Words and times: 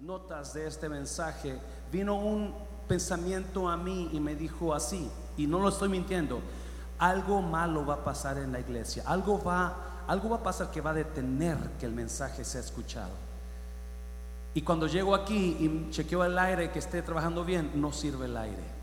notas 0.00 0.54
de 0.54 0.66
este 0.66 0.88
mensaje, 0.88 1.58
vino 1.90 2.14
un 2.14 2.54
pensamiento 2.86 3.68
a 3.68 3.76
mí 3.76 4.08
y 4.12 4.20
me 4.20 4.36
dijo 4.36 4.72
así, 4.72 5.10
y 5.36 5.46
no 5.46 5.58
lo 5.58 5.68
estoy 5.68 5.88
mintiendo, 5.88 6.40
algo 6.98 7.42
malo 7.42 7.84
va 7.84 7.94
a 7.94 8.04
pasar 8.04 8.38
en 8.38 8.52
la 8.52 8.60
iglesia, 8.60 9.02
algo 9.06 9.42
va, 9.42 10.04
algo 10.06 10.30
va 10.30 10.36
a 10.36 10.42
pasar 10.42 10.70
que 10.70 10.80
va 10.80 10.90
a 10.90 10.94
detener 10.94 11.56
que 11.80 11.86
el 11.86 11.92
mensaje 11.92 12.44
sea 12.44 12.60
escuchado. 12.60 13.10
Y 14.54 14.62
cuando 14.62 14.86
llego 14.86 15.14
aquí 15.14 15.56
y 15.58 15.90
chequeo 15.90 16.24
el 16.24 16.38
aire 16.38 16.70
que 16.70 16.78
esté 16.78 17.02
trabajando 17.02 17.44
bien, 17.44 17.72
no 17.74 17.92
sirve 17.92 18.26
el 18.26 18.36
aire. 18.36 18.78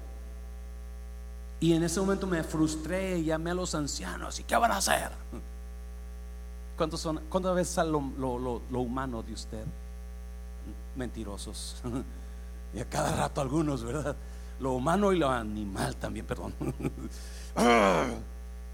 Y 1.62 1.74
en 1.74 1.84
ese 1.84 2.00
momento 2.02 2.28
me 2.28 2.44
frustré 2.44 3.20
y 3.20 3.26
llamé 3.26 3.52
a 3.52 3.56
los 3.56 3.74
ancianos. 3.74 4.40
¿Y 4.40 4.44
qué 4.44 4.56
van 4.56 4.72
a 4.72 4.78
hacer? 4.78 5.12
¿Cuántos 6.78 7.00
son, 7.00 7.22
¿Cuántas 7.30 7.56
veces 7.56 7.74
sale 7.74 7.90
lo, 7.90 8.62
lo 8.70 8.80
humano 8.80 9.24
de 9.24 9.34
usted? 9.34 9.66
Mentirosos. 10.96 11.82
Y 12.74 12.80
a 12.82 12.90
cada 12.90 13.16
rato 13.16 13.40
algunos, 13.40 13.86
¿verdad? 13.86 14.18
Lo 14.60 14.74
humano 14.74 15.14
y 15.14 15.18
lo 15.18 15.30
animal 15.30 15.96
también, 15.96 16.26
perdón. 16.26 16.54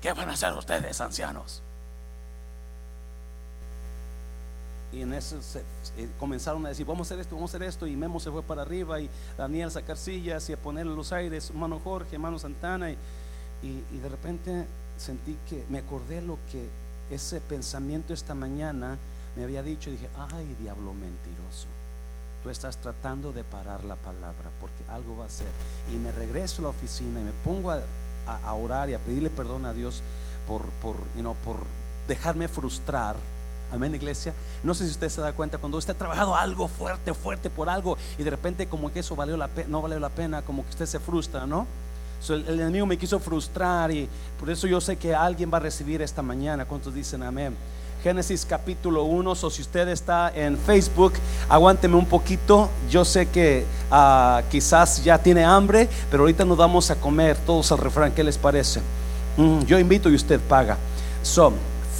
¿Qué 0.01 0.13
van 0.13 0.29
a 0.29 0.33
hacer 0.33 0.51
ustedes, 0.53 0.99
ancianos? 1.01 1.61
Y 4.91 5.01
en 5.01 5.13
eso 5.13 5.39
eh, 5.97 6.09
comenzaron 6.19 6.65
a 6.65 6.69
decir, 6.69 6.85
vamos 6.85 7.07
a 7.07 7.13
hacer 7.13 7.21
esto, 7.21 7.35
vamos 7.35 7.53
a 7.53 7.57
hacer 7.57 7.67
esto. 7.67 7.87
Y 7.87 7.95
Memo 7.95 8.19
se 8.19 8.29
fue 8.29 8.43
para 8.43 8.63
arriba 8.63 8.99
y 8.99 9.09
Daniel 9.37 9.67
a 9.67 9.71
sacar 9.71 9.97
sillas 9.97 10.49
y 10.49 10.53
a 10.53 10.57
ponerle 10.57 10.93
los 10.93 11.13
aires, 11.13 11.49
hermano 11.49 11.79
Jorge, 11.79 12.15
hermano 12.15 12.39
Santana. 12.39 12.91
Y, 12.91 12.97
y, 13.63 13.97
de 14.01 14.09
repente 14.09 14.65
sentí 14.97 15.37
que 15.47 15.63
me 15.69 15.77
acordé 15.77 16.21
lo 16.21 16.39
que 16.51 16.67
ese 17.09 17.39
pensamiento 17.39 18.13
esta 18.13 18.33
mañana 18.33 18.97
me 19.35 19.43
había 19.43 19.63
dicho. 19.63 19.89
Y 19.89 19.93
dije, 19.93 20.09
ay, 20.17 20.55
diablo 20.59 20.93
mentiroso. 20.93 21.67
Tú 22.43 22.49
estás 22.49 22.77
tratando 22.77 23.31
de 23.31 23.43
parar 23.43 23.83
la 23.83 23.95
palabra 23.95 24.49
porque 24.59 24.83
algo 24.89 25.17
va 25.17 25.25
a 25.25 25.29
ser. 25.29 25.47
Y 25.93 25.97
me 25.97 26.11
regreso 26.11 26.61
a 26.61 26.63
la 26.63 26.69
oficina 26.69 27.19
y 27.19 27.23
me 27.23 27.31
pongo 27.43 27.71
a, 27.71 27.81
a, 28.27 28.53
orar 28.53 28.89
y 28.89 28.93
a 28.93 28.99
pedirle 28.99 29.29
perdón 29.29 29.65
a 29.65 29.73
Dios 29.73 30.01
por, 30.47 30.63
por, 30.81 30.95
por 31.43 31.57
dejarme 32.07 32.47
frustrar 32.47 33.15
Amén, 33.71 33.95
iglesia. 33.95 34.33
No 34.63 34.73
sé 34.73 34.83
si 34.83 34.91
usted 34.91 35.07
se 35.07 35.21
da 35.21 35.31
cuenta 35.31 35.57
cuando 35.57 35.77
usted 35.77 35.93
ha 35.93 35.97
trabajado 35.97 36.35
algo 36.35 36.67
fuerte, 36.67 37.13
fuerte 37.13 37.49
por 37.49 37.69
algo 37.69 37.97
y 38.17 38.23
de 38.23 38.29
repente 38.29 38.67
como 38.67 38.91
que 38.91 38.99
eso 38.99 39.15
valió 39.15 39.37
la 39.37 39.49
no 39.67 39.81
valió 39.81 39.97
la 39.97 40.09
pena, 40.09 40.41
como 40.41 40.63
que 40.63 40.71
usted 40.71 40.85
se 40.85 40.99
frustra, 40.99 41.45
¿no? 41.45 41.65
el, 42.29 42.59
enemigo 42.59 42.85
me 42.85 42.97
quiso 42.97 43.19
frustrar 43.19 43.91
y 43.91 44.07
por 44.39 44.49
eso 44.49 44.67
yo 44.67 44.79
sé 44.79 44.97
que 44.97 45.15
alguien 45.15 45.49
va 45.51 45.57
a 45.57 45.61
recibir 45.61 46.01
esta 46.01 46.21
mañana. 46.21 46.65
¿Cuántos 46.65 46.93
dicen 46.93 47.23
amén? 47.23 47.55
Génesis 48.03 48.47
capítulo 48.49 49.03
1, 49.03 49.31
o 49.31 49.49
si 49.51 49.61
usted 49.61 49.87
está 49.89 50.31
en 50.33 50.57
Facebook, 50.57 51.13
aguánteme 51.47 51.95
un 51.95 52.07
poquito. 52.07 52.67
Yo 52.89 53.05
sé 53.05 53.27
que 53.27 53.63
ah, 53.91 54.41
quizás 54.49 55.03
ya 55.03 55.19
tiene 55.19 55.45
hambre, 55.45 55.87
pero 56.09 56.23
ahorita 56.23 56.43
nos 56.43 56.57
vamos 56.57 56.89
a 56.89 56.95
comer 56.95 57.37
todos 57.37 57.71
al 57.71 57.77
refrán. 57.77 58.11
¿Qué 58.11 58.23
les 58.23 58.39
parece? 58.39 58.81
Mm, 59.37 59.59
yo 59.65 59.77
invito 59.77 60.09
y 60.09 60.15
usted 60.15 60.39
paga. 60.39 60.77
So, 61.21 61.53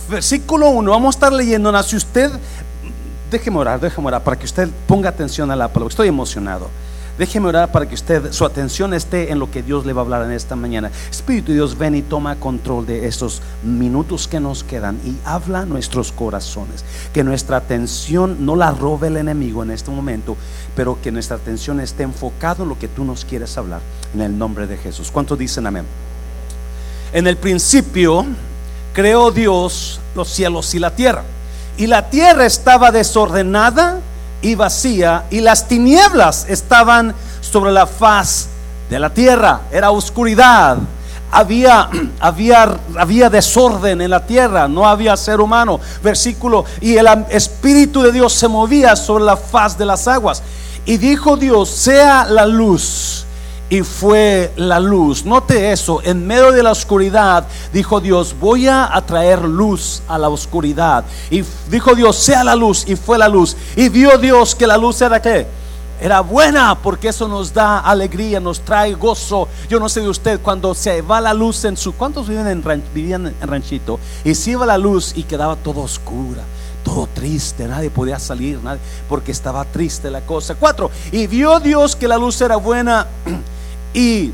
versículo 0.10 0.70
1, 0.70 0.90
vamos 0.90 1.16
a 1.16 1.18
estar 1.18 1.34
leyendo. 1.34 1.84
Si 1.84 1.96
usted, 1.96 2.32
déjeme 3.30 3.60
orar, 3.60 3.80
déjeme 3.80 4.08
orar 4.08 4.24
para 4.24 4.40
que 4.40 4.46
usted 4.46 4.70
ponga 4.88 5.10
atención 5.10 5.52
a 5.52 5.56
la 5.56 5.68
palabra. 5.68 5.92
Estoy 5.92 6.08
emocionado. 6.08 6.68
Déjeme 7.18 7.48
orar 7.48 7.72
para 7.72 7.88
que 7.88 7.96
usted, 7.96 8.32
su 8.32 8.46
atención 8.46 8.94
esté 8.94 9.32
en 9.32 9.40
lo 9.40 9.52
que 9.52 9.62
Dios 9.62 9.86
le 9.86 9.94
va 9.94 10.02
a 10.02 10.06
hablar 10.06 10.24
en 10.24 10.32
esta 10.32 10.56
mañana. 10.56 10.90
Espíritu 11.10 11.48
de 11.48 11.56
Dios, 11.56 11.78
ven 11.78 11.96
y 11.96 12.02
toma 12.02 12.38
control 12.38 12.86
de 12.86 13.08
estos 13.08 13.42
minutos 13.64 14.28
que 14.28 14.40
nos 14.40 14.64
quedan 14.64 15.00
y 15.06 15.16
habla 15.26 15.66
nuestros 15.66 16.12
corazones. 16.12 16.84
Que 17.14 17.24
nuestra 17.24 17.58
atención 17.58 18.46
no 18.46 18.56
la 18.56 18.72
robe 18.72 19.08
el 19.08 19.18
enemigo 19.18 19.62
en 19.62 19.72
este 19.72 19.92
momento, 19.92 20.38
pero 20.76 21.00
que 21.02 21.12
nuestra 21.12 21.38
atención 21.38 21.80
esté 21.80 22.04
enfocada 22.04 22.64
en 22.64 22.70
lo 22.70 22.80
que 22.80 22.88
tú 22.88 23.04
nos 23.04 23.26
quieres 23.26 23.58
hablar. 23.58 23.82
En 24.14 24.22
el 24.22 24.38
nombre 24.38 24.66
de 24.68 24.78
Jesús. 24.78 25.12
¿Cuántos 25.12 25.38
dicen 25.38 25.68
amén? 25.68 25.86
En 27.14 27.28
el 27.28 27.38
principio 27.38 28.26
creó 28.94 29.32
Dios 29.32 30.00
los 30.16 30.30
cielos 30.30 30.74
y 30.74 30.80
la 30.80 30.96
tierra. 30.96 31.24
Y 31.78 31.88
la 31.88 32.10
tierra 32.10 32.46
estaba 32.46 32.92
desordenada 32.92 34.00
y 34.42 34.56
vacía 34.56 35.26
y 35.30 35.42
las 35.42 35.68
tinieblas 35.68 36.46
estaban 36.50 37.14
sobre 37.42 37.72
la 37.72 37.86
faz 37.88 38.48
de 38.90 39.00
la 39.00 39.10
tierra. 39.10 39.62
Era 39.72 39.92
oscuridad. 39.92 40.78
Había, 41.32 41.90
había, 42.20 42.78
había 42.98 43.30
desorden 43.30 44.02
en 44.02 44.10
la 44.10 44.26
tierra, 44.26 44.68
no 44.68 44.88
había 44.88 45.16
ser 45.18 45.40
humano. 45.40 45.80
Versículo, 46.04 46.66
y 46.82 46.96
el 46.98 47.08
Espíritu 47.30 48.02
de 48.02 48.12
Dios 48.12 48.34
se 48.34 48.48
movía 48.48 48.96
sobre 48.96 49.24
la 49.24 49.38
faz 49.38 49.78
de 49.78 49.86
las 49.86 50.08
aguas. 50.08 50.44
Y 50.86 50.98
dijo 50.98 51.38
Dios, 51.38 51.70
sea 51.70 52.26
la 52.26 52.46
luz 52.46 53.26
y 53.72 53.84
fue 53.84 54.52
la 54.58 54.82
luz. 54.82 55.24
Note 55.26 55.72
eso, 55.72 56.02
en 56.04 56.28
medio 56.28 56.52
de 56.52 56.62
la 56.62 56.72
oscuridad 56.72 57.48
dijo 57.72 58.02
Dios, 58.02 58.36
voy 58.38 58.68
a 58.68 58.94
atraer 58.94 59.46
luz 59.46 60.04
a 60.10 60.18
la 60.18 60.28
oscuridad. 60.28 61.06
Y 61.30 61.42
dijo 61.70 61.96
Dios, 61.96 62.18
sea 62.18 62.44
la 62.44 62.54
luz 62.54 62.84
y 62.86 62.98
fue 62.98 63.18
la 63.18 63.30
luz. 63.30 63.56
Y 63.78 63.88
vio 63.88 64.18
Dios 64.18 64.56
que 64.56 64.68
la 64.68 64.78
luz 64.78 65.02
era 65.02 65.22
qué? 65.22 65.48
Era 66.02 66.20
buena 66.20 66.76
porque 66.76 67.08
eso 67.08 67.30
nos 67.30 67.54
da 67.54 67.80
alegría, 67.80 68.42
nos 68.42 68.60
trae 68.60 68.94
gozo. 68.94 69.48
Yo 69.70 69.80
no 69.80 69.88
sé 69.88 70.02
de 70.02 70.10
usted, 70.10 70.42
cuando 70.42 70.74
se 70.74 71.02
va 71.02 71.22
la 71.22 71.34
luz 71.34 71.64
en 71.64 71.78
su... 71.78 71.94
¿Cuántos 71.94 72.28
viven 72.28 72.48
en, 72.48 72.84
vivían 72.94 73.28
en 73.28 73.48
ranchito? 73.48 74.02
Y 74.26 74.36
se 74.36 74.52
iba 74.52 74.66
la 74.66 74.78
luz 74.78 75.14
y 75.16 75.24
quedaba 75.24 75.56
todo 75.56 75.82
oscura 75.82 76.44
todo 76.84 77.08
triste, 77.14 77.68
nadie 77.68 77.92
podía 77.92 78.18
salir, 78.18 78.60
nadie, 78.64 78.82
porque 79.08 79.32
estaba 79.32 79.64
triste 79.66 80.10
la 80.10 80.22
cosa. 80.22 80.56
Cuatro, 80.56 80.90
y 81.12 81.28
vio 81.28 81.60
Dios 81.60 81.96
que 81.96 82.08
la 82.08 82.18
luz 82.18 82.42
era 82.42 82.56
buena 82.56 83.06
y 83.94 84.32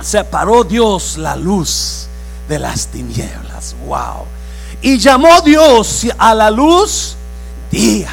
separó 0.00 0.64
Dios 0.64 1.16
la 1.16 1.36
luz 1.36 2.06
de 2.48 2.58
las 2.58 2.88
tinieblas. 2.88 3.74
Wow. 3.86 4.24
Y 4.82 4.98
llamó 4.98 5.40
Dios 5.40 6.06
a 6.18 6.34
la 6.34 6.50
luz 6.50 7.16
día 7.70 8.12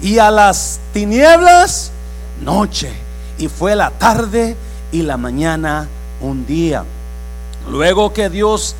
y 0.00 0.18
a 0.18 0.30
las 0.30 0.80
tinieblas 0.92 1.90
noche. 2.42 2.92
Y 3.38 3.48
fue 3.48 3.74
la 3.74 3.90
tarde 3.90 4.56
y 4.90 5.02
la 5.02 5.16
mañana 5.16 5.88
un 6.20 6.46
día. 6.46 6.84
Luego 7.68 8.12
que 8.12 8.28
Dios, 8.28 8.74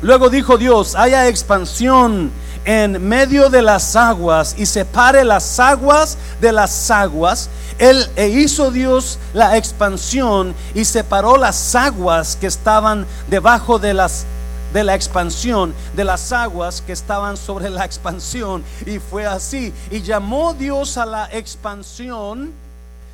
luego 0.00 0.30
dijo 0.30 0.56
Dios, 0.56 0.94
haya 0.94 1.28
expansión 1.28 2.30
en 2.68 3.08
medio 3.08 3.48
de 3.48 3.62
las 3.62 3.96
aguas 3.96 4.54
y 4.58 4.66
separe 4.66 5.24
las 5.24 5.58
aguas 5.58 6.18
de 6.38 6.52
las 6.52 6.90
aguas 6.90 7.48
él 7.78 8.06
e 8.14 8.28
hizo 8.28 8.70
Dios 8.70 9.18
la 9.32 9.56
expansión 9.56 10.54
y 10.74 10.84
separó 10.84 11.38
las 11.38 11.74
aguas 11.74 12.36
que 12.36 12.46
estaban 12.46 13.06
debajo 13.28 13.78
de 13.78 13.94
las 13.94 14.26
de 14.74 14.84
la 14.84 14.94
expansión, 14.94 15.74
de 15.94 16.04
las 16.04 16.30
aguas 16.30 16.82
que 16.82 16.92
estaban 16.92 17.38
sobre 17.38 17.70
la 17.70 17.86
expansión. 17.86 18.62
Y 18.84 18.98
fue 18.98 19.24
así. 19.24 19.72
Y 19.90 20.02
llamó 20.02 20.52
Dios 20.52 20.98
a 20.98 21.06
la 21.06 21.26
expansión 21.32 22.52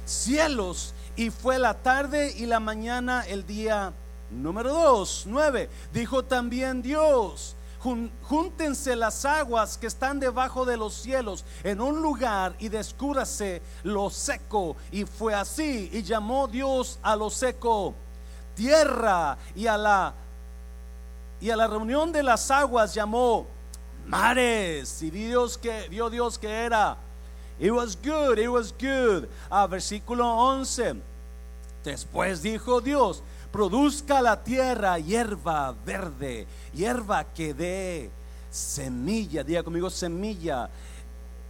cielos. 0.05 0.95
Y 1.15 1.31
fue 1.31 1.61
la 1.61 1.75
tarde 1.75 2.35
y 2.37 2.47
la 2.47 2.59
mañana 2.59 3.25
el 3.29 3.47
día 3.47 3.93
número 4.33 4.73
dos, 4.73 5.27
nueve. 5.27 5.71
Dijo 5.93 6.25
también 6.25 6.83
Dios 6.83 7.54
júntense 8.23 8.97
las 8.97 9.25
aguas 9.25 9.77
que 9.79 9.87
están 9.87 10.19
debajo 10.19 10.65
de 10.65 10.77
los 10.77 10.95
cielos 10.95 11.45
en 11.63 11.81
un 11.81 12.01
lugar 12.01 12.55
y 12.59 12.69
descúbrase 12.69 13.63
lo 13.83 14.11
seco. 14.11 14.77
Y 14.91 15.05
fue 15.05 15.35
así, 15.35 15.91
y 15.93 16.03
llamó 16.03 16.49
Dios 16.49 16.99
a 17.03 17.15
lo 17.15 17.31
seco 17.31 17.95
tierra 18.55 19.37
y 19.55 19.67
a 19.67 19.77
la 19.77 20.15
y 21.41 21.51
a 21.51 21.57
la 21.57 21.67
reunión 21.67 22.13
de 22.13 22.23
las 22.23 22.51
aguas 22.51 22.95
llamó 22.95 23.47
mares. 24.07 25.03
Y 25.03 25.11
Dios 25.11 25.59
que 25.59 25.89
vio 25.89 26.09
Dios 26.09 26.39
que 26.39 26.49
era. 26.49 26.97
It 27.59 27.71
was 27.71 27.97
good, 27.97 28.39
it 28.39 28.49
was 28.49 28.73
good. 28.73 29.29
A 29.51 29.67
versículo 29.67 30.27
11. 30.27 30.95
Después 31.85 32.41
dijo 32.41 32.81
Dios, 32.81 33.23
produzca 33.55 34.21
la 34.21 34.43
tierra 34.43 34.99
hierba 34.99 35.73
verde, 35.87 36.45
hierba 36.73 37.23
que 37.23 37.55
dé 37.55 38.11
semilla, 38.51 39.45
diga 39.45 39.63
conmigo 39.63 39.89
semilla, 39.91 40.69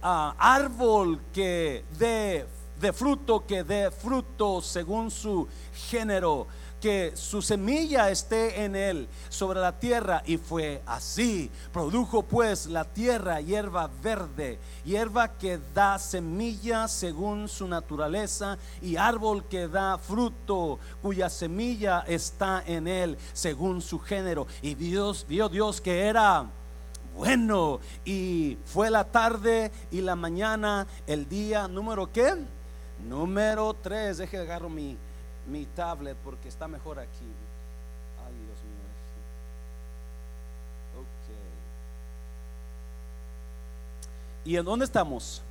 ah, 0.03 0.35
árbol 0.37 1.19
que 1.33 1.83
dé 1.97 2.45
de 2.79 2.93
fruto, 2.93 3.43
que 3.47 3.63
dé 3.63 3.89
fruto 3.89 4.61
según 4.61 5.09
su 5.09 5.47
género 5.89 6.45
que 6.85 7.13
su 7.15 7.41
semilla 7.41 8.11
esté 8.11 8.63
en 8.63 8.75
él 8.75 9.07
sobre 9.29 9.59
la 9.59 9.79
tierra. 9.79 10.21
Y 10.23 10.37
fue 10.37 10.83
así. 10.85 11.49
Produjo 11.73 12.21
pues 12.21 12.67
la 12.67 12.85
tierra 12.85 13.41
hierba 13.41 13.89
verde, 14.03 14.59
hierba 14.83 15.35
que 15.35 15.59
da 15.73 15.97
semilla 15.97 16.87
según 16.87 17.49
su 17.49 17.67
naturaleza 17.67 18.59
y 18.83 18.97
árbol 18.97 19.45
que 19.45 19.67
da 19.67 19.97
fruto 19.97 20.77
cuya 21.01 21.27
semilla 21.27 22.01
está 22.07 22.61
en 22.67 22.87
él 22.87 23.17
según 23.33 23.81
su 23.81 23.97
género. 23.97 24.45
Y 24.61 24.75
Dios 24.75 25.25
vio 25.27 25.49
Dios 25.49 25.81
que 25.81 26.01
era 26.01 26.45
bueno. 27.15 27.79
Y 28.05 28.59
fue 28.63 28.91
la 28.91 29.05
tarde 29.05 29.71
y 29.89 30.01
la 30.01 30.15
mañana, 30.15 30.85
el 31.07 31.27
día 31.27 31.67
número 31.67 32.11
qué? 32.11 32.35
Número 33.03 33.73
3. 33.73 34.17
Deje 34.19 34.37
agarro 34.37 34.69
mi, 34.69 34.99
mi 35.47 35.65
tablet 35.65 36.17
porque 36.23 36.49
está 36.49 36.67
mejor 36.67 36.99
aquí. 36.99 37.31
Ay, 38.25 38.33
Dios 38.33 38.57
mío. 38.63 38.85
Ok. 41.01 41.27
¿Y 44.45 44.57
en 44.57 44.65
dónde 44.65 44.85
estamos? 44.85 45.41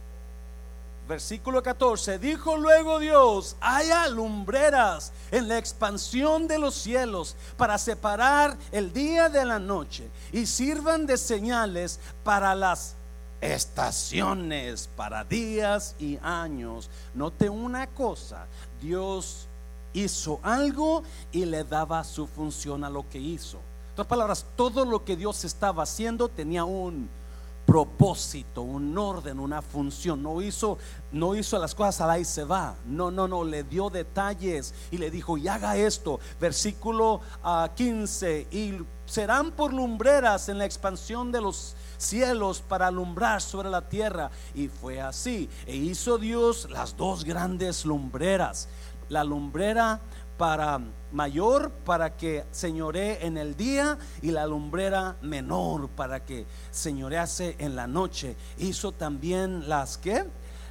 Versículo 1.06 1.62
14, 1.62 2.18
dijo 2.18 2.56
luego 2.56 2.98
Dios, 2.98 3.56
haya 3.60 4.08
lumbreras 4.08 5.12
en 5.30 5.48
la 5.48 5.58
expansión 5.58 6.48
de 6.48 6.58
los 6.58 6.74
cielos 6.74 7.36
para 7.58 7.76
separar 7.76 8.56
el 8.72 8.90
día 8.90 9.28
de 9.28 9.44
la 9.44 9.58
noche 9.58 10.08
y 10.32 10.46
sirvan 10.46 11.04
de 11.04 11.18
señales 11.18 12.00
para 12.22 12.54
las 12.54 12.94
estaciones, 13.42 14.88
para 14.96 15.24
días 15.24 15.94
y 15.98 16.18
años. 16.22 16.88
Note 17.12 17.50
una 17.50 17.86
cosa, 17.88 18.46
Dios 18.80 19.46
hizo 19.94 20.40
algo 20.42 21.02
y 21.32 21.46
le 21.46 21.64
daba 21.64 22.04
su 22.04 22.26
función 22.26 22.84
a 22.84 22.90
lo 22.90 23.08
que 23.08 23.18
hizo. 23.18 23.58
En 23.58 23.92
otras 23.92 24.06
palabras, 24.06 24.46
todo 24.56 24.84
lo 24.84 25.04
que 25.04 25.16
Dios 25.16 25.44
estaba 25.44 25.84
haciendo 25.84 26.28
tenía 26.28 26.64
un 26.64 27.08
propósito, 27.64 28.62
un 28.62 28.96
orden, 28.96 29.38
una 29.38 29.62
función. 29.62 30.22
No 30.22 30.42
hizo, 30.42 30.78
no 31.12 31.34
hizo 31.34 31.58
las 31.58 31.74
cosas 31.74 32.00
a 32.00 32.06
la 32.06 32.18
y 32.18 32.24
se 32.24 32.44
va. 32.44 32.74
No, 32.86 33.10
no, 33.10 33.26
no, 33.26 33.44
le 33.44 33.64
dio 33.64 33.90
detalles 33.90 34.74
y 34.90 34.98
le 34.98 35.10
dijo, 35.10 35.38
y 35.38 35.48
haga 35.48 35.76
esto. 35.76 36.20
Versículo 36.40 37.20
15, 37.74 38.46
ah, 38.50 38.54
y 38.54 38.78
serán 39.06 39.52
por 39.52 39.72
lumbreras 39.72 40.48
en 40.48 40.58
la 40.58 40.64
expansión 40.64 41.30
de 41.32 41.40
los 41.40 41.74
cielos 41.96 42.62
para 42.66 42.88
alumbrar 42.88 43.40
sobre 43.40 43.70
la 43.70 43.88
tierra. 43.88 44.30
Y 44.54 44.68
fue 44.68 45.00
así. 45.00 45.48
E 45.66 45.76
hizo 45.76 46.18
Dios 46.18 46.68
las 46.70 46.96
dos 46.96 47.24
grandes 47.24 47.84
lumbreras. 47.84 48.68
La 49.08 49.24
lumbrera 49.24 50.00
para 50.36 50.80
mayor 51.12 51.70
para 51.70 52.16
que 52.16 52.44
señoree 52.50 53.24
en 53.24 53.38
el 53.38 53.56
día 53.56 53.98
y 54.20 54.30
la 54.30 54.46
lumbrera 54.46 55.16
menor 55.22 55.88
para 55.90 56.24
que 56.24 56.46
señorease 56.70 57.56
en 57.58 57.76
la 57.76 57.86
noche. 57.86 58.36
Hizo 58.58 58.92
también 58.92 59.68
las 59.68 59.96
que 59.96 60.24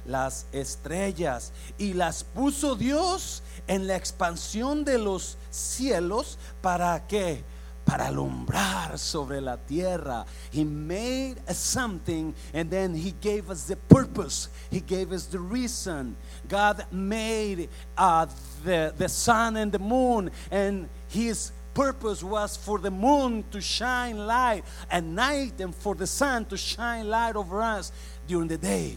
las 0.06 0.46
estrellas 0.52 1.52
y 1.78 1.94
las 1.94 2.24
puso 2.24 2.76
Dios 2.76 3.42
en 3.66 3.86
la 3.86 3.96
expansión 3.96 4.84
de 4.84 4.98
los 4.98 5.38
cielos 5.50 6.38
para 6.60 7.06
que 7.06 7.42
para 7.84 8.08
alumbrar 8.08 8.98
sobre 8.98 9.40
la 9.40 9.56
tierra. 9.56 10.24
He 10.50 10.64
made 10.64 11.36
something 11.52 12.34
and 12.52 12.70
then 12.70 12.94
he 12.94 13.12
gave 13.20 13.50
us 13.50 13.64
the 13.64 13.76
purpose. 13.76 14.48
He 14.70 14.80
gave 14.80 15.12
us 15.12 15.26
the 15.26 15.38
reason. 15.38 16.16
God 16.48 16.86
made 16.90 17.68
uh, 17.96 18.26
the, 18.64 18.94
the 18.96 19.08
sun 19.08 19.56
and 19.56 19.70
the 19.70 19.78
moon 19.78 20.30
and 20.50 20.88
his 21.08 21.52
purpose 21.74 22.22
was 22.22 22.56
for 22.56 22.78
the 22.78 22.90
moon 22.90 23.44
to 23.50 23.60
shine 23.60 24.16
light 24.16 24.64
at 24.90 25.04
night 25.04 25.60
and 25.60 25.74
for 25.74 25.94
the 25.94 26.06
sun 26.06 26.44
to 26.46 26.56
shine 26.56 27.08
light 27.08 27.36
over 27.36 27.60
us 27.60 27.92
during 28.26 28.48
the 28.48 28.58
day. 28.58 28.96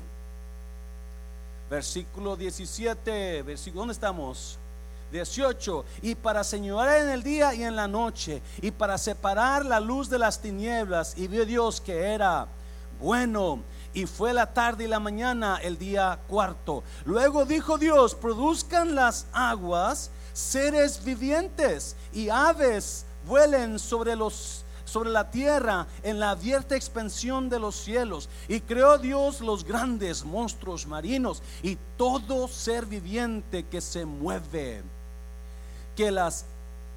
Versículo 1.70 2.38
17, 2.38 3.44
versículo, 3.44 3.82
¿dónde 3.82 3.92
estamos? 3.92 4.58
18, 5.12 5.86
y 6.02 6.16
para 6.16 6.44
señorar 6.44 7.02
en 7.02 7.10
el 7.10 7.24
día 7.24 7.54
y 7.54 7.64
en 7.64 7.76
la 7.76 7.88
noche, 7.88 8.42
y 8.62 8.72
para 8.72 8.98
separar 8.98 9.66
la 9.66 9.80
luz 9.80 10.10
de 10.10 10.20
las 10.20 10.42
tinieblas, 10.42 11.14
y 11.18 11.28
vio 11.28 11.46
Dios 11.46 11.82
que 11.82 12.14
era 12.14 12.48
bueno. 13.00 13.64
Y 13.94 14.06
fue 14.06 14.34
la 14.34 14.54
tarde 14.54 14.84
y 14.84 14.88
la 14.88 15.00
mañana 15.00 15.60
el 15.62 15.78
día 15.78 16.20
cuarto. 16.28 16.84
Luego 17.06 17.46
dijo 17.46 17.78
Dios, 17.78 18.14
produzcan 18.14 18.96
las 18.96 19.26
aguas 19.32 20.12
seres 20.34 21.04
vivientes 21.04 21.96
y 22.14 22.30
aves 22.30 23.06
vuelen 23.26 23.80
sobre 23.80 24.16
los 24.16 24.64
sobre 24.86 25.10
la 25.10 25.30
tierra 25.30 25.86
en 26.02 26.20
la 26.20 26.30
abierta 26.30 26.76
expansión 26.76 27.50
de 27.50 27.60
los 27.60 27.76
cielos. 27.76 28.30
Y 28.48 28.62
creó 28.62 28.98
Dios 28.98 29.42
los 29.42 29.66
grandes 29.66 30.24
monstruos 30.24 30.88
marinos 30.88 31.44
y 31.62 31.78
todo 31.98 32.48
ser 32.48 32.86
viviente 32.86 33.66
que 33.66 33.82
se 33.82 34.06
mueve 34.06 34.84
que 35.98 36.12
las 36.12 36.46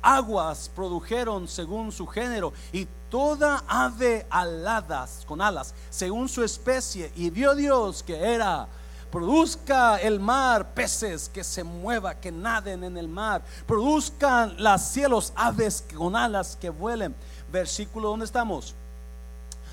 aguas 0.02 0.70
produjeron 0.74 1.48
según 1.48 1.90
su 1.90 2.06
género 2.06 2.52
y 2.72 2.86
toda 3.10 3.64
ave 3.66 4.26
aladas 4.30 5.24
con 5.26 5.40
alas 5.40 5.74
según 5.88 6.28
su 6.28 6.44
especie. 6.44 7.10
Y 7.16 7.30
vio 7.30 7.54
Dios 7.54 8.02
que 8.02 8.16
era 8.16 8.68
produzca 9.10 9.96
el 9.96 10.20
mar 10.20 10.72
peces 10.72 11.28
que 11.28 11.42
se 11.42 11.64
mueva 11.64 12.14
que 12.14 12.30
naden 12.30 12.84
en 12.84 12.96
el 12.96 13.08
mar 13.08 13.42
produzcan 13.66 14.54
los 14.56 14.80
cielos 14.82 15.32
aves 15.34 15.82
con 15.96 16.14
alas 16.14 16.56
que 16.60 16.68
vuelen. 16.68 17.14
Versículo 17.50 18.10
donde 18.10 18.26
estamos. 18.26 18.74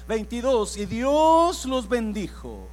22 0.07 0.77
y 0.77 0.85
Dios 0.85 1.65
los 1.65 1.87
bendijo 1.87 2.69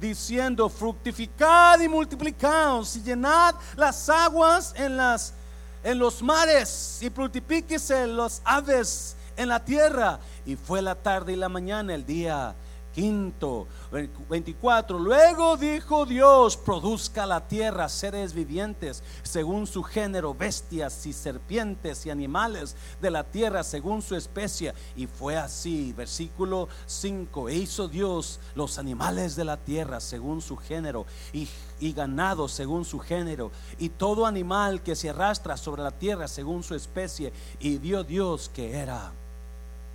diciendo 0.00 0.68
fructificad 0.68 1.80
y 1.80 1.88
multiplicaos 1.88 2.96
y 2.96 3.02
llenad 3.02 3.56
las 3.76 4.08
aguas 4.08 4.72
en 4.76 4.96
las 4.96 5.34
en 5.82 5.98
los 5.98 6.22
mares 6.22 6.98
y 7.00 7.10
multiplíquese 7.10 8.06
los 8.06 8.42
aves 8.44 9.16
en 9.36 9.48
la 9.48 9.64
tierra. 9.64 10.20
Y 10.46 10.56
fue 10.56 10.82
la 10.82 10.94
tarde 10.94 11.32
y 11.32 11.36
la 11.36 11.48
mañana 11.48 11.94
el 11.94 12.04
día 12.04 12.54
quinto. 12.94 13.66
24. 13.90 14.98
Luego 14.98 15.56
dijo 15.56 16.06
Dios, 16.06 16.56
produzca 16.56 17.26
la 17.26 17.48
tierra 17.48 17.88
seres 17.88 18.32
vivientes 18.32 19.02
según 19.22 19.66
su 19.66 19.82
género, 19.82 20.32
bestias 20.32 21.06
y 21.06 21.12
serpientes 21.12 22.06
y 22.06 22.10
animales 22.10 22.76
de 23.00 23.10
la 23.10 23.24
tierra 23.24 23.64
según 23.64 24.00
su 24.00 24.14
especie. 24.14 24.74
Y 24.94 25.06
fue 25.06 25.36
así. 25.36 25.92
Versículo 25.92 26.68
5. 26.86 27.48
E 27.48 27.54
hizo 27.54 27.88
Dios 27.88 28.38
los 28.54 28.78
animales 28.78 29.34
de 29.34 29.44
la 29.44 29.56
tierra 29.56 29.98
según 30.00 30.40
su 30.40 30.56
género 30.56 31.06
y, 31.32 31.48
ganado 31.92 32.46
según 32.46 32.84
su 32.84 33.00
género 33.00 33.50
y 33.78 33.88
todo 33.88 34.26
animal 34.26 34.82
que 34.82 34.94
se 34.94 35.10
arrastra 35.10 35.56
sobre 35.56 35.82
la 35.82 35.90
tierra 35.90 36.28
según 36.28 36.62
su 36.62 36.76
especie. 36.76 37.32
Y 37.58 37.78
vio 37.78 38.04
Dios 38.04 38.48
que 38.54 38.76
era 38.76 39.10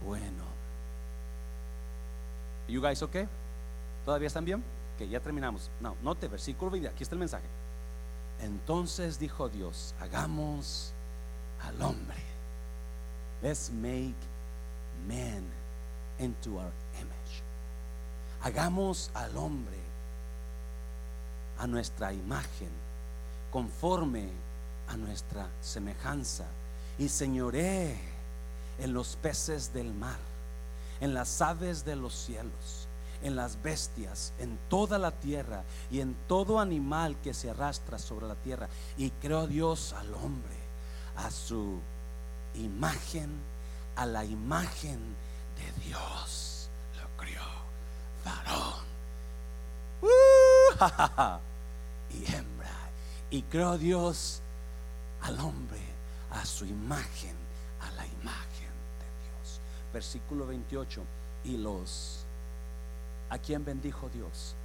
bueno. 0.06 0.44
You 2.68 2.82
guys 2.82 3.02
okay? 3.02 3.28
¿Todavía 4.06 4.28
están 4.28 4.46
bien? 4.46 4.64
Que 4.98 5.08
ya 5.08 5.20
terminamos. 5.20 5.70
No, 5.80 5.96
note, 6.02 6.28
versículo 6.28 6.72
20, 6.72 6.90
aquí 6.90 7.04
está 7.04 7.16
el 7.16 7.20
mensaje. 7.20 7.46
Entonces 8.40 9.20
dijo 9.20 9.50
Dios, 9.50 9.96
hagamos 10.00 10.94
al 11.64 11.82
hombre. 11.82 12.18
Let's 13.42 13.70
make 13.72 14.16
man 15.08 15.44
into 16.20 16.52
our 16.52 16.72
image. 17.00 17.44
Hagamos 18.42 19.10
al 19.14 19.36
hombre 19.36 19.78
a 21.58 21.68
nuestra 21.68 22.14
imagen, 22.14 22.70
conforme 23.52 24.30
a 24.88 24.98
nuestra 24.98 25.48
semejanza, 25.62 26.46
y 26.98 27.10
señoré 27.10 27.98
en 28.78 28.94
los 28.94 29.16
peces 29.16 29.74
del 29.74 29.94
mar 29.94 30.20
en 31.00 31.14
las 31.14 31.42
aves 31.42 31.84
de 31.86 31.96
los 31.96 32.14
cielos, 32.14 32.85
en 33.22 33.36
las 33.36 33.62
bestias, 33.62 34.34
en 34.40 34.58
toda 34.70 34.98
la 34.98 35.12
tierra 35.12 35.64
y 35.92 36.00
en 36.00 36.16
todo 36.28 36.60
animal 36.60 37.18
que 37.22 37.34
se 37.34 37.50
arrastra 37.50 38.00
sobre 38.00 38.28
la 38.28 38.36
tierra. 38.36 38.70
Y 38.98 39.12
creó 39.12 39.48
Dios 39.48 39.94
al 39.94 40.14
hombre 40.14 40.56
a 41.18 41.32
su 41.32 41.80
imagen, 42.56 43.30
a 43.96 44.06
la 44.06 44.26
imagen 44.26 45.00
de 45.58 45.86
Dios. 45.86 46.70
Lo 47.02 47.24
crió 47.24 47.42
varón 48.24 48.86
uh, 50.02 51.40
y 52.14 52.34
hembra. 52.34 52.72
Y 53.30 53.42
creó 53.44 53.78
Dios 53.78 54.42
al 55.22 55.40
hombre 55.40 55.82
a 56.32 56.46
su 56.46 56.66
imagen, 56.66 57.36
a 57.82 57.92
la 57.92 58.06
imagen 58.06 58.56
versículo 59.96 60.46
28, 60.46 61.02
y 61.46 61.56
los, 61.56 62.25
¿a 63.36 63.38
quién 63.38 63.66
bendijo 63.66 64.10
Dios? 64.14 64.56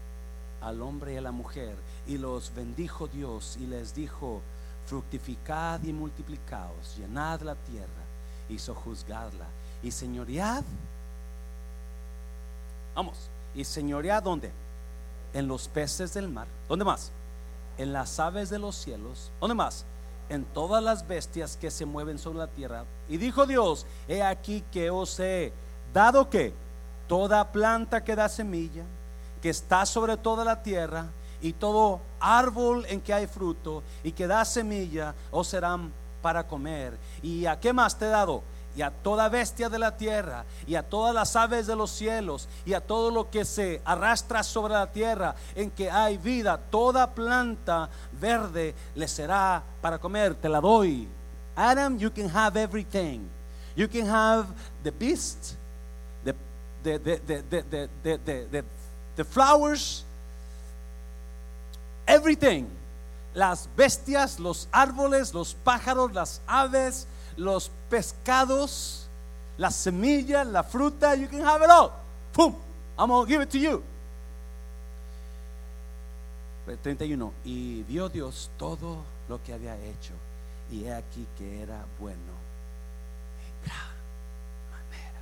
Al 0.61 0.81
hombre 0.81 1.15
y 1.15 1.17
a 1.17 1.21
la 1.21 1.33
mujer, 1.33 1.75
y 2.07 2.19
los 2.19 2.55
bendijo 2.55 3.09
Dios 3.09 3.57
y 3.61 3.67
les 3.67 3.95
dijo, 3.95 4.41
fructificad 4.87 5.83
y 5.83 5.93
multiplicaos, 5.93 6.97
llenad 6.97 7.41
la 7.41 7.57
tierra 7.57 8.05
y 8.49 8.59
sojuzgadla, 8.59 9.47
y 9.83 9.91
señoread, 9.91 10.63
vamos, 12.95 13.29
y 13.55 13.65
señoread 13.65 14.23
¿dónde? 14.23 14.53
En 15.33 15.49
los 15.49 15.67
peces 15.67 16.15
del 16.15 16.29
mar, 16.29 16.47
¿dónde 16.69 16.85
más? 16.85 17.11
En 17.77 17.93
las 17.93 18.21
aves 18.21 18.51
de 18.51 18.59
los 18.59 18.77
cielos, 18.77 19.31
¿dónde 19.41 19.55
más? 19.55 19.85
en 20.29 20.45
todas 20.45 20.81
las 20.81 21.09
bestias 21.09 21.57
que 21.57 21.73
se 21.73 21.85
mueven 21.85 22.17
sobre 22.17 22.39
la 22.39 22.47
tierra. 22.47 22.85
Y 23.09 23.17
dijo 23.17 23.47
Dios, 23.47 23.85
he 24.07 24.23
aquí 24.23 24.63
que 24.71 24.89
os 24.89 25.19
he 25.19 25.53
dado 25.93 26.31
que 26.31 26.55
toda 27.11 27.51
planta 27.51 28.05
que 28.05 28.15
da 28.15 28.29
semilla, 28.29 28.85
que 29.43 29.51
está 29.51 29.85
sobre 29.85 30.17
toda 30.17 30.45
la 30.45 30.63
tierra, 30.63 31.07
y 31.43 31.55
todo 31.55 32.01
árbol 32.21 32.87
en 32.89 33.01
que 33.01 33.13
hay 33.13 33.27
fruto 33.27 33.83
y 34.05 34.13
que 34.13 34.29
da 34.29 34.45
semilla, 34.45 35.13
os 35.33 35.49
serán 35.49 35.91
para 36.23 36.47
comer. 36.47 36.97
¿Y 37.21 37.47
a 37.47 37.59
qué 37.59 37.73
más 37.73 37.99
te 37.99 38.07
he 38.07 38.11
dado? 38.11 38.45
y 38.77 38.83
a 38.83 38.91
toda 38.93 39.29
bestia 39.29 39.69
de 39.69 39.81
la 39.81 39.97
tierra, 39.97 40.45
y 40.65 40.77
a 40.77 40.89
todas 40.89 41.13
las 41.13 41.35
aves 41.35 41.67
de 41.67 41.75
los 41.75 41.91
cielos, 41.91 42.49
y 42.65 42.73
a 42.73 42.81
todo 42.81 43.11
lo 43.11 43.29
que 43.29 43.45
se 43.45 43.83
arrastra 43.85 44.45
sobre 44.45 44.75
la 44.75 44.87
tierra, 44.87 45.35
en 45.57 45.73
que 45.73 45.91
hay 45.91 46.17
vida, 46.17 46.57
toda 46.57 47.11
planta 47.11 47.91
verde 48.13 48.73
le 48.95 49.09
será 49.09 49.61
para 49.81 49.99
comer. 49.99 50.37
Te 50.37 50.49
la 50.49 50.61
doy. 50.61 51.09
Adam, 51.57 51.99
you 51.99 52.13
can 52.13 52.31
have 52.31 52.57
everything. 52.57 53.29
You 53.75 53.89
can 53.89 54.09
have 54.09 54.47
the 54.85 54.93
beast, 54.93 55.57
the, 56.83 58.65
the, 59.17 59.25
flowers, 59.25 60.05
everything. 62.07 62.69
Las 63.35 63.69
bestias, 63.77 64.41
los 64.41 64.67
árboles, 64.73 65.33
los 65.33 65.55
pájaros, 65.55 66.13
las 66.13 66.41
aves, 66.49 67.07
los 67.37 67.71
pescados, 67.89 69.07
la 69.57 69.71
semilla, 69.71 70.45
la 70.45 70.65
fruta, 70.65 71.15
you 71.15 71.29
can 71.29 71.43
have 71.43 71.63
it 71.63 71.71
all. 71.71 71.93
Boom, 72.33 72.57
I'm 72.99 73.09
going 73.09 73.27
to 73.27 73.31
give 73.31 73.41
it 73.41 73.51
to 73.51 73.59
you. 73.59 73.83
31. 76.83 77.33
Y 77.45 77.83
vio 77.89 78.09
Dios 78.09 78.51
todo 78.59 79.05
lo 79.29 79.43
que 79.43 79.53
había 79.53 79.77
hecho, 79.77 80.13
y 80.71 80.85
he 80.85 80.93
aquí 80.93 81.27
que 81.37 81.63
era 81.63 81.85
bueno 81.99 82.33
en 83.47 83.65
gran 83.65 83.91
manera. 84.71 85.21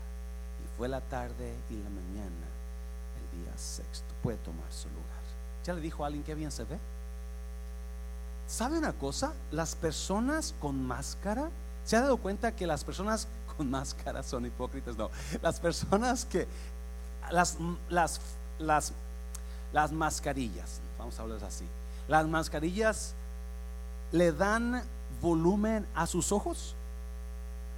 Y 0.62 0.67
fue 0.78 0.88
la 0.88 1.02
tarde 1.02 1.54
y 1.68 1.74
la 1.74 1.90
mañana, 1.90 2.46
el 3.20 3.44
día 3.44 3.58
sexto. 3.58 4.14
Puede 4.22 4.38
tomar 4.38 4.72
su 4.72 4.88
lugar. 4.88 5.04
¿Ya 5.64 5.74
le 5.74 5.82
dijo 5.82 6.04
a 6.04 6.06
alguien 6.06 6.24
que 6.24 6.34
bien 6.34 6.50
se 6.50 6.64
ve? 6.64 6.78
¿Sabe 8.46 8.78
una 8.78 8.94
cosa? 8.94 9.34
Las 9.50 9.74
personas 9.74 10.54
con 10.58 10.86
máscara 10.86 11.50
¿Se 11.88 11.96
ha 11.96 12.02
dado 12.02 12.18
cuenta 12.18 12.52
que 12.54 12.66
las 12.66 12.84
personas 12.84 13.26
con 13.56 13.70
máscaras 13.70 14.26
son 14.26 14.44
hipócritas? 14.44 14.94
No, 14.98 15.10
las 15.40 15.58
personas 15.58 16.26
que, 16.26 16.46
las, 17.30 17.56
las, 17.88 18.20
las, 18.58 18.92
las 19.72 19.90
mascarillas, 19.90 20.82
vamos 20.98 21.18
a 21.18 21.22
hablar 21.22 21.42
así, 21.44 21.64
las 22.06 22.26
mascarillas 22.26 23.14
le 24.12 24.32
dan 24.32 24.82
volumen 25.22 25.86
a 25.94 26.06
sus 26.06 26.30
ojos. 26.30 26.74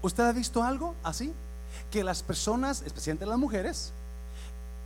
¿Usted 0.03 0.25
ha 0.25 0.33
visto 0.33 0.65
algo 0.65 0.97
así? 1.05 1.33
Que 1.91 2.05
las 2.05 2.23
personas, 2.23 2.83
especialmente 2.83 3.27
las 3.27 3.39
mujeres, 3.39 3.93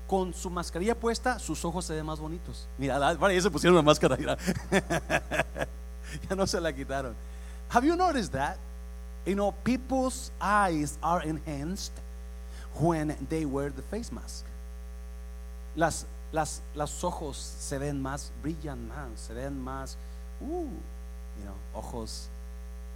con 0.07 0.35
su 0.35 0.51
mascarilla 0.51 0.95
puesta, 0.95 1.39
sus 1.39 1.65
ojos 1.65 1.85
se 1.85 1.95
ven 1.95 2.05
más 2.05 2.21
bonitos. 2.21 2.69
Mira, 2.79 2.99
ya 3.15 3.41
se 3.41 3.51
pusieron 3.51 3.77
la 3.77 3.83
máscara, 3.83 4.17
ya 6.29 6.37
no 6.37 6.47
se 6.47 6.61
la 6.61 6.73
quitaron. 6.73 7.15
Have 7.71 7.87
you 7.87 7.97
noticed 7.97 8.33
that? 8.33 8.57
You 9.27 9.35
know, 9.35 9.53
people's 9.65 10.31
eyes 10.41 10.99
are 11.03 11.23
enhanced 11.27 11.93
when 12.79 13.17
they 13.29 13.47
wear 13.47 13.71
the 13.71 13.83
face 13.83 14.13
mask. 14.13 14.45
Las, 15.75 16.07
las, 16.33 16.61
los 16.75 17.03
ojos 17.03 17.37
se 17.37 17.79
ven 17.79 18.01
más, 18.03 18.31
brillan 18.43 18.87
más, 18.89 19.19
se 19.19 19.33
ven 19.35 19.59
más, 19.59 19.97
uh, 20.43 20.47
you 20.47 21.45
know, 21.45 21.55
ojos 21.75 22.29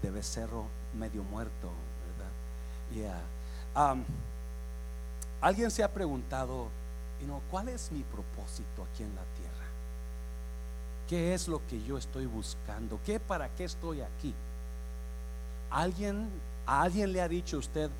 de 0.02 0.10
becerro 0.10 0.66
medio 0.94 1.24
muerto, 1.24 1.72
¿verdad? 2.06 2.30
Yeah. 2.94 3.37
Alguien 5.40 5.70
se 5.70 5.84
ha 5.84 5.88
preguntado, 5.88 6.68
you 7.20 7.26
know, 7.26 7.40
¿cuál 7.50 7.68
es 7.68 7.92
mi 7.92 8.02
propósito 8.02 8.86
aquí 8.90 9.02
en 9.04 9.14
la 9.14 9.22
tierra? 9.38 9.66
¿Qué 11.08 11.32
es 11.34 11.48
lo 11.48 11.64
que 11.66 11.82
yo 11.84 11.96
estoy 11.96 12.26
buscando? 12.26 12.98
¿Qué 13.04 13.20
para 13.20 13.48
qué 13.50 13.64
estoy 13.64 14.00
aquí? 14.00 14.34
Alguien, 15.70 16.28
alguien 16.66 17.12
le 17.12 17.22
ha 17.22 17.28
dicho 17.28 17.56
a 17.56 17.60
usted, 17.60 17.90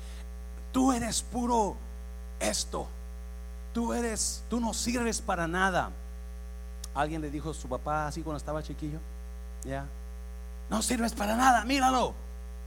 tú 0.71 0.91
eres 0.91 1.21
puro 1.21 1.75
esto, 2.39 2.87
tú 3.73 3.93
eres, 3.93 4.43
tú 4.49 4.59
no 4.59 4.73
sirves 4.73 5.21
para 5.21 5.47
nada. 5.47 5.91
Alguien 6.93 7.21
le 7.21 7.31
dijo 7.31 7.51
a 7.51 7.53
su 7.53 7.67
papá 7.67 8.07
así 8.07 8.21
cuando 8.21 8.37
estaba 8.37 8.61
chiquillo, 8.63 8.99
ya, 9.63 9.85
no 10.69 10.81
sirves 10.81 11.13
para 11.13 11.35
nada, 11.35 11.63
míralo. 11.65 12.13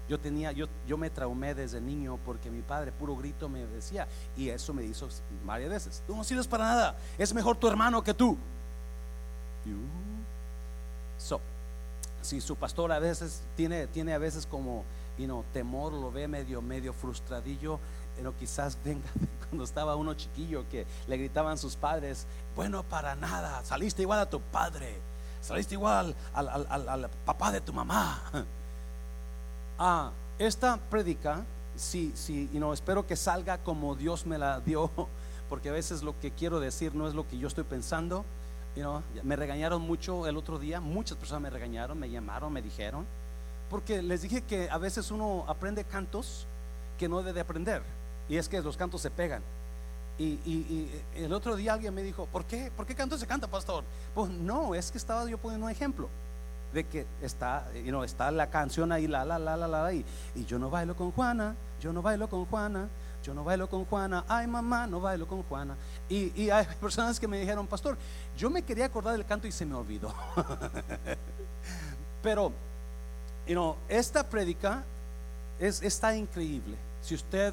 Yo 0.08 0.18
tenía, 0.18 0.52
yo, 0.52 0.66
yo 0.86 0.96
me 0.98 1.10
traumé 1.10 1.54
desde 1.54 1.80
niño 1.80 2.18
porque 2.24 2.50
mi 2.50 2.60
padre 2.62 2.92
puro 2.92 3.16
grito 3.16 3.48
me 3.48 3.66
decía 3.66 4.06
y 4.36 4.48
eso 4.48 4.74
me 4.74 4.84
hizo 4.84 5.08
varias 5.44 5.70
veces. 5.70 6.02
Tú 6.06 6.16
no 6.16 6.24
sirves 6.24 6.46
para 6.46 6.64
nada, 6.64 6.96
es 7.18 7.32
mejor 7.32 7.56
tu 7.56 7.68
hermano 7.68 8.02
que 8.02 8.12
tú. 8.12 8.36
So, 11.18 11.40
si 12.20 12.40
su 12.40 12.56
pastor 12.56 12.90
a 12.92 12.98
veces 12.98 13.42
tiene, 13.56 13.86
tiene 13.86 14.12
a 14.12 14.18
veces 14.18 14.44
como 14.44 14.84
you 15.18 15.26
know, 15.26 15.44
temor, 15.52 15.92
lo 15.92 16.10
ve 16.10 16.26
medio, 16.26 16.62
medio 16.62 16.92
frustradillo, 16.92 17.78
pero 18.16 18.36
quizás 18.36 18.78
venga 18.84 19.08
cuando 19.48 19.64
estaba 19.64 19.96
uno 19.96 20.14
chiquillo 20.14 20.68
que 20.68 20.86
le 21.06 21.16
gritaban 21.16 21.58
sus 21.58 21.76
padres, 21.76 22.26
bueno, 22.56 22.82
para 22.82 23.14
nada, 23.14 23.62
saliste 23.64 24.02
igual 24.02 24.20
a 24.20 24.30
tu 24.30 24.40
padre, 24.40 24.98
saliste 25.40 25.74
igual 25.74 26.14
al, 26.34 26.66
al, 26.68 27.10
papá 27.24 27.52
de 27.52 27.60
tu 27.60 27.72
mamá. 27.72 28.22
Ah, 29.78 30.10
esta 30.38 30.78
predica, 30.90 31.44
sí, 31.76 32.12
sí, 32.14 32.48
y 32.52 32.58
no, 32.58 32.72
espero 32.72 33.06
que 33.06 33.16
salga 33.16 33.58
como 33.58 33.94
Dios 33.94 34.26
me 34.26 34.38
la 34.38 34.60
dio, 34.60 34.90
porque 35.48 35.68
a 35.68 35.72
veces 35.72 36.02
lo 36.02 36.18
que 36.20 36.30
quiero 36.30 36.60
decir 36.60 36.94
no 36.94 37.08
es 37.08 37.14
lo 37.14 37.26
que 37.28 37.38
yo 37.38 37.48
estoy 37.48 37.64
pensando 37.64 38.24
me 39.22 39.36
regañaron 39.36 39.82
mucho 39.82 40.26
el 40.26 40.36
otro 40.36 40.58
día, 40.58 40.80
muchas 40.80 41.18
personas 41.18 41.42
me 41.42 41.50
regañaron, 41.50 41.98
me 41.98 42.08
llamaron, 42.08 42.52
me 42.52 42.62
dijeron, 42.62 43.06
porque 43.68 44.02
les 44.02 44.22
dije 44.22 44.42
que 44.42 44.68
a 44.70 44.78
veces 44.78 45.10
uno 45.10 45.44
aprende 45.46 45.84
cantos 45.84 46.46
que 46.98 47.08
no 47.08 47.22
debe 47.22 47.40
aprender, 47.40 47.82
y 48.28 48.36
es 48.36 48.48
que 48.48 48.60
los 48.62 48.76
cantos 48.76 49.02
se 49.02 49.10
pegan. 49.10 49.42
Y, 50.18 50.88
el 51.16 51.32
otro 51.32 51.56
día 51.56 51.72
alguien 51.72 51.92
me 51.92 52.02
dijo, 52.02 52.26
¿por 52.26 52.44
qué? 52.44 52.70
¿Por 52.76 52.86
qué 52.86 52.94
canto 52.94 53.18
se 53.18 53.26
canta, 53.26 53.48
pastor? 53.48 53.82
Pues 54.14 54.30
no, 54.30 54.74
es 54.74 54.92
que 54.92 54.98
estaba 54.98 55.28
yo 55.28 55.36
poniendo 55.36 55.66
un 55.66 55.72
ejemplo 55.72 56.08
de 56.72 56.84
que 56.84 57.06
está, 57.20 57.68
está 58.04 58.30
la 58.30 58.48
canción 58.48 58.92
ahí, 58.92 59.06
la, 59.06 59.24
la, 59.24 59.38
la, 59.38 59.56
la, 59.56 59.68
la, 59.68 59.92
y, 59.92 60.04
y 60.34 60.44
yo 60.44 60.58
no 60.58 60.70
bailo 60.70 60.96
con 60.96 61.12
Juana, 61.12 61.54
yo 61.80 61.92
no 61.92 62.02
bailo 62.02 62.28
con 62.28 62.44
Juana, 62.46 62.88
yo 63.22 63.34
no 63.34 63.44
bailo 63.44 63.68
con 63.68 63.84
Juana, 63.84 64.24
ay 64.28 64.46
mamá, 64.46 64.86
no 64.86 65.00
bailo 65.00 65.26
con 65.26 65.42
Juana. 65.44 65.76
Y, 66.08 66.50
hay 66.50 66.66
personas 66.80 67.18
que 67.18 67.28
me 67.28 67.38
dijeron, 67.38 67.66
pastor, 67.66 67.96
yo 68.36 68.50
me 68.50 68.62
quería 68.62 68.86
acordar 68.86 69.12
del 69.12 69.24
canto 69.24 69.46
y 69.46 69.52
se 69.52 69.64
me 69.64 69.74
olvidó. 69.74 70.12
Pero, 72.22 72.52
you 73.46 73.76
esta 73.88 74.28
prédica 74.28 74.84
es, 75.58 75.82
está 75.82 76.14
increíble. 76.14 76.76
Si 77.02 77.14
usted, 77.14 77.52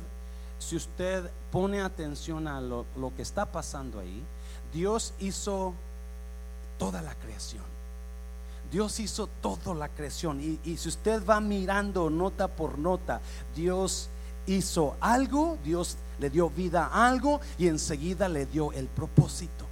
si 0.57 0.75
usted 0.75 1.29
pone 1.51 1.81
atención 1.81 2.47
a 2.47 2.59
lo, 2.61 2.85
que 3.15 3.21
está 3.21 3.45
pasando 3.45 3.99
ahí, 3.99 4.23
Dios 4.73 5.13
hizo 5.19 5.73
toda 6.77 7.01
la 7.01 7.15
creación. 7.15 7.63
Dios 8.71 8.99
hizo 8.99 9.27
toda 9.41 9.73
la 9.73 9.89
creación. 9.89 10.59
Y, 10.63 10.77
si 10.77 10.89
usted 10.89 11.25
va 11.25 11.39
mirando 11.39 12.09
nota 12.09 12.47
por 12.47 12.77
nota, 12.77 13.21
Dios 13.55 14.09
hizo 14.45 14.95
algo, 14.99 15.57
Dios 15.63 15.97
le 16.19 16.29
dio 16.29 16.49
vida 16.49 16.85
a 16.85 17.07
algo 17.07 17.39
y 17.57 17.67
enseguida 17.67 18.27
le 18.29 18.45
dio 18.45 18.71
el 18.73 18.87
propósito 18.87 19.65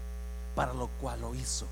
para 0.55 0.73
lo 0.73 0.87
cual 0.99 1.21
lo 1.21 1.35
hizo. 1.35 1.65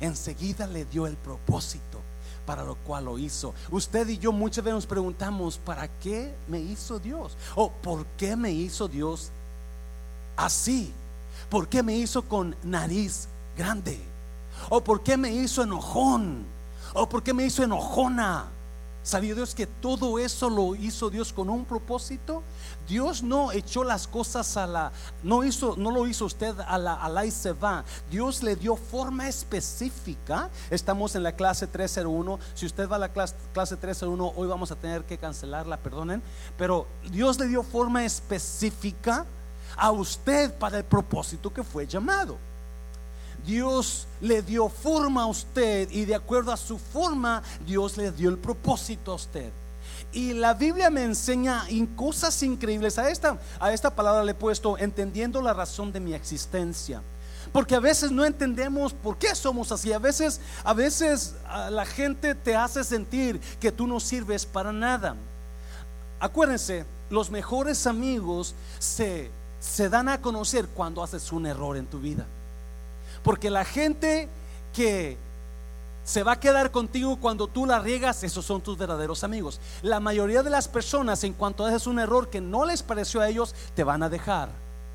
Enseguida 0.00 0.66
le 0.66 0.84
dio 0.84 1.06
el 1.06 1.16
propósito 1.16 2.00
para 2.46 2.62
lo 2.62 2.74
cual 2.76 3.06
lo 3.06 3.18
hizo. 3.18 3.54
Usted 3.70 4.08
y 4.08 4.18
yo 4.18 4.30
muchas 4.32 4.64
veces 4.64 4.74
nos 4.74 4.86
preguntamos, 4.86 5.58
¿para 5.58 5.88
qué 5.88 6.34
me 6.48 6.60
hizo 6.60 6.98
Dios? 6.98 7.36
¿O 7.54 7.70
por 7.70 8.04
qué 8.18 8.36
me 8.36 8.52
hizo 8.52 8.86
Dios 8.86 9.30
así? 10.36 10.92
¿Por 11.48 11.68
qué 11.68 11.82
me 11.82 11.96
hizo 11.96 12.22
con 12.22 12.54
nariz 12.62 13.28
grande? 13.56 14.13
¿O 14.68 14.82
por 14.82 15.02
qué 15.02 15.16
me 15.16 15.30
hizo 15.30 15.62
enojón? 15.62 16.46
¿O 16.94 17.08
por 17.08 17.22
qué 17.22 17.34
me 17.34 17.44
hizo 17.44 17.62
enojona? 17.62 18.46
¿Sabía 19.04 19.34
Dios 19.34 19.54
que 19.54 19.66
todo 19.66 20.18
eso 20.18 20.48
lo 20.48 20.74
hizo 20.74 21.10
Dios 21.10 21.30
con 21.34 21.50
un 21.50 21.66
propósito? 21.66 22.42
Dios 22.88 23.22
no 23.22 23.52
echó 23.52 23.84
las 23.84 24.06
cosas 24.06 24.56
a 24.56 24.66
la, 24.66 24.92
no 25.22 25.44
hizo, 25.44 25.74
no 25.76 25.90
lo 25.90 26.06
hizo 26.06 26.24
usted 26.24 26.58
a 26.66 26.78
la, 26.78 26.94
a 26.94 27.10
la 27.10 27.26
y 27.26 27.30
se 27.30 27.52
va. 27.52 27.84
Dios 28.10 28.42
le 28.42 28.56
dio 28.56 28.76
forma 28.76 29.28
específica. 29.28 30.48
Estamos 30.70 31.14
en 31.16 31.22
la 31.22 31.32
clase 31.32 31.66
301. 31.66 32.38
Si 32.54 32.64
usted 32.64 32.88
va 32.88 32.96
a 32.96 33.00
la 33.00 33.10
clase, 33.10 33.34
clase 33.52 33.76
301, 33.76 34.32
hoy 34.36 34.48
vamos 34.48 34.70
a 34.70 34.76
tener 34.76 35.04
que 35.04 35.18
cancelarla, 35.18 35.76
perdonen. 35.76 36.22
Pero 36.56 36.86
Dios 37.10 37.38
le 37.38 37.46
dio 37.46 37.62
forma 37.62 38.06
específica 38.06 39.26
a 39.76 39.90
usted 39.90 40.54
para 40.54 40.78
el 40.78 40.84
propósito 40.84 41.52
que 41.52 41.62
fue 41.62 41.86
llamado. 41.86 42.38
Dios 43.44 44.06
le 44.20 44.42
dio 44.42 44.68
forma 44.68 45.22
a 45.22 45.26
usted 45.26 45.90
y 45.90 46.04
de 46.04 46.14
acuerdo 46.14 46.52
a 46.52 46.56
su 46.56 46.78
forma, 46.78 47.42
Dios 47.66 47.96
le 47.96 48.10
dio 48.12 48.30
el 48.30 48.38
propósito 48.38 49.12
a 49.12 49.16
usted. 49.16 49.50
Y 50.12 50.32
la 50.32 50.54
Biblia 50.54 50.90
me 50.90 51.02
enseña 51.02 51.64
en 51.68 51.86
cosas 51.86 52.40
increíbles. 52.42 52.98
A 52.98 53.10
esta, 53.10 53.38
a 53.58 53.72
esta 53.72 53.94
palabra 53.94 54.22
le 54.22 54.30
he 54.30 54.34
puesto 54.34 54.78
entendiendo 54.78 55.42
la 55.42 55.52
razón 55.52 55.92
de 55.92 56.00
mi 56.00 56.14
existencia. 56.14 57.02
Porque 57.52 57.74
a 57.74 57.80
veces 57.80 58.10
no 58.10 58.24
entendemos 58.24 58.92
por 58.92 59.18
qué 59.18 59.34
somos 59.34 59.72
así. 59.72 59.92
A 59.92 59.98
veces, 59.98 60.40
a 60.62 60.72
veces 60.72 61.34
la 61.70 61.84
gente 61.84 62.34
te 62.34 62.54
hace 62.56 62.84
sentir 62.84 63.40
que 63.60 63.72
tú 63.72 63.86
no 63.86 64.00
sirves 64.00 64.46
para 64.46 64.72
nada. 64.72 65.16
Acuérdense, 66.20 66.86
los 67.10 67.30
mejores 67.30 67.86
amigos 67.86 68.54
se, 68.78 69.30
se 69.60 69.88
dan 69.88 70.08
a 70.08 70.20
conocer 70.20 70.68
cuando 70.68 71.02
haces 71.02 71.32
un 71.32 71.46
error 71.46 71.76
en 71.76 71.86
tu 71.86 71.98
vida. 71.98 72.26
Porque 73.24 73.50
la 73.50 73.64
gente 73.64 74.28
que 74.72 75.16
se 76.04 76.22
va 76.22 76.32
a 76.32 76.40
quedar 76.40 76.70
contigo 76.70 77.16
cuando 77.16 77.46
tú 77.46 77.64
la 77.64 77.80
riegas, 77.80 78.22
esos 78.22 78.44
son 78.44 78.60
tus 78.60 78.76
verdaderos 78.76 79.24
amigos. 79.24 79.58
La 79.82 79.98
mayoría 79.98 80.42
de 80.42 80.50
las 80.50 80.68
personas, 80.68 81.24
en 81.24 81.32
cuanto 81.32 81.64
haces 81.64 81.86
un 81.86 81.98
error 81.98 82.28
que 82.28 82.42
no 82.42 82.66
les 82.66 82.82
pareció 82.82 83.22
a 83.22 83.28
ellos, 83.28 83.54
te 83.74 83.82
van 83.82 84.02
a 84.02 84.10
dejar, 84.10 84.50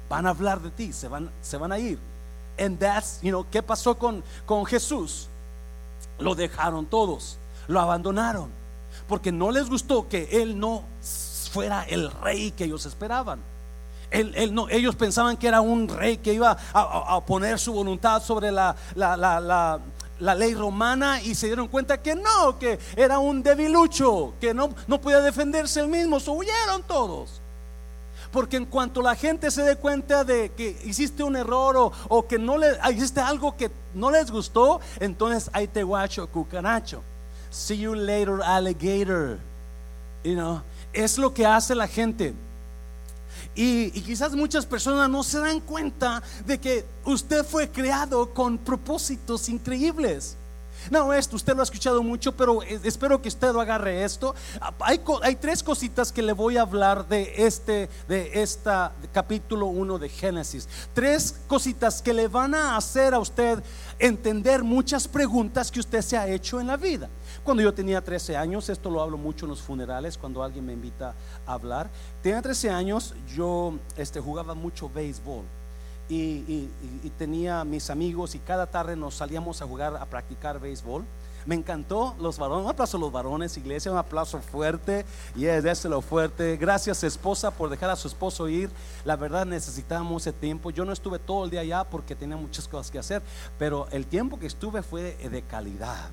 van 0.07 0.27
a 0.27 0.29
hablar 0.29 0.61
de 0.61 0.69
ti, 0.69 0.93
se 0.93 1.07
van, 1.07 1.31
se 1.41 1.57
van 1.57 1.71
a 1.71 1.79
ir. 1.79 1.97
And 2.59 2.77
that's, 2.77 3.19
you 3.21 3.29
know, 3.29 3.45
¿qué 3.49 3.63
pasó 3.63 3.97
con, 3.97 4.23
con 4.45 4.65
Jesús? 4.65 5.27
Lo 6.19 6.35
dejaron 6.35 6.85
todos, 6.85 7.37
lo 7.67 7.79
abandonaron, 7.79 8.49
porque 9.07 9.31
no 9.31 9.49
les 9.49 9.67
gustó 9.67 10.07
que 10.07 10.41
él 10.43 10.59
no 10.59 10.83
fuera 11.51 11.83
el 11.83 12.11
rey 12.11 12.51
que 12.51 12.65
ellos 12.65 12.85
esperaban. 12.85 13.39
Él, 14.11 14.53
no, 14.53 14.67
ellos 14.69 14.95
pensaban 14.95 15.37
que 15.37 15.47
era 15.47 15.61
un 15.61 15.87
rey 15.87 16.17
que 16.17 16.33
iba 16.33 16.57
a, 16.73 17.21
poner 17.25 17.59
su 17.59 17.73
voluntad 17.73 18.21
sobre 18.23 18.51
la, 18.51 18.75
la, 18.95 19.15
la, 19.15 19.79
la, 20.19 20.35
ley 20.35 20.55
romana 20.55 21.21
y 21.21 21.35
se 21.35 21.47
dieron 21.47 21.67
cuenta 21.67 22.01
que 22.01 22.15
no, 22.15 22.57
que 22.57 22.79
era 22.95 23.19
un 23.19 23.43
debilucho, 23.43 24.33
que 24.41 24.53
no, 24.53 24.69
no 24.87 24.99
podía 24.99 25.21
defenderse 25.21 25.81
el 25.81 25.87
mismo, 25.87 26.19
se 26.19 26.31
huyeron 26.31 26.81
todos. 26.87 27.41
Porque 28.31 28.57
en 28.57 28.65
cuanto 28.65 29.01
la 29.01 29.15
gente 29.15 29.49
se 29.51 29.63
dé 29.63 29.75
cuenta 29.75 30.23
de 30.23 30.51
que 30.51 30.79
hiciste 30.85 31.23
un 31.23 31.35
error 31.35 31.77
o, 31.77 31.91
o 32.09 32.27
que 32.27 32.37
no 32.37 32.57
le 32.57 32.77
hiciste 32.93 33.21
algo 33.21 33.55
que 33.55 33.71
no 33.93 34.11
les 34.11 34.29
gustó, 34.31 34.79
entonces 34.99 35.49
ahí 35.53 35.67
te 35.67 35.83
guacho, 35.83 36.27
cucaracho. 36.27 37.01
See 37.49 37.79
you 37.79 37.95
later, 37.95 38.41
alligator. 38.43 39.39
You 40.23 40.33
know, 40.33 40.61
es 40.93 41.17
lo 41.17 41.33
que 41.33 41.45
hace 41.45 41.73
la 41.73 41.87
gente. 41.87 42.33
Y, 43.55 43.91
quizás 44.01 44.33
muchas 44.33 44.65
personas 44.65 45.09
no 45.09 45.23
se 45.23 45.39
dan 45.39 45.59
cuenta 45.59 46.21
de 46.45 46.59
que 46.59 46.85
usted 47.05 47.45
fue 47.45 47.69
creado 47.69 48.33
con 48.33 48.57
propósitos 48.57 49.49
increíbles. 49.49 50.37
No, 50.89 51.13
esto 51.13 51.35
usted 51.35 51.55
lo 51.55 51.61
ha 51.61 51.63
escuchado 51.63 52.01
mucho, 52.01 52.31
pero 52.35 52.63
espero 52.63 53.21
que 53.21 53.27
usted 53.27 53.51
lo 53.51 53.59
agarre 53.59 54.03
esto. 54.03 54.33
Hay, 54.79 55.01
hay, 55.21 55.35
tres 55.35 55.61
cositas 55.61 56.11
que 56.11 56.21
le 56.21 56.31
voy 56.31 56.57
a 56.57 56.61
hablar 56.61 57.07
de 57.07 57.33
este, 57.37 57.89
de 58.07 58.41
esta 58.41 58.93
capítulo 59.11 59.67
1 59.67 59.99
de 59.99 60.09
Génesis. 60.09 60.69
Tres 60.93 61.35
cositas 61.47 62.01
que 62.01 62.13
le 62.13 62.29
van 62.29 62.55
a 62.55 62.77
hacer 62.77 63.13
a 63.13 63.19
usted 63.19 63.61
entender 63.99 64.63
muchas 64.63 65.07
preguntas 65.07 65.69
que 65.69 65.81
usted 65.81 66.01
se 66.01 66.17
ha 66.17 66.27
hecho 66.27 66.61
en 66.61 66.67
la 66.67 66.77
vida. 66.77 67.09
Cuando 67.43 67.63
yo 67.63 67.73
tenía 67.73 68.01
13 68.01 68.37
años, 68.37 68.69
esto 68.69 68.89
lo 68.89 69.01
hablo 69.01 69.17
mucho 69.17 69.45
en 69.45 69.49
los 69.49 69.61
funerales, 69.61 70.17
cuando 70.17 70.43
alguien 70.43 70.65
me 70.65 70.73
invita 70.73 71.15
a 71.45 71.53
hablar, 71.53 71.89
tenía 72.21 72.41
13 72.41 72.69
años, 72.69 73.15
yo 73.35 73.73
este, 73.97 74.19
jugaba 74.19 74.53
mucho 74.53 74.89
béisbol. 74.89 75.43
Y, 76.11 76.69
tenía 77.17 77.63
mis 77.63 77.89
amigos 77.89 78.33
y 78.33 78.39
cada 78.39 78.65
tarde 78.65 78.95
nos 78.95 79.15
salíamos 79.15 79.61
a 79.61 79.65
jugar, 79.67 79.95
a 79.95 80.05
practicar 80.05 80.59
béisbol. 80.59 81.05
Me 81.49 81.55
encantó 81.55 82.15
los 82.19 82.37
varones. 82.37 82.65
Un 82.65 82.69
aplauso 82.69 82.97
a 82.97 82.99
los 82.99 83.11
varones, 83.11 83.57
iglesia. 83.57 83.91
Un 83.91 83.97
aplauso 83.97 84.37
fuerte. 84.39 85.03
Y 85.35 85.47
es 85.47 85.83
lo 85.85 85.99
fuerte. 85.99 86.57
Gracias, 86.57 87.03
esposa, 87.03 87.49
por 87.49 87.71
dejar 87.71 87.89
a 87.89 87.95
su 87.95 88.07
esposo 88.07 88.47
ir. 88.47 88.69
La 89.03 89.15
verdad, 89.15 89.47
necesitábamos 89.47 90.27
ese 90.27 90.31
tiempo. 90.31 90.69
Yo 90.69 90.85
no 90.85 90.93
estuve 90.93 91.17
todo 91.17 91.45
el 91.45 91.49
día 91.49 91.61
allá 91.61 91.85
porque 91.85 92.15
tenía 92.15 92.37
muchas 92.37 92.67
cosas 92.67 92.91
que 92.91 92.99
hacer. 92.99 93.23
Pero 93.57 93.87
el 93.89 94.05
tiempo 94.05 94.37
que 94.37 94.45
estuve 94.45 94.83
fue 94.83 95.17
de 95.17 95.41
calidad. 95.41 96.11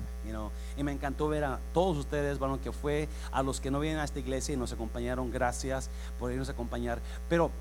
Y 0.75 0.83
me 0.83 0.91
encantó 0.91 1.27
ver 1.27 1.43
a 1.43 1.59
todos 1.71 1.97
ustedes, 1.97 2.39
bueno, 2.39 2.59
que 2.59 2.71
fue 2.71 3.07
a 3.31 3.43
los 3.43 3.61
que 3.61 3.69
no 3.69 3.79
vienen 3.79 3.99
a 3.99 4.05
esta 4.05 4.17
iglesia 4.17 4.55
y 4.55 4.57
nos 4.57 4.73
acompañaron. 4.73 5.29
Gracias 5.29 5.91
por 6.17 6.31
irnos 6.31 6.49
a 6.49 6.53
acompañar. 6.53 6.99
Pero, 7.29 7.51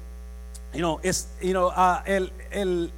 you 0.72 0.78
know, 0.78 0.98
es, 1.02 1.28
you 1.42 1.50
know, 1.50 1.68
uh, 1.68 1.98
el, 2.06 2.32
el, 2.50 2.90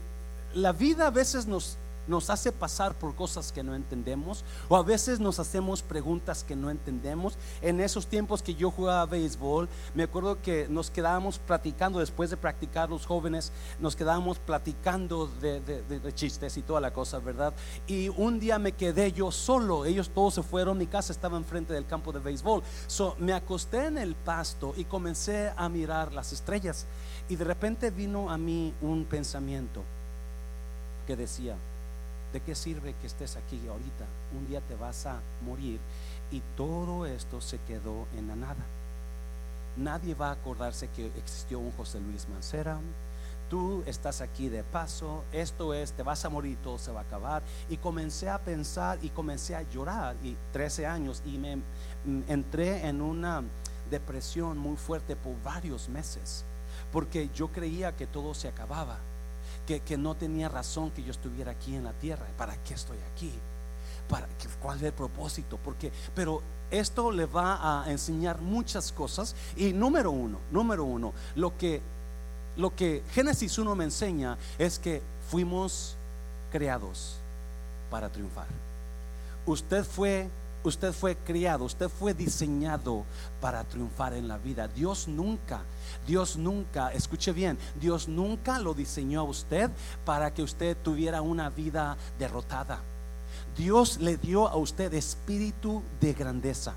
la 0.55 0.71
vida 0.71 1.09
a 1.09 1.11
veces 1.11 1.47
nos 1.47 1.79
nos 2.09 2.31
hace 2.31 2.51
pasar 2.53 2.95
por 2.95 3.15
cosas 3.15 3.53
que 3.53 3.63
no 3.63 3.75
entendemos 3.75 4.45
o 4.69 4.77
a 4.77 4.83
veces 4.83 5.21
nos 5.21 5.39
hacemos 5.39 5.83
preguntas 5.83 6.43
que 6.43 6.57
no 6.57 6.71
entendemos. 6.71 7.39
En 7.63 7.81
esos 7.81 8.07
tiempos 8.07 8.43
que 8.43 8.55
yo 8.55 8.71
jugaba 8.71 9.07
béisbol, 9.07 9.69
me 9.95 10.03
acuerdo 10.03 10.41
que 10.43 10.67
nos 10.69 10.91
quedábamos 10.91 11.39
platicando, 11.39 12.01
después 12.01 12.31
de 12.31 12.37
practicar 12.37 12.91
los 12.91 13.07
jóvenes, 13.07 13.53
nos 13.79 13.95
quedábamos 13.95 14.39
platicando 14.39 15.31
de, 15.41 16.13
chistes 16.15 16.57
y 16.57 16.63
toda 16.63 16.81
la 16.81 16.93
cosa, 16.93 17.19
¿verdad? 17.19 17.53
Y 17.87 18.09
un 18.09 18.41
día 18.41 18.59
me 18.59 18.73
quedé 18.73 19.13
yo 19.13 19.31
solo, 19.31 19.85
ellos 19.85 20.11
todos 20.11 20.35
se 20.35 20.43
fueron, 20.43 20.79
mi 20.79 20.87
casa 20.87 21.13
estaba 21.13 21.37
enfrente 21.37 21.73
del 21.73 21.87
campo 21.87 22.13
de 22.13 22.19
béisbol. 22.19 22.63
So, 22.87 23.15
me 23.19 23.33
acosté 23.33 23.87
en 23.87 23.99
el 23.99 24.15
pasto 24.15 24.73
y 24.77 24.85
comencé 24.85 25.53
a 25.57 25.69
mirar 25.69 26.13
las 26.13 26.33
estrellas 26.33 26.87
y 27.29 27.37
de 27.37 27.45
repente 27.45 27.91
vino 27.91 28.31
a 28.31 28.39
mí 28.39 28.75
un 28.81 29.05
pensamiento 29.05 29.83
que 31.07 31.17
decía, 31.17 31.57
¿De 32.33 32.41
qué 32.41 32.55
sirve 32.55 32.95
que 33.01 33.07
estés 33.07 33.37
aquí 33.37 33.61
ahorita? 33.69 34.05
Un 34.37 34.47
día 34.47 34.61
te 34.61 34.75
vas 34.75 35.07
a 35.07 35.21
morir 35.45 35.81
y 36.31 36.43
todo 36.57 37.07
esto 37.07 37.41
se 37.41 37.59
quedó 37.61 38.07
en 38.17 38.29
la 38.29 38.37
nada. 38.37 38.67
Nadie 39.79 40.15
va 40.15 40.29
a 40.29 40.33
acordarse 40.33 40.89
que 40.89 41.07
existió 41.17 41.59
un 41.59 41.73
José 41.73 42.01
Luis 42.01 42.29
Mancera. 42.29 42.79
Tú 43.49 43.83
estás 43.87 44.21
aquí 44.21 44.51
de 44.51 44.63
paso, 44.63 45.25
esto 45.33 45.73
es, 45.73 45.93
te 45.93 46.03
vas 46.03 46.23
a 46.27 46.29
morir, 46.29 46.59
todo 46.63 46.77
se 46.77 46.93
va 46.93 47.01
a 47.01 47.05
acabar. 47.05 47.43
Y 47.71 47.79
comencé 47.79 48.29
a 48.29 48.39
pensar 48.39 48.99
y 49.01 49.09
comencé 49.09 49.57
a 49.57 49.63
llorar, 49.63 50.17
y 50.23 50.37
13 50.53 50.87
años, 50.87 51.23
y 51.25 51.39
me 51.39 51.57
mm, 51.57 51.63
entré 52.29 52.87
en 52.87 53.01
una 53.01 53.43
depresión 53.91 54.59
muy 54.59 54.77
fuerte 54.77 55.17
por 55.17 55.41
varios 55.43 55.89
meses, 55.89 56.45
porque 56.93 57.31
yo 57.35 57.49
creía 57.49 57.97
que 57.97 58.07
todo 58.07 58.35
se 58.35 58.49
acababa 58.49 58.99
que, 59.77 59.99
no 59.99 60.15
tenía 60.15 60.49
razón 60.49 60.91
que 60.91 61.03
yo 61.03 61.11
estuviera 61.11 61.53
aquí 61.53 61.75
en 61.75 61.85
la 61.85 61.93
tierra. 61.93 62.25
¿Para 62.39 62.57
qué 62.65 62.75
estoy 62.75 62.97
aquí? 63.13 63.33
¿Para 64.09 64.27
¿Cuál 64.63 64.79
es 64.79 64.85
el 64.85 64.93
propósito? 64.93 65.59
Porque, 65.63 65.93
pero 66.15 66.41
esto 66.71 67.11
le 67.13 67.27
va 67.27 67.83
a 67.85 67.91
enseñar 67.91 68.41
muchas 68.41 68.91
cosas. 68.93 69.35
Y 69.57 69.73
número 69.75 70.11
uno, 70.11 70.39
número 70.51 70.85
uno, 70.85 71.13
lo 71.35 71.57
que, 71.59 71.83
lo 72.57 72.75
que 72.75 73.03
Génesis 73.13 73.59
1 73.59 73.75
me 73.75 73.85
enseña 73.85 74.39
es 74.59 74.79
que 74.79 75.03
fuimos 75.31 75.97
creados 76.51 77.17
para 77.91 78.09
triunfar. 78.09 78.47
Usted 79.45 79.85
fue 79.85 80.31
usted 80.69 80.93
fue 80.93 81.17
criado, 81.17 81.65
usted 81.65 81.89
fue 81.89 82.15
diseñado 82.15 83.05
para 83.41 83.65
triunfar 83.65 84.15
en 84.15 84.29
la 84.29 84.39
vida. 84.39 84.69
Dios 84.69 85.09
nunca, 85.09 85.63
Dios 86.07 86.37
nunca, 86.37 86.93
escuche 86.93 87.33
bien, 87.33 87.59
Dios 87.81 88.09
nunca 88.09 88.59
lo 88.59 88.75
diseñó 88.75 89.21
a 89.21 89.25
usted 89.25 89.71
para 90.05 90.33
que 90.33 90.43
usted 90.43 90.77
tuviera 90.83 91.23
una 91.23 91.51
vida 91.51 91.97
derrotada. 92.19 92.81
Dios 93.57 93.99
le 93.99 94.17
dio 94.17 94.47
a 94.47 94.57
usted 94.57 94.95
espíritu 94.95 95.83
de 96.01 96.13
grandeza. 96.15 96.75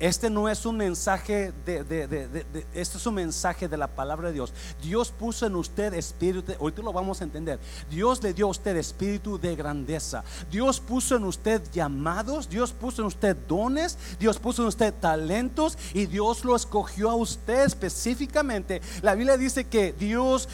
Este 0.00 0.30
no 0.30 0.48
es 0.48 0.64
un 0.64 0.78
mensaje 0.78 1.52
de, 1.66 1.84
de, 1.84 2.46
este 2.72 2.96
es 2.96 3.06
un 3.06 3.14
mensaje 3.14 3.68
de 3.68 3.76
la 3.76 3.86
palabra 3.86 4.28
de 4.28 4.34
Dios. 4.34 4.54
Dios 4.80 5.10
puso 5.10 5.44
en 5.44 5.54
usted 5.54 5.92
espíritu, 5.92 6.54
tú 6.72 6.82
lo 6.82 6.90
vamos 6.90 7.20
a 7.20 7.24
entender. 7.24 7.60
Dios 7.90 8.22
le 8.22 8.32
dio 8.32 8.46
a 8.46 8.50
usted 8.50 8.74
espíritu 8.76 9.38
de 9.38 9.54
grandeza. 9.54 10.24
Dios 10.50 10.80
puso 10.80 11.16
en 11.16 11.24
usted 11.24 11.60
llamados, 11.70 12.48
Dios 12.48 12.72
puso 12.72 13.02
en 13.02 13.08
usted 13.08 13.36
dones, 13.46 13.98
Dios 14.18 14.38
puso 14.38 14.62
en 14.62 14.68
usted 14.68 14.94
talentos 14.94 15.76
y 15.92 16.06
Dios 16.06 16.46
lo 16.46 16.56
escogió 16.56 17.10
a 17.10 17.14
usted 17.14 17.66
específicamente. 17.66 18.80
La 19.02 19.14
Biblia 19.14 19.36
dice 19.36 19.64
que 19.66 19.92
Dios 19.92 20.48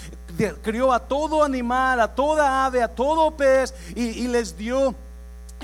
crió 0.62 0.92
a 0.92 1.06
todo 1.06 1.44
animal, 1.44 2.00
a 2.00 2.16
toda 2.16 2.66
ave, 2.66 2.82
a 2.82 2.88
todo 2.88 3.37
pez 3.37 3.72
y 3.94 4.26
les 4.26 4.59
dio 4.59 5.06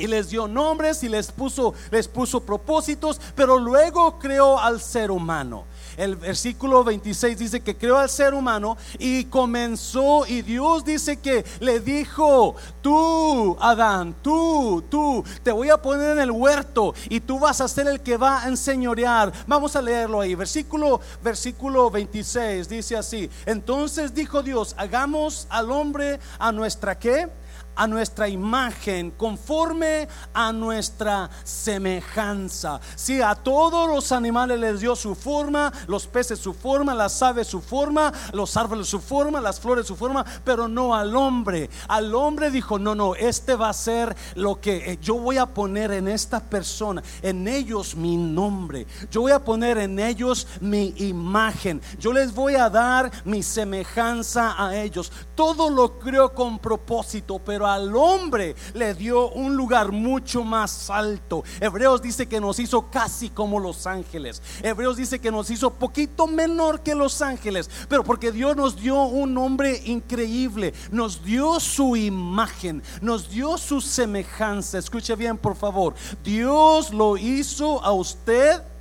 y 0.02 0.08
les 0.08 0.30
dio 0.30 0.48
nombres 0.48 1.04
y 1.04 1.08
les 1.08 1.30
puso, 1.30 1.74
les 1.92 2.08
puso 2.08 2.40
propósitos, 2.40 3.20
pero 3.36 3.56
luego 3.56 4.18
creó 4.18 4.58
al 4.58 4.80
ser 4.80 5.12
humano. 5.12 5.64
El 5.96 6.16
versículo 6.16 6.82
26 6.82 7.38
dice 7.38 7.60
que 7.60 7.76
creó 7.76 7.98
al 7.98 8.08
ser 8.08 8.34
humano 8.34 8.76
y 8.98 9.26
comenzó 9.26 10.26
y 10.26 10.42
Dios 10.42 10.84
dice 10.84 11.18
que 11.18 11.44
le 11.60 11.78
dijo, 11.78 12.56
tú, 12.80 13.56
Adán, 13.60 14.16
tú, 14.22 14.82
tú, 14.90 15.22
te 15.44 15.52
voy 15.52 15.70
a 15.70 15.80
poner 15.80 16.12
en 16.12 16.18
el 16.18 16.32
huerto 16.32 16.94
y 17.08 17.20
tú 17.20 17.38
vas 17.38 17.60
a 17.60 17.68
ser 17.68 17.86
el 17.86 18.00
que 18.00 18.16
va 18.16 18.42
a 18.42 18.48
enseñorear. 18.48 19.32
Vamos 19.46 19.76
a 19.76 19.82
leerlo 19.82 20.20
ahí. 20.20 20.34
Versículo, 20.34 21.00
versículo 21.22 21.90
26 21.92 22.68
dice 22.68 22.96
así. 22.96 23.30
Entonces 23.46 24.12
dijo 24.12 24.42
Dios, 24.42 24.74
hagamos 24.78 25.46
al 25.48 25.70
hombre 25.70 26.18
a 26.40 26.50
nuestra 26.50 26.98
qué? 26.98 27.28
A 27.74 27.86
nuestra 27.86 28.28
imagen, 28.28 29.10
conforme 29.12 30.08
a 30.34 30.52
nuestra 30.52 31.30
semejanza. 31.44 32.80
Si 32.96 33.20
a 33.20 33.34
todos 33.34 33.88
los 33.88 34.12
animales 34.12 34.58
les 34.58 34.80
dio 34.80 34.94
su 34.96 35.14
forma, 35.14 35.72
los 35.86 36.06
peces 36.06 36.38
su 36.38 36.54
forma, 36.54 36.94
las 36.94 37.22
aves 37.22 37.46
su 37.46 37.60
forma, 37.60 38.12
los 38.32 38.56
árboles 38.56 38.88
su 38.88 39.00
forma, 39.00 39.40
las 39.40 39.60
flores 39.60 39.86
su 39.86 39.96
forma, 39.96 40.24
pero 40.44 40.68
no 40.68 40.94
al 40.94 41.16
hombre. 41.16 41.70
Al 41.88 42.14
hombre 42.14 42.50
dijo, 42.50 42.78
no, 42.78 42.94
no, 42.94 43.14
este 43.14 43.54
va 43.54 43.70
a 43.70 43.74
ser 43.74 44.14
lo 44.34 44.60
que 44.60 44.92
eh, 44.92 44.98
yo 45.00 45.18
voy 45.18 45.38
a 45.38 45.46
poner 45.46 45.92
en 45.92 46.08
esta 46.08 46.40
persona, 46.40 47.02
en 47.22 47.48
ellos 47.48 47.94
mi 47.94 48.16
nombre. 48.16 48.86
Yo 49.10 49.22
voy 49.22 49.32
a 49.32 49.44
poner 49.44 49.78
en 49.78 49.98
ellos 49.98 50.46
mi 50.60 50.94
imagen. 50.98 51.80
Yo 51.98 52.12
les 52.12 52.34
voy 52.34 52.56
a 52.56 52.68
dar 52.68 53.10
mi 53.24 53.42
semejanza 53.42 54.54
a 54.58 54.76
ellos. 54.76 55.12
Todo 55.34 55.70
lo 55.70 55.98
creo 55.98 56.34
con 56.34 56.58
propósito, 56.58 57.38
pero 57.38 57.61
al 57.66 57.94
hombre 57.94 58.54
le 58.74 58.94
dio 58.94 59.30
un 59.30 59.56
lugar 59.56 59.92
mucho 59.92 60.42
más 60.42 60.90
alto. 60.90 61.44
Hebreos 61.60 62.02
dice 62.02 62.26
que 62.26 62.40
nos 62.40 62.58
hizo 62.58 62.90
casi 62.90 63.30
como 63.30 63.60
los 63.60 63.86
ángeles. 63.86 64.42
Hebreos 64.62 64.96
dice 64.96 65.18
que 65.18 65.30
nos 65.30 65.50
hizo 65.50 65.70
poquito 65.70 66.26
menor 66.26 66.82
que 66.82 66.94
los 66.94 67.22
ángeles, 67.22 67.70
pero 67.88 68.04
porque 68.04 68.32
Dios 68.32 68.56
nos 68.56 68.76
dio 68.76 69.02
un 69.02 69.34
nombre 69.34 69.80
increíble, 69.84 70.74
nos 70.90 71.24
dio 71.24 71.60
su 71.60 71.96
imagen, 71.96 72.82
nos 73.00 73.28
dio 73.28 73.58
su 73.58 73.80
semejanza. 73.80 74.78
Escuche 74.78 75.14
bien, 75.16 75.36
por 75.36 75.56
favor. 75.56 75.94
Dios 76.24 76.92
lo 76.92 77.16
hizo 77.16 77.82
a 77.84 77.92
usted 77.92 78.71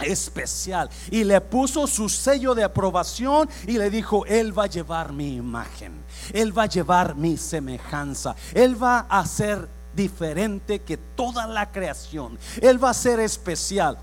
especial. 0.00 0.88
Y 1.10 1.24
le 1.24 1.40
puso 1.40 1.86
su 1.86 2.08
sello 2.08 2.54
de 2.54 2.64
aprobación 2.64 3.48
y 3.66 3.78
le 3.78 3.90
dijo, 3.90 4.24
Él 4.26 4.56
va 4.56 4.64
a 4.64 4.68
llevar 4.68 5.12
mi 5.12 5.36
imagen, 5.36 5.92
Él 6.32 6.56
va 6.56 6.64
a 6.64 6.68
llevar 6.68 7.14
mi 7.14 7.36
semejanza, 7.36 8.34
Él 8.54 8.80
va 8.80 9.06
a 9.08 9.24
ser 9.26 9.68
diferente 9.94 10.80
que 10.80 10.96
toda 10.96 11.46
la 11.46 11.72
creación, 11.72 12.38
Él 12.60 12.82
va 12.82 12.90
a 12.90 12.94
ser 12.94 13.20
especial. 13.20 13.98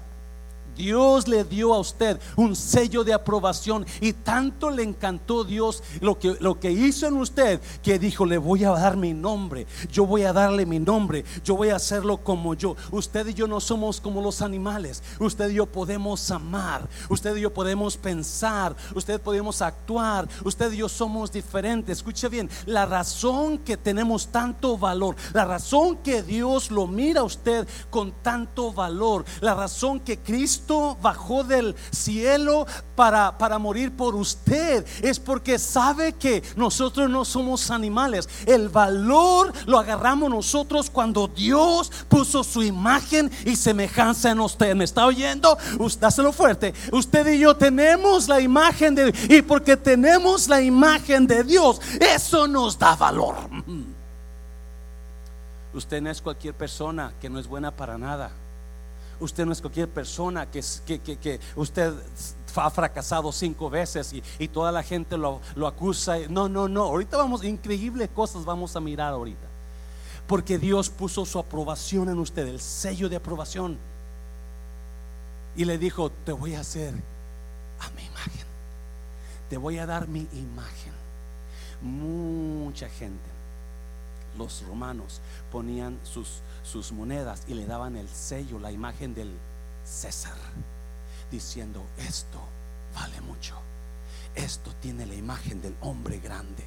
Dios 0.76 1.28
le 1.28 1.44
dio 1.44 1.74
a 1.74 1.80
usted 1.80 2.20
un 2.36 2.56
sello 2.56 3.04
de 3.04 3.14
aprobación 3.14 3.86
y 4.02 4.14
tanto 4.14 4.70
le 4.70 4.84
encantó 4.84 5.44
Dios 5.44 5.84
lo 6.02 6.18
que, 6.18 6.36
lo 6.40 6.60
que 6.60 6.72
hizo 6.72 7.08
en 7.08 7.18
usted 7.18 7.60
que 7.82 8.00
dijo, 8.00 8.26
le 8.26 8.38
voy 8.38 8.64
a 8.64 8.72
dar 8.72 8.98
mi 8.98 9.14
nombre, 9.14 9.68
yo 9.92 10.06
voy 10.06 10.24
a 10.24 10.34
darle 10.34 10.66
mi 10.66 10.80
nombre, 10.80 11.26
yo 11.44 11.56
voy 11.56 11.70
a 11.70 11.76
hacerlo 11.76 12.18
como 12.18 12.54
yo. 12.54 12.76
Usted 12.92 13.28
y 13.28 13.34
yo 13.34 13.48
no 13.48 13.60
somos 13.60 14.02
como 14.02 14.22
los 14.22 14.42
animales, 14.42 15.04
usted 15.20 15.50
y 15.50 15.56
yo 15.56 15.66
podemos 15.66 16.30
amar, 16.32 16.88
usted 17.10 17.36
y 17.36 17.42
yo 17.42 17.54
podemos 17.54 17.98
pensar, 17.98 18.76
usted 18.96 19.22
podemos 19.22 19.62
actuar, 19.62 20.28
usted 20.44 20.72
y 20.72 20.78
yo 20.78 20.90
somos 20.90 21.32
diferentes. 21.32 21.98
Escuche 21.98 22.30
bien, 22.30 22.50
la 22.66 22.86
razón 22.86 23.60
que 23.60 23.78
tenemos 23.78 24.28
tanto 24.28 24.78
valor, 24.78 25.16
la 25.34 25.46
razón 25.46 25.98
que 25.98 26.24
Dios 26.24 26.72
lo 26.72 26.88
mira 26.88 27.22
a 27.22 27.26
usted 27.26 27.68
con 27.90 28.12
tanto 28.24 28.72
valor, 28.72 29.26
la 29.42 29.54
razón 29.54 30.00
que 30.00 30.18
Cristo 30.20 30.63
bajó 31.02 31.44
del 31.44 31.76
cielo 31.92 32.66
para, 32.96 33.38
para 33.38 33.60
morir 33.60 33.96
por 33.96 34.16
usted. 34.16 34.86
Es 35.02 35.20
porque 35.20 35.60
sabe 35.60 36.14
que 36.14 36.44
nosotros 36.56 37.10
no 37.10 37.26
somos 37.26 37.70
animales. 37.70 38.28
El 38.46 38.70
valor 38.70 39.54
lo 39.66 39.80
agarramos 39.80 40.30
nosotros 40.30 40.90
cuando 40.90 41.28
Dios 41.28 41.92
puso 42.08 42.44
su 42.44 42.64
imagen 42.64 43.32
y 43.46 43.56
semejanza 43.56 44.32
en 44.32 44.40
usted. 44.40 44.76
¿Me 44.76 44.86
está 44.86 45.06
oyendo? 45.06 45.58
Usted 45.80 46.08
fuerte. 46.32 46.74
Usted 46.92 47.28
y 47.28 47.40
yo 47.40 47.56
tenemos 47.56 48.28
la 48.28 48.40
imagen 48.40 48.96
de 48.96 49.14
y 49.30 49.42
porque 49.42 49.76
tenemos 49.76 50.48
la 50.48 50.62
imagen 50.62 51.28
de 51.28 51.44
Dios, 51.44 51.82
eso 52.00 52.48
nos 52.48 52.78
da 52.78 52.96
valor. 52.96 53.36
Usted 55.74 56.02
no 56.02 56.10
es 56.12 56.22
cualquier 56.22 56.54
persona 56.54 57.14
que 57.20 57.30
no 57.30 57.40
es 57.40 57.48
buena 57.48 57.72
para 57.72 57.98
nada. 57.98 58.32
Usted 59.24 59.46
no 59.46 59.54
es 59.54 59.62
cualquier 59.62 59.90
persona 59.90 60.50
que, 60.52 60.62
que, 60.86 61.40
usted 61.56 61.94
ha 62.56 62.70
fracasado 62.70 63.32
cinco 63.32 63.70
veces 63.70 64.14
y, 64.38 64.48
toda 64.50 64.72
la 64.72 64.84
gente 64.84 65.18
lo, 65.18 65.40
lo, 65.56 65.66
acusa. 65.66 66.18
No, 66.30 66.50
no, 66.50 66.68
no. 66.68 66.84
Ahorita 66.84 67.16
vamos, 67.18 67.44
increíbles 67.44 68.10
cosas 68.14 68.44
vamos 68.44 68.76
a 68.76 68.82
mirar 68.82 69.14
ahorita. 69.14 69.48
Porque 70.28 70.58
Dios 70.58 70.90
puso 70.90 71.26
su 71.26 71.40
aprobación 71.40 72.10
en 72.10 72.20
usted, 72.20 72.48
el 72.48 72.60
sello 72.60 73.08
de 73.08 73.16
aprobación. 73.16 73.78
Y 75.56 75.66
le 75.66 75.78
dijo, 75.78 76.12
te 76.26 76.34
voy 76.34 76.56
a 76.56 76.60
hacer 76.60 76.94
a 77.80 77.90
mi 77.92 78.06
imagen. 78.06 78.46
Te 79.50 79.58
voy 79.58 79.78
a 79.78 79.86
dar 79.86 80.08
mi 80.08 80.28
imagen. 80.34 80.94
Mucha 81.82 82.90
gente, 82.90 83.33
los 84.38 84.64
romanos, 84.66 85.22
ponían 85.52 86.00
sus 86.04 86.42
sus 86.64 86.92
monedas 86.92 87.44
y 87.48 87.54
le 87.54 87.66
daban 87.66 87.96
el 87.96 88.10
sello, 88.10 88.60
la 88.60 88.72
imagen 88.72 89.14
del 89.14 89.32
César, 89.86 90.38
diciendo, 91.30 91.86
esto 91.98 92.40
vale 92.96 93.20
mucho, 93.22 93.56
esto 94.34 94.74
tiene 94.82 95.06
la 95.06 95.16
imagen 95.16 95.62
del 95.62 95.76
hombre 95.82 96.20
grande. 96.20 96.66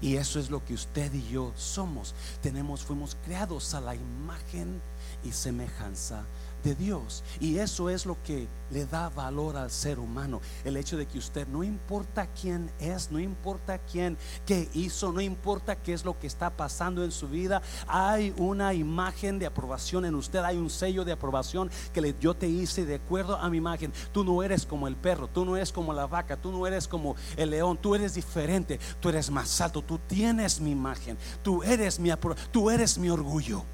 Y 0.00 0.16
eso 0.16 0.40
es 0.40 0.50
lo 0.50 0.64
que 0.64 0.74
usted 0.74 1.12
y 1.14 1.28
yo 1.28 1.52
somos. 1.56 2.14
Tenemos, 2.42 2.82
fuimos 2.82 3.16
creados 3.24 3.74
a 3.74 3.80
la 3.80 3.94
imagen 3.94 4.82
y 5.22 5.30
semejanza 5.30 6.16
de 6.18 6.24
Dios. 6.72 7.22
Y 7.40 7.58
eso 7.58 7.90
es 7.90 8.06
lo 8.06 8.16
que 8.22 8.48
le 8.70 8.86
da 8.86 9.10
valor 9.10 9.56
al 9.56 9.70
ser 9.70 9.98
humano. 9.98 10.40
El 10.64 10.76
hecho 10.76 10.96
de 10.96 11.06
que 11.06 11.18
usted 11.18 11.46
no 11.48 11.62
importa 11.62 12.26
quién 12.28 12.70
es, 12.78 13.10
no 13.10 13.20
importa 13.20 13.78
quién, 13.78 14.16
qué 14.46 14.68
hizo, 14.72 15.12
no 15.12 15.20
importa 15.20 15.76
qué 15.76 15.92
es 15.92 16.04
lo 16.04 16.18
que 16.18 16.26
está 16.26 16.50
pasando 16.50 17.04
en 17.04 17.12
su 17.12 17.28
vida, 17.28 17.60
hay 17.86 18.34
una 18.38 18.72
imagen 18.72 19.38
de 19.38 19.46
aprobación 19.46 20.04
en 20.04 20.14
usted, 20.14 20.40
hay 20.40 20.56
un 20.56 20.70
sello 20.70 21.04
de 21.04 21.12
aprobación 21.12 21.70
que 21.92 22.00
le, 22.00 22.14
yo 22.18 22.34
te 22.34 22.48
hice 22.48 22.86
de 22.86 22.96
acuerdo 22.96 23.36
a 23.36 23.50
mi 23.50 23.58
imagen. 23.58 23.92
Tú 24.12 24.24
no 24.24 24.42
eres 24.42 24.64
como 24.64 24.88
el 24.88 24.96
perro, 24.96 25.28
tú 25.28 25.44
no 25.44 25.56
eres 25.56 25.72
como 25.72 25.92
la 25.92 26.06
vaca, 26.06 26.36
tú 26.36 26.50
no 26.50 26.66
eres 26.66 26.88
como 26.88 27.16
el 27.36 27.50
león, 27.50 27.76
tú 27.76 27.94
eres 27.94 28.14
diferente, 28.14 28.78
tú 29.00 29.08
eres 29.08 29.30
más 29.30 29.60
alto, 29.60 29.82
tú 29.82 29.98
tienes 29.98 30.60
mi 30.60 30.70
imagen, 30.70 31.18
tú 31.42 31.62
eres 31.62 31.98
mi, 31.98 32.10
tú 32.50 32.70
eres 32.70 32.98
mi 32.98 33.10
orgullo. 33.10 33.64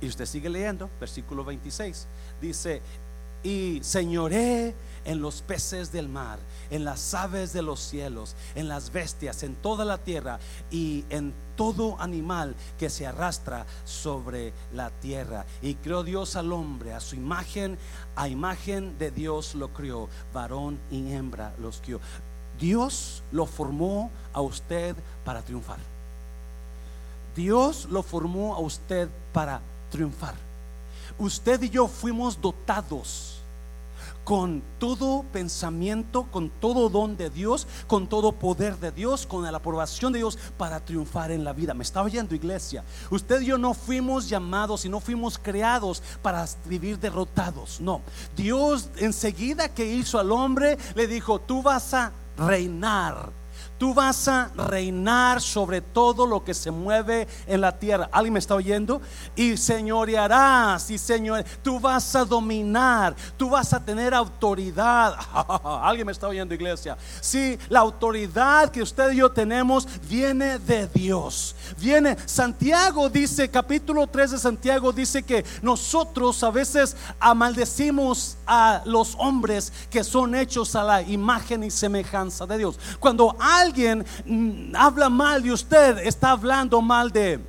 Y 0.00 0.08
usted 0.08 0.26
sigue 0.26 0.48
leyendo, 0.48 0.88
versículo 1.00 1.44
26. 1.44 2.06
Dice, 2.40 2.82
y 3.42 3.80
señoré 3.82 4.74
en 5.04 5.22
los 5.22 5.42
peces 5.42 5.92
del 5.92 6.08
mar, 6.08 6.38
en 6.70 6.84
las 6.84 7.14
aves 7.14 7.52
de 7.52 7.62
los 7.62 7.80
cielos, 7.80 8.34
en 8.54 8.68
las 8.68 8.92
bestias, 8.92 9.42
en 9.42 9.54
toda 9.54 9.84
la 9.84 9.98
tierra 9.98 10.38
y 10.70 11.04
en 11.08 11.32
todo 11.56 12.00
animal 12.00 12.54
que 12.78 12.90
se 12.90 13.06
arrastra 13.06 13.64
sobre 13.84 14.52
la 14.74 14.90
tierra. 14.90 15.46
Y 15.62 15.74
creó 15.74 16.02
Dios 16.02 16.36
al 16.36 16.52
hombre 16.52 16.92
a 16.92 17.00
su 17.00 17.14
imagen, 17.16 17.78
a 18.16 18.28
imagen 18.28 18.98
de 18.98 19.10
Dios 19.10 19.54
lo 19.54 19.68
crió, 19.72 20.08
varón 20.32 20.78
y 20.90 21.12
hembra 21.12 21.54
los 21.58 21.80
crió. 21.80 22.00
Dios 22.58 23.22
lo 23.30 23.46
formó 23.46 24.10
a 24.32 24.40
usted 24.40 24.96
para 25.24 25.42
triunfar. 25.42 25.78
Dios 27.36 27.86
lo 27.88 28.02
formó 28.02 28.56
a 28.56 28.58
usted 28.58 29.08
para 29.32 29.60
triunfar. 29.60 29.77
Usted 31.18 31.62
y 31.62 31.70
yo 31.70 31.88
fuimos 31.88 32.40
dotados 32.40 33.38
con 34.28 34.62
todo 34.78 35.24
pensamiento, 35.32 36.24
con 36.24 36.50
todo 36.50 36.90
don 36.90 37.16
de 37.16 37.30
Dios, 37.30 37.66
con 37.86 38.06
todo 38.06 38.32
poder 38.32 38.76
de 38.76 38.92
Dios, 38.92 39.26
con 39.26 39.42
la 39.42 39.56
aprobación 39.56 40.12
de 40.12 40.18
Dios 40.18 40.38
para 40.58 40.80
triunfar 40.80 41.30
en 41.30 41.44
la 41.44 41.54
vida. 41.54 41.72
¿Me 41.72 41.82
está 41.82 42.02
oyendo 42.02 42.34
iglesia? 42.34 42.84
Usted 43.08 43.40
y 43.40 43.46
yo 43.46 43.56
no 43.56 43.72
fuimos 43.72 44.28
llamados 44.28 44.84
y 44.84 44.90
no 44.90 45.00
fuimos 45.00 45.38
creados 45.38 46.02
para 46.20 46.46
vivir 46.66 46.98
derrotados. 46.98 47.80
No. 47.80 48.02
Dios 48.36 48.90
enseguida 48.98 49.72
que 49.72 49.86
hizo 49.86 50.18
al 50.18 50.30
hombre 50.30 50.76
le 50.94 51.06
dijo, 51.06 51.38
tú 51.38 51.62
vas 51.62 51.94
a 51.94 52.12
reinar 52.36 53.30
Tú 53.78 53.94
vas 53.94 54.26
a 54.26 54.50
reinar 54.56 55.40
sobre 55.40 55.80
todo 55.80 56.26
lo 56.26 56.42
que 56.42 56.52
se 56.52 56.72
mueve 56.72 57.28
en 57.46 57.60
la 57.60 57.78
tierra. 57.78 58.08
¿Alguien 58.10 58.32
me 58.32 58.40
está 58.40 58.56
oyendo? 58.56 59.00
Y 59.36 59.56
señorearás 59.56 60.90
y 60.90 60.98
señor, 60.98 61.44
tú 61.62 61.78
vas 61.78 62.16
a 62.16 62.24
dominar, 62.24 63.14
tú 63.36 63.50
vas 63.50 63.72
a 63.72 63.84
tener 63.84 64.14
autoridad. 64.14 65.14
¿Alguien 65.82 66.06
me 66.06 66.12
está 66.12 66.26
oyendo, 66.26 66.54
iglesia? 66.54 66.98
Sí, 67.20 67.56
la 67.68 67.78
autoridad 67.78 68.70
que 68.70 68.82
usted 68.82 69.12
y 69.12 69.16
yo 69.18 69.30
tenemos 69.30 69.86
viene 70.08 70.58
de 70.58 70.88
Dios. 70.88 71.54
Viene, 71.78 72.16
Santiago 72.26 73.08
dice, 73.08 73.48
capítulo 73.48 74.08
3 74.08 74.32
de 74.32 74.38
Santiago 74.38 74.92
dice 74.92 75.22
que 75.22 75.44
nosotros 75.62 76.42
a 76.42 76.50
veces 76.50 76.96
amaldecimos 77.20 78.38
a 78.44 78.82
los 78.84 79.14
hombres 79.18 79.72
que 79.88 80.02
son 80.02 80.34
hechos 80.34 80.74
a 80.74 80.82
la 80.82 81.02
imagen 81.02 81.62
y 81.62 81.70
semejanza 81.70 82.44
de 82.44 82.58
Dios. 82.58 82.78
Cuando 82.98 83.36
alguien 83.38 83.67
mm, 84.24 84.74
habla 84.74 85.08
mal 85.08 85.42
de 85.42 85.52
usted, 85.52 85.98
está 85.98 86.30
hablando 86.30 86.80
mal 86.80 87.10
de 87.10 87.40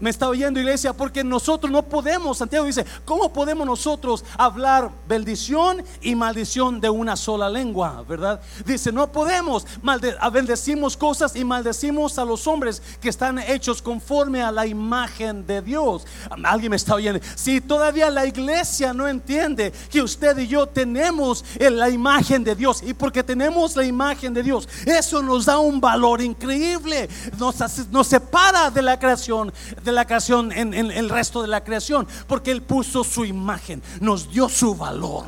Me 0.00 0.10
está 0.10 0.28
oyendo 0.28 0.60
iglesia 0.60 0.92
porque 0.92 1.24
nosotros 1.24 1.72
no 1.72 1.82
podemos, 1.82 2.38
Santiago 2.38 2.66
dice, 2.66 2.86
¿cómo 3.04 3.32
podemos 3.32 3.66
nosotros 3.66 4.24
hablar 4.36 4.92
bendición 5.08 5.82
y 6.00 6.14
maldición 6.14 6.80
de 6.80 6.88
una 6.88 7.16
sola 7.16 7.50
lengua? 7.50 8.04
¿Verdad? 8.08 8.40
Dice, 8.64 8.92
no 8.92 9.10
podemos, 9.10 9.66
malde 9.82 10.14
bendecimos 10.32 10.96
cosas 10.96 11.34
y 11.34 11.44
maldecimos 11.44 12.16
a 12.18 12.24
los 12.24 12.46
hombres 12.46 12.80
que 13.00 13.08
están 13.08 13.40
hechos 13.40 13.82
conforme 13.82 14.40
a 14.40 14.52
la 14.52 14.66
imagen 14.66 15.44
de 15.44 15.62
Dios. 15.62 16.06
Alguien 16.44 16.70
me 16.70 16.76
está 16.76 16.94
oyendo. 16.94 17.20
Si 17.34 17.60
todavía 17.60 18.08
la 18.08 18.24
iglesia 18.24 18.94
no 18.94 19.08
entiende 19.08 19.72
que 19.90 20.00
usted 20.00 20.38
y 20.38 20.46
yo 20.46 20.66
tenemos 20.68 21.44
la 21.58 21.90
imagen 21.90 22.44
de 22.44 22.54
Dios 22.54 22.84
y 22.84 22.94
porque 22.94 23.24
tenemos 23.24 23.74
la 23.74 23.84
imagen 23.84 24.32
de 24.32 24.44
Dios, 24.44 24.68
eso 24.86 25.22
nos 25.22 25.46
da 25.46 25.58
un 25.58 25.80
valor 25.80 26.20
increíble, 26.20 27.08
nos, 27.36 27.56
nos 27.90 28.06
separa 28.06 28.70
de 28.70 28.82
la 28.82 28.96
creación 28.96 29.52
la 29.92 30.06
creación 30.06 30.52
en, 30.52 30.74
el 30.74 31.08
resto 31.08 31.42
de 31.42 31.48
la 31.48 31.64
creación, 31.64 32.06
porque 32.26 32.50
Él 32.50 32.62
puso 32.62 33.04
su 33.04 33.24
imagen, 33.24 33.82
nos 34.00 34.30
dio 34.30 34.48
su 34.48 34.74
valor. 34.74 35.26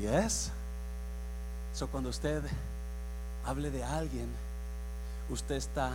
Y 0.00 0.06
es, 0.06 0.50
eso 1.74 1.88
cuando 1.88 2.10
usted 2.10 2.42
hable 3.44 3.70
de 3.70 3.84
alguien, 3.84 4.28
usted 5.30 5.56
está 5.56 5.92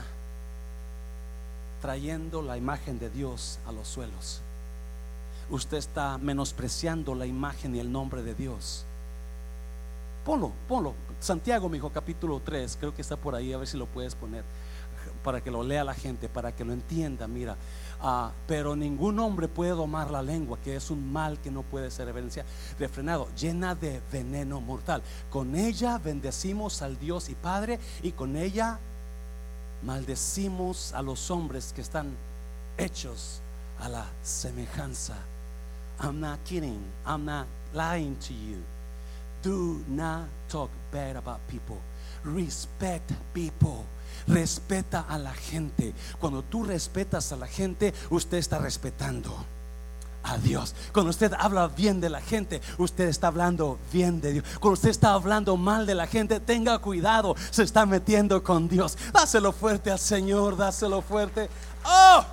trayendo 1.82 2.41
la 2.41 2.58
imagen 2.58 3.00
de 3.00 3.10
Dios 3.10 3.60
a 3.67 3.72
los 3.72 3.88
suelos. 3.88 4.41
Usted 5.50 5.78
está 5.78 6.17
menospreciando 6.17 7.13
la 7.15 7.26
imagen 7.26 7.76
y 7.76 7.80
el 7.80 7.91
nombre 7.91 8.24
de 8.24 8.36
Dios. 8.36 8.86
Ponlo, 10.26 10.52
ponlo. 10.67 10.94
Santiago, 11.20 11.67
mi 11.67 11.78
hijo, 11.78 11.89
capítulo 11.89 12.41
3, 12.44 12.78
creo 12.80 12.96
que 12.96 13.02
está 13.02 13.15
por 13.15 13.36
ahí, 13.36 13.52
a 13.52 13.58
ver 13.58 13.67
si 13.67 13.78
lo 13.78 13.86
puedes 13.88 14.15
poner 14.15 14.44
para 15.24 15.42
que 15.42 15.52
lo 15.52 15.64
lea 15.64 15.84
la 15.84 15.94
gente, 15.94 16.30
para 16.30 16.52
que 16.52 16.66
lo 16.66 16.74
entienda, 16.74 17.28
mira. 17.28 17.56
Ah, 18.02 18.32
pero 18.48 18.76
ningún 18.76 19.20
hombre 19.20 19.48
puede 19.48 19.72
domar 19.72 20.10
la 20.10 20.24
lengua, 20.24 20.58
que 20.64 20.76
es 20.76 20.90
un 20.90 21.12
mal 21.12 21.40
que 21.40 21.52
no 21.52 21.62
puede 21.62 21.92
ser 21.92 22.12
refrenado, 22.80 23.28
llena 23.36 23.76
de 23.76 24.02
veneno 24.12 24.60
mortal. 24.60 25.04
Con 25.30 25.56
ella 25.56 25.98
bendecimos 26.00 26.82
al 26.82 26.98
Dios 26.98 27.30
y 27.30 27.36
Padre 27.36 27.80
y 28.02 28.12
con 28.12 28.36
ella 28.36 28.80
maldecimos 29.84 30.94
a 30.94 31.02
los 31.02 31.30
hombres 31.30 31.74
que 31.74 31.82
están 31.82 32.16
hechos 32.78 33.42
a 33.80 33.90
la 33.90 34.06
semejanza. 34.24 35.16
I'm 36.00 36.20
not 36.20 36.44
kidding. 36.46 36.82
I'm 37.06 37.26
not 37.26 37.46
lying 37.74 38.16
to 38.28 38.34
you. 38.34 38.64
Do 39.44 39.84
not 39.88 40.28
talk 40.50 40.70
bad 40.92 41.16
about 41.16 41.40
people. 41.48 41.80
Respect 42.24 43.12
people. 43.34 43.86
Respeta 44.28 45.02
a 45.02 45.18
la 45.18 45.34
gente. 45.34 45.94
Cuando 46.20 46.44
tú 46.44 46.64
respetas 46.64 47.32
a 47.32 47.38
la 47.38 47.48
gente, 47.48 47.94
usted 48.10 48.38
está 48.38 48.60
respetando 48.60 49.46
a 50.24 50.38
Dios. 50.38 50.76
Cuando 50.94 51.10
usted 51.10 51.34
habla 51.38 51.68
bien 51.68 52.00
de 52.00 52.10
la 52.10 52.22
gente, 52.22 52.62
usted 52.78 53.08
está 53.08 53.28
hablando 53.28 53.80
bien 53.92 54.22
de 54.22 54.34
Dios. 54.34 54.46
Cuando 54.60 54.74
usted 54.74 54.90
está 54.90 55.14
hablando 55.14 55.58
mal 55.58 55.86
de 55.86 55.96
la 55.96 56.08
gente, 56.08 56.40
tenga 56.40 56.80
cuidado, 56.80 57.36
se 57.50 57.64
está 57.64 57.86
metiendo 57.86 58.44
con 58.44 58.68
Dios. 58.68 58.98
Dáselo 59.14 59.52
fuerte 59.52 59.92
al 59.92 60.00
Señor, 60.00 60.58
dáselo 60.58 61.02
fuerte. 61.02 61.50
Oh. 61.86 62.26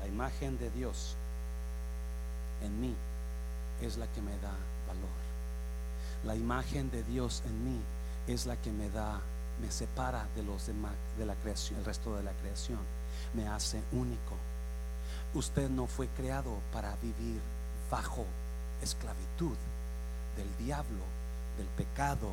La 0.00 0.06
imagen 0.06 0.58
de 0.58 0.70
Dios 0.70 1.16
en 2.62 2.80
mí 2.80 2.94
es 3.80 3.96
la 3.96 4.06
que 4.08 4.20
me 4.20 4.32
da 4.38 4.54
valor. 4.86 5.26
La 6.24 6.34
imagen 6.34 6.90
de 6.90 7.02
Dios 7.04 7.42
en 7.46 7.64
mí 7.64 7.80
es 8.26 8.46
la 8.46 8.56
que 8.56 8.72
me 8.72 8.90
da, 8.90 9.20
me 9.60 9.70
separa 9.70 10.26
de 10.34 10.42
los 10.42 10.66
demás, 10.66 10.92
de 11.18 11.26
la 11.26 11.34
creación, 11.34 11.78
el 11.78 11.84
resto 11.84 12.16
de 12.16 12.22
la 12.22 12.32
creación. 12.32 12.80
Me 13.34 13.46
hace 13.48 13.82
único. 13.92 14.36
Usted 15.34 15.68
no 15.68 15.86
fue 15.86 16.08
creado 16.08 16.58
para 16.72 16.96
vivir 16.96 17.40
bajo 17.90 18.24
esclavitud 18.82 19.56
del 20.36 20.56
diablo, 20.58 21.04
del 21.58 21.66
pecado, 21.68 22.30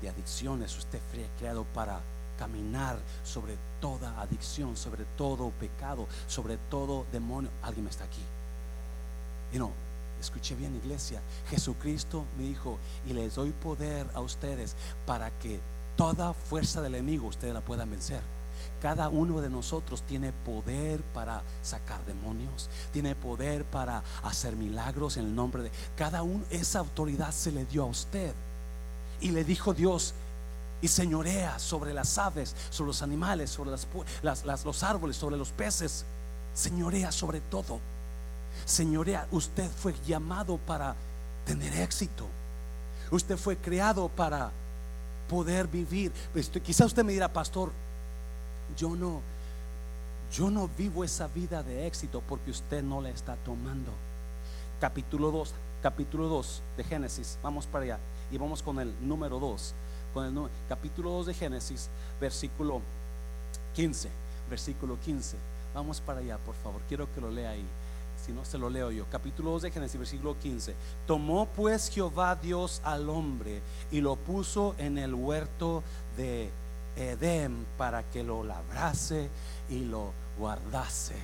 de 0.00 0.08
adicciones. 0.08 0.76
Usted 0.76 1.00
fue 1.10 1.26
creado 1.38 1.64
para 1.74 2.00
caminar 2.38 2.98
sobre 3.24 3.56
toda 3.80 4.20
adicción, 4.20 4.76
sobre 4.76 5.04
todo 5.16 5.50
pecado, 5.50 6.06
sobre 6.26 6.56
todo 6.56 7.06
demonio. 7.12 7.50
Alguien 7.62 7.86
está 7.88 8.04
aquí. 8.04 8.22
Y 9.52 9.58
no, 9.58 9.72
Escuché 10.20 10.54
bien 10.54 10.74
iglesia, 10.76 11.20
Jesucristo 11.50 12.24
me 12.36 12.44
dijo, 12.44 12.78
y 13.06 13.12
les 13.12 13.34
doy 13.34 13.50
poder 13.50 14.06
a 14.14 14.20
ustedes 14.20 14.74
para 15.06 15.30
que 15.38 15.60
toda 15.96 16.32
fuerza 16.32 16.80
del 16.80 16.94
enemigo 16.94 17.28
ustedes 17.28 17.54
la 17.54 17.60
puedan 17.60 17.90
vencer. 17.90 18.20
Cada 18.80 19.08
uno 19.08 19.40
de 19.40 19.50
nosotros 19.50 20.02
tiene 20.02 20.32
poder 20.32 21.02
para 21.14 21.42
sacar 21.62 22.04
demonios, 22.04 22.68
tiene 22.92 23.14
poder 23.14 23.64
para 23.64 24.02
hacer 24.22 24.56
milagros 24.56 25.16
en 25.16 25.26
el 25.26 25.34
nombre 25.34 25.62
de 25.62 25.70
cada 25.96 26.22
uno. 26.22 26.44
Esa 26.50 26.80
autoridad 26.80 27.32
se 27.32 27.52
le 27.52 27.64
dio 27.64 27.84
a 27.84 27.86
usted. 27.86 28.34
Y 29.20 29.30
le 29.30 29.44
dijo 29.44 29.72
Dios, 29.72 30.14
y 30.82 30.88
señorea 30.88 31.58
sobre 31.58 31.94
las 31.94 32.18
aves, 32.18 32.54
sobre 32.70 32.88
los 32.88 33.02
animales, 33.02 33.50
sobre 33.50 33.70
los 33.70 34.82
árboles, 34.82 35.16
sobre 35.16 35.36
los 35.36 35.50
peces. 35.50 36.04
Señorea 36.54 37.12
sobre 37.12 37.40
todo. 37.40 37.80
Señorea, 38.66 39.28
usted 39.30 39.70
fue 39.70 39.94
llamado 40.04 40.58
para 40.58 40.96
tener 41.44 41.72
éxito. 41.76 42.26
Usted 43.12 43.36
fue 43.36 43.56
creado 43.56 44.08
para 44.08 44.50
poder 45.30 45.68
vivir. 45.68 46.12
Pues, 46.32 46.48
quizá 46.48 46.84
usted 46.84 47.04
me 47.04 47.12
dirá, 47.12 47.32
pastor, 47.32 47.70
yo 48.76 48.96
no, 48.96 49.20
yo 50.32 50.50
no 50.50 50.68
vivo 50.76 51.04
esa 51.04 51.28
vida 51.28 51.62
de 51.62 51.86
éxito 51.86 52.20
porque 52.28 52.50
usted 52.50 52.82
no 52.82 53.00
la 53.00 53.10
está 53.10 53.36
tomando. 53.36 53.92
Capítulo 54.80 55.30
2, 55.30 55.54
capítulo 55.80 56.26
2 56.26 56.62
de 56.76 56.84
Génesis, 56.84 57.38
vamos 57.44 57.66
para 57.66 57.84
allá 57.84 57.98
y 58.32 58.36
vamos 58.36 58.64
con 58.64 58.80
el 58.80 58.92
número 59.00 59.38
2, 59.38 59.74
con 60.12 60.26
el 60.26 60.50
capítulo 60.68 61.12
2 61.12 61.26
de 61.26 61.34
Génesis, 61.34 61.88
versículo 62.20 62.82
15, 63.76 64.10
versículo 64.50 64.98
15. 65.00 65.36
Vamos 65.72 66.00
para 66.00 66.18
allá, 66.18 66.36
por 66.38 66.56
favor, 66.56 66.80
quiero 66.88 67.06
que 67.14 67.20
lo 67.20 67.30
lea 67.30 67.50
ahí 67.50 67.64
si 68.26 68.32
no 68.32 68.44
se 68.44 68.58
lo 68.58 68.68
leo 68.68 68.90
yo, 68.90 69.06
capítulo 69.08 69.52
2 69.52 69.62
de 69.62 69.70
Génesis, 69.70 69.98
versículo 70.00 70.36
15. 70.36 70.74
Tomó 71.06 71.46
pues 71.46 71.88
Jehová 71.88 72.34
Dios 72.34 72.80
al 72.82 73.08
hombre 73.08 73.62
y 73.92 74.00
lo 74.00 74.16
puso 74.16 74.74
en 74.78 74.98
el 74.98 75.14
huerto 75.14 75.84
de 76.16 76.50
Edén 76.96 77.64
para 77.78 78.02
que 78.10 78.24
lo 78.24 78.42
labrase 78.42 79.30
y 79.70 79.84
lo 79.84 80.12
guardase. 80.36 81.14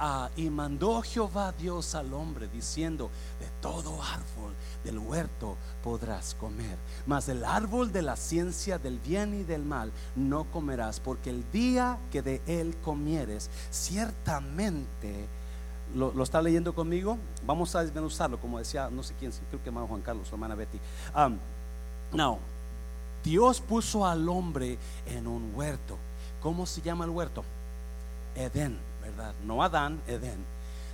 Ah, 0.00 0.30
y 0.34 0.50
mandó 0.50 1.00
Jehová 1.02 1.52
Dios 1.52 1.94
al 1.94 2.12
hombre 2.12 2.48
diciendo, 2.48 3.08
de 3.38 3.46
todo 3.60 4.02
árbol 4.02 4.52
del 4.82 4.98
huerto 4.98 5.56
podrás 5.84 6.34
comer, 6.34 6.76
mas 7.06 7.26
del 7.26 7.44
árbol 7.44 7.92
de 7.92 8.02
la 8.02 8.16
ciencia 8.16 8.78
del 8.80 8.98
bien 8.98 9.32
y 9.32 9.44
del 9.44 9.62
mal 9.62 9.92
no 10.16 10.50
comerás, 10.50 10.98
porque 10.98 11.30
el 11.30 11.48
día 11.52 12.00
que 12.10 12.20
de 12.20 12.42
él 12.48 12.74
comieres, 12.82 13.48
ciertamente 13.70 15.28
¿Lo, 15.94 16.22
está 16.22 16.40
leyendo 16.40 16.74
conmigo? 16.74 17.18
Vamos 17.44 17.74
a 17.74 17.82
desmenuzarlo, 17.82 18.40
como 18.40 18.58
decía, 18.58 18.88
no 18.90 19.02
sé 19.02 19.14
quién, 19.18 19.32
creo 19.50 19.62
que 19.62 19.68
hermano 19.68 19.86
Juan 19.86 20.00
Carlos, 20.00 20.28
hermana 20.32 20.54
Betty. 20.54 20.78
Um, 21.14 21.36
no, 22.12 22.38
Dios 23.22 23.60
puso 23.60 24.06
al 24.06 24.28
hombre 24.28 24.78
en 25.06 25.26
un 25.26 25.52
huerto. 25.54 25.98
¿Cómo 26.40 26.66
se 26.66 26.80
llama 26.80 27.04
el 27.04 27.10
huerto? 27.10 27.44
Edén, 28.34 28.78
¿verdad? 29.02 29.34
No 29.44 29.62
Adán, 29.62 30.00
Edén. 30.06 30.44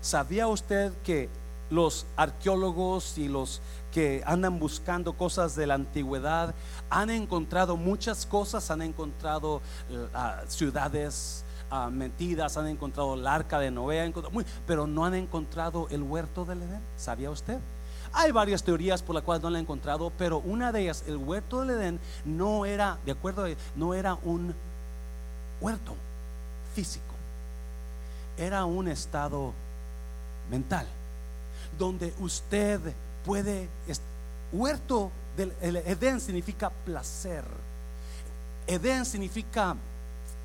¿Sabía 0.01 0.47
usted 0.49 0.93
que 1.03 1.29
los 1.71 2.07
arqueólogos 2.17 3.19
y 3.19 3.29
los 3.29 3.61
que 3.93 4.23
andan 4.27 4.59
buscando 4.59 5.13
cosas 5.15 5.55
de 5.55 5.67
la 5.67 5.75
antigüedad 5.75 6.55
han 6.91 7.11
encontrado 7.11 7.77
muchas 7.77 8.27
cosas, 8.27 8.71
han 8.71 8.83
encontrado 8.83 9.57
uh, 9.57 10.49
ciudades, 10.49 11.45
mentiras, 11.91 12.57
han 12.57 12.67
encontrado 12.67 13.15
el 13.15 13.27
arca 13.27 13.59
de 13.59 13.71
Noé, 13.71 14.13
pero 14.67 14.87
no 14.87 15.05
han 15.05 15.15
encontrado 15.15 15.87
el 15.91 16.03
huerto 16.03 16.45
del 16.45 16.63
Edén. 16.63 16.81
¿Sabía 16.97 17.31
usted? 17.31 17.59
Hay 18.13 18.33
varias 18.33 18.63
teorías 18.63 19.03
por 19.03 19.15
las 19.15 19.23
cuales 19.23 19.43
no 19.43 19.51
lo 19.51 19.57
han 19.57 19.63
encontrado, 19.63 20.11
pero 20.17 20.39
una 20.39 20.73
de 20.73 20.81
ellas, 20.81 21.05
el 21.07 21.19
huerto 21.19 21.61
del 21.61 21.71
Edén, 21.71 22.01
no 22.25 22.65
era, 22.65 22.99
de 23.05 23.13
acuerdo, 23.13 23.47
no 23.77 23.93
era 23.93 24.15
un 24.25 24.55
huerto 25.61 25.95
físico, 26.75 27.05
era 28.39 28.65
un 28.65 28.89
estado 28.89 29.53
mental, 30.51 30.87
donde 31.79 32.15
usted 32.21 32.81
puede, 33.27 33.69
huerto 34.53 35.11
del 35.37 35.53
Edén 35.61 36.19
significa 36.19 36.71
placer, 36.71 37.45
Edén 38.67 39.05
significa 39.05 39.77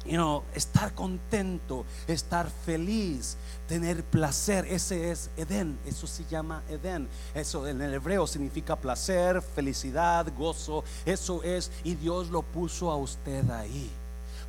you 0.05 0.13
know, 0.13 0.43
estar 0.53 0.93
contento, 0.93 1.85
estar 2.07 2.49
feliz, 2.49 3.37
tener 3.67 4.03
placer. 4.03 4.65
Ese 4.65 5.11
es 5.11 5.29
Edén, 5.37 5.79
eso 5.85 6.07
se 6.07 6.25
llama 6.25 6.63
Edén. 6.69 7.07
Eso 7.33 7.67
en 7.67 7.81
el 7.81 7.93
hebreo 7.93 8.27
significa 8.27 8.75
placer, 8.75 9.41
felicidad, 9.41 10.27
gozo. 10.37 10.83
Eso 11.05 11.43
es, 11.43 11.71
y 11.83 11.95
Dios 11.95 12.29
lo 12.29 12.41
puso 12.41 12.91
a 12.91 12.97
usted 12.97 13.49
ahí. 13.51 13.89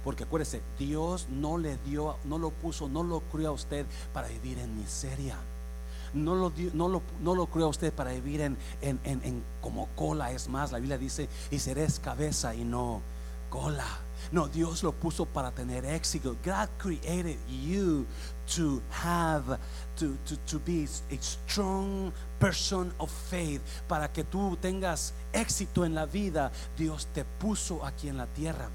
Porque 0.02 0.24
acuérdese, 0.24 0.60
Dios 0.78 1.28
no 1.30 1.56
le 1.56 1.78
dio, 1.78 2.16
no 2.24 2.38
lo 2.38 2.50
puso, 2.50 2.88
no 2.88 3.02
lo 3.02 3.20
crió 3.20 3.48
a 3.48 3.52
usted 3.52 3.86
para 4.12 4.28
vivir 4.28 4.58
en 4.58 4.76
miseria. 4.76 5.36
No 6.12 6.34
lo, 6.34 6.52
no 6.74 6.88
lo, 6.88 7.02
no 7.20 7.34
lo 7.34 7.46
crió 7.46 7.66
a 7.66 7.68
usted 7.70 7.92
para 7.92 8.12
vivir 8.12 8.42
en, 8.42 8.58
en, 8.82 9.00
en 9.04 9.42
como 9.60 9.88
cola. 9.96 10.30
Es 10.30 10.48
más, 10.48 10.72
la 10.72 10.78
Biblia 10.78 10.98
dice, 10.98 11.28
y 11.50 11.58
seréis 11.58 11.98
cabeza 11.98 12.54
y 12.54 12.64
no 12.64 13.00
cola. 13.50 14.03
No, 14.32 14.48
Dios 14.48 14.82
lo 14.82 14.92
puso 14.92 15.26
para 15.26 15.50
tener 15.50 15.84
éxito. 15.84 16.36
God 16.44 16.68
created 16.78 17.38
you 17.48 18.06
to 18.54 18.82
have, 18.90 19.58
to, 19.96 20.16
to, 20.26 20.36
to 20.46 20.58
be 20.58 20.86
a 21.10 21.16
strong 21.20 22.12
person 22.38 22.92
of 22.98 23.10
faith. 23.10 23.60
Para 23.88 24.12
que 24.12 24.24
tú 24.24 24.56
tengas 24.60 25.14
éxito 25.32 25.84
en 25.84 25.94
la 25.94 26.06
vida, 26.06 26.50
Dios 26.76 27.06
te 27.12 27.24
puso 27.24 27.84
aquí 27.84 28.08
en 28.08 28.16
la 28.16 28.26
tierra. 28.26 28.70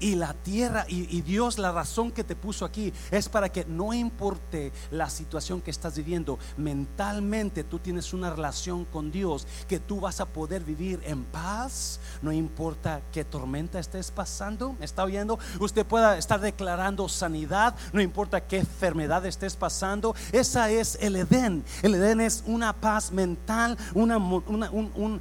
Y 0.00 0.14
la 0.14 0.32
tierra 0.32 0.86
y, 0.88 1.20
Dios, 1.20 1.58
la 1.58 1.72
razón 1.72 2.10
que 2.10 2.24
te 2.24 2.34
puso 2.34 2.64
aquí 2.64 2.92
es 3.10 3.28
para 3.28 3.50
que 3.50 3.66
no 3.66 3.92
importe 3.92 4.72
la 4.90 5.10
situación 5.10 5.60
que 5.60 5.70
estás 5.70 5.94
viviendo, 5.94 6.38
mentalmente 6.56 7.64
tú 7.64 7.78
tienes 7.78 8.14
una 8.14 8.30
relación 8.30 8.86
con 8.86 9.12
Dios 9.12 9.46
que 9.68 9.78
tú 9.78 10.00
vas 10.00 10.20
a 10.20 10.26
poder 10.26 10.64
vivir 10.64 11.00
en 11.04 11.24
paz, 11.24 12.00
no 12.22 12.32
importa 12.32 13.02
qué 13.12 13.24
tormenta 13.24 13.78
estés 13.78 14.10
pasando, 14.10 14.74
¿me 14.78 14.86
está 14.86 15.04
oyendo? 15.04 15.38
Usted 15.60 15.84
pueda 15.84 16.16
estar 16.16 16.40
declarando 16.40 17.06
sanidad, 17.08 17.74
no 17.92 18.00
importa 18.00 18.40
qué 18.40 18.58
enfermedad 18.58 19.26
estés 19.26 19.54
pasando, 19.54 20.14
esa 20.32 20.70
es 20.70 20.96
el 21.02 21.16
Edén. 21.16 21.62
El 21.82 21.94
Edén 21.94 22.20
es 22.20 22.42
una 22.46 22.72
paz 22.72 23.12
mental, 23.12 23.76
una, 23.94 24.16
un, 24.16 25.20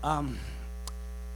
un 0.00 0.38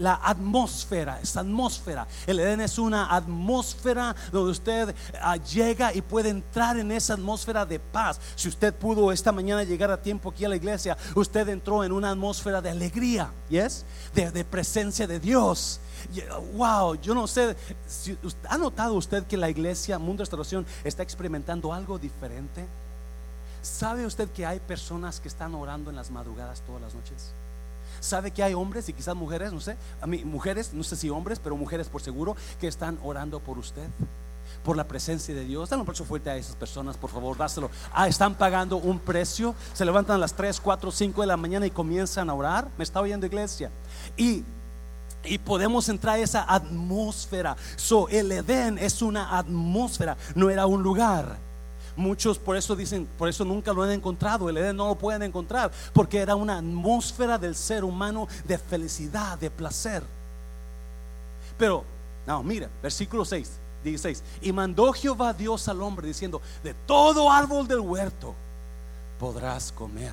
la 0.03 0.21
atmósfera, 0.23 1.21
esa 1.21 1.41
atmósfera. 1.41 2.07
El 2.27 2.41
Edén 2.41 2.61
es 2.61 2.77
una 2.77 3.15
atmósfera 3.15 4.15
donde 4.33 4.51
usted 4.51 4.95
ah, 5.21 5.37
llega 5.37 5.95
y 5.95 6.03
puede 6.03 6.29
entrar 6.29 6.77
en 6.77 6.91
esa 6.91 7.15
atmósfera 7.15 7.65
de 7.65 7.79
paz. 7.79 8.21
Si 8.35 8.49
usted 8.49 8.75
pudo 8.75 9.13
esta 9.13 9.31
mañana 9.31 9.63
llegar 9.63 9.93
a 9.93 10.03
tiempo 10.03 10.31
aquí 10.31 10.45
a 10.45 10.49
la 10.49 10.57
iglesia, 10.57 10.97
usted 11.15 11.49
entró 11.49 11.85
en 11.85 11.93
una 11.93 12.11
atmósfera 12.11 12.61
de 12.61 12.71
alegría, 12.71 13.33
¿yes? 13.49 13.85
De, 14.13 14.45
presencia 14.45 15.07
de 15.07 15.21
Dios. 15.21 15.81
Wow, 16.55 16.97
yo 16.97 17.15
no 17.15 17.29
sé, 17.29 17.57
si, 17.87 18.19
¿ha 18.49 18.59
notado 18.59 18.95
usted 18.95 19.25
que 19.25 19.37
la 19.37 19.49
iglesia 19.49 20.01
Mundo 20.01 20.19
de 20.21 20.25
Restauración 20.25 20.67
está 20.83 21.05
experimentando 21.05 21.73
algo 21.73 21.97
diferente? 21.97 22.67
¿Sabe 23.63 24.05
usted 24.05 24.29
que 24.31 24.45
hay 24.45 24.59
personas 24.59 25.21
que 25.21 25.29
están 25.29 25.55
orando 25.55 25.91
en 25.91 25.97
las 25.97 26.11
madrugadas 26.11 26.63
todas 26.63 26.83
las 26.83 26.95
noches? 26.95 27.33
Sabe 28.03 28.33
que 28.33 28.43
hay 28.43 28.55
hombres 28.55 28.89
y 28.89 28.93
quizás 28.93 29.15
mujeres, 29.15 29.53
no 29.53 29.61
sé, 29.61 29.77
a 30.01 30.07
mí, 30.07 30.25
mujeres, 30.25 30.75
no 30.75 30.83
sé 30.83 30.97
si 30.97 31.09
hombres, 31.09 31.39
pero 31.39 31.57
mujeres 31.57 31.89
por 31.89 32.03
seguro, 32.03 32.37
que 32.61 32.67
están 32.67 32.99
orando 33.03 33.41
por 33.41 33.59
usted 33.59 33.89
por 34.65 34.77
la 34.77 34.87
presencia 34.87 35.35
de 35.35 35.45
Dios. 35.45 35.71
Dale 35.71 35.81
un 35.81 35.87
precio 35.87 36.05
fuerte 36.05 36.31
a 36.31 36.37
esas 36.37 36.57
personas, 36.57 36.97
por 36.97 37.11
favor, 37.11 37.37
dáselo. 37.37 37.71
Ah, 37.93 38.07
están 38.09 38.35
pagando 38.35 38.77
un 38.77 38.99
precio. 38.99 39.55
Se 39.73 39.85
levantan 39.85 40.17
a 40.17 40.19
las 40.19 40.35
3, 40.35 40.61
4, 40.61 40.91
5 40.91 41.21
de 41.21 41.27
la 41.27 41.37
mañana 41.37 41.67
y 41.67 41.71
comienzan 41.71 42.31
a 42.31 42.35
orar. 42.35 42.69
Me 42.77 42.85
está 42.85 43.01
oyendo 43.01 43.27
iglesia. 43.27 43.71
Y 44.17 44.45
y 45.25 45.39
podemos 45.39 45.89
entrar 45.89 46.17
a 46.17 46.19
esa 46.19 46.45
atmósfera. 46.53 47.57
So, 47.77 48.09
el 48.09 48.33
Edén 48.33 48.79
es 48.79 49.03
una 49.03 49.39
atmósfera, 49.39 50.17
no 50.35 50.51
era 50.51 50.67
un 50.67 50.83
lugar. 50.83 51.39
Muchos 51.97 52.39
por 52.39 52.57
eso 52.57 52.75
dicen, 52.75 53.07
por 53.19 53.29
eso 53.29 53.45
nunca 53.45 53.73
lo 53.73 53.83
han 53.83 53.91
encontrado, 53.91 54.49
el 54.49 54.57
Edén 54.57 54.77
no 54.77 54.89
lo 54.89 54.95
pueden 54.95 55.23
encontrar, 55.23 55.71
porque 55.93 56.19
era 56.19 56.35
una 56.35 56.59
atmósfera 56.59 57.39
del 57.39 57.55
ser 57.55 57.85
humano 57.85 58.29
de 58.45 58.57
felicidad, 58.57 59.39
de 59.39 59.51
placer. 59.51 60.03
Pero, 61.59 61.85
no, 62.27 62.43
mira, 62.43 62.69
versículo 62.83 63.25
6, 63.25 63.51
16. 63.85 64.23
Y 64.41 64.53
mandó 64.53 64.93
Jehová 64.93 65.35
Dios 65.35 65.69
al 65.69 65.83
hombre 65.83 66.07
diciendo, 66.07 66.41
de 66.65 66.73
todo 66.73 67.31
árbol 67.31 67.69
del 67.69 67.81
huerto 67.81 68.35
podrás 69.21 69.71
comer, 69.71 70.13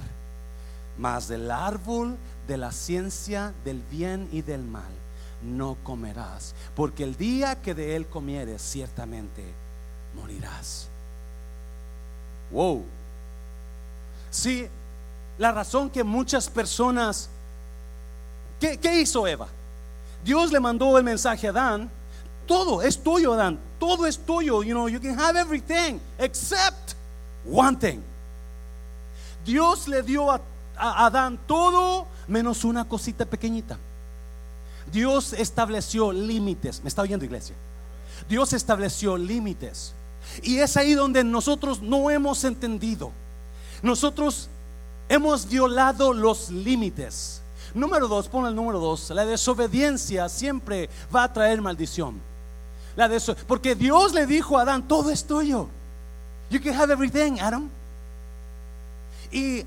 mas 0.98 1.28
del 1.30 1.50
árbol 1.50 2.18
de 2.48 2.58
la 2.58 2.72
ciencia 2.72 3.54
del 3.63 3.82
bien 3.89 4.28
y 4.32 4.42
del 4.42 4.63
mal 4.63 5.00
no 5.42 5.78
comerás, 5.84 6.54
porque 6.76 7.04
el 7.04 7.15
día 7.15 7.62
que 7.62 7.74
de 7.74 7.96
él 7.96 8.08
comieres 8.08 8.62
ciertamente 8.62 9.44
morirás. 10.15 10.88
Wow. 12.52 12.84
Sí, 14.32 14.68
la 15.38 15.52
razón 15.52 15.90
que 15.90 16.04
muchas 16.04 16.50
personas... 16.50 17.30
¿Qué, 18.60 19.00
hizo 19.00 19.26
Eva? 19.26 19.48
Dios 20.24 20.52
le 20.52 20.60
mandó 20.60 20.98
el 20.98 21.04
mensaje 21.04 21.48
a 21.48 21.52
Adán. 21.52 21.90
Todo 22.46 22.82
es 22.82 23.02
tuyo, 23.02 23.34
Adán. 23.34 23.58
Todo 23.80 24.06
es 24.06 24.18
tuyo. 24.18 24.64
You 24.64 24.74
know, 24.74 24.90
you 24.90 25.00
can 25.00 25.18
have 25.18 25.40
everything 25.40 26.00
except 26.18 26.94
one 27.46 27.78
thing. 27.78 28.02
Dios 29.46 29.88
le 29.88 30.04
dio 30.04 30.30
a, 30.30 30.42
a 30.76 31.06
Adán 31.06 31.40
todo 31.48 32.06
menos 32.28 32.66
una 32.66 32.86
cosita 32.86 33.26
pequeñita. 33.26 33.78
Dios 34.92 35.32
estableció 35.34 36.12
límites. 36.12 36.82
¿Me 36.82 36.90
está 36.90 37.02
oyendo, 37.04 37.24
iglesia? 37.24 37.56
Dios 38.28 38.52
estableció 38.52 39.18
límites. 39.18 39.94
Y 40.42 40.60
es 40.60 40.78
ahí 40.78 40.94
donde 40.94 41.24
nosotros 41.24 41.82
no 41.82 42.10
hemos 42.10 42.44
entendido. 42.44 43.12
Nosotros 43.82 44.50
hemos 45.08 45.48
violado 45.48 46.13
los 46.13 46.50
límites. 46.50 47.42
Número 47.74 48.08
dos, 48.08 48.28
pon 48.28 48.46
el 48.46 48.56
número 48.56 48.80
dos. 48.80 49.10
La 49.12 49.26
desobediencia 49.26 50.28
siempre 50.30 50.89
va 51.13 51.24
a 51.24 51.34
traer 51.34 51.62
maldición. 51.62 52.20
La 52.96 53.10
porque 53.48 53.76
Dios 53.76 54.13
le 54.13 54.26
dijo 54.26 54.58
a 54.58 54.63
Adán, 54.63 54.88
todo 54.88 55.10
es 55.10 55.26
tuyo. 55.26 55.68
You 56.50 56.60
can 56.62 56.74
have 56.74 56.92
everything, 56.92 57.39
Adam. 57.39 57.70
Y 59.32 59.63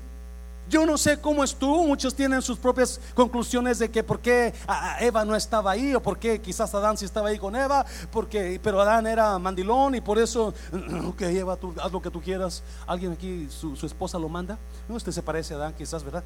yo 0.69 0.85
no 0.85 0.97
sé 0.97 1.19
cómo 1.19 1.43
es 1.43 1.55
tú, 1.55 1.85
muchos 1.85 2.15
tienen 2.15 2.41
sus 2.41 2.57
propias 2.57 2.99
conclusiones 3.13 3.79
de 3.79 3.89
que 3.89 4.03
por 4.03 4.19
qué 4.19 4.53
Eva 4.99 5.25
no 5.25 5.35
estaba 5.35 5.71
ahí 5.71 5.93
o 5.93 6.01
por 6.01 6.17
qué 6.17 6.41
quizás 6.41 6.73
Adán 6.73 6.97
sí 6.97 7.05
estaba 7.05 7.29
ahí 7.29 7.37
con 7.37 7.55
Eva, 7.55 7.85
porque 8.11 8.59
pero 8.63 8.79
Adán 8.81 9.07
era 9.07 9.37
mandilón 9.39 9.95
y 9.95 10.01
por 10.01 10.17
eso, 10.19 10.53
ok 11.07 11.21
Eva, 11.21 11.55
tú 11.55 11.73
haz 11.81 11.91
lo 11.91 12.01
que 12.01 12.09
tú 12.09 12.21
quieras. 12.21 12.63
Alguien 12.87 13.11
aquí, 13.13 13.47
su, 13.49 13.73
esposa 13.85 14.17
lo 14.17 14.29
manda. 14.29 14.57
No, 14.87 14.95
usted 14.95 15.11
se 15.11 15.21
parece 15.21 15.53
a 15.53 15.57
Adán 15.57 15.73
quizás, 15.77 16.03
¿verdad? 16.03 16.23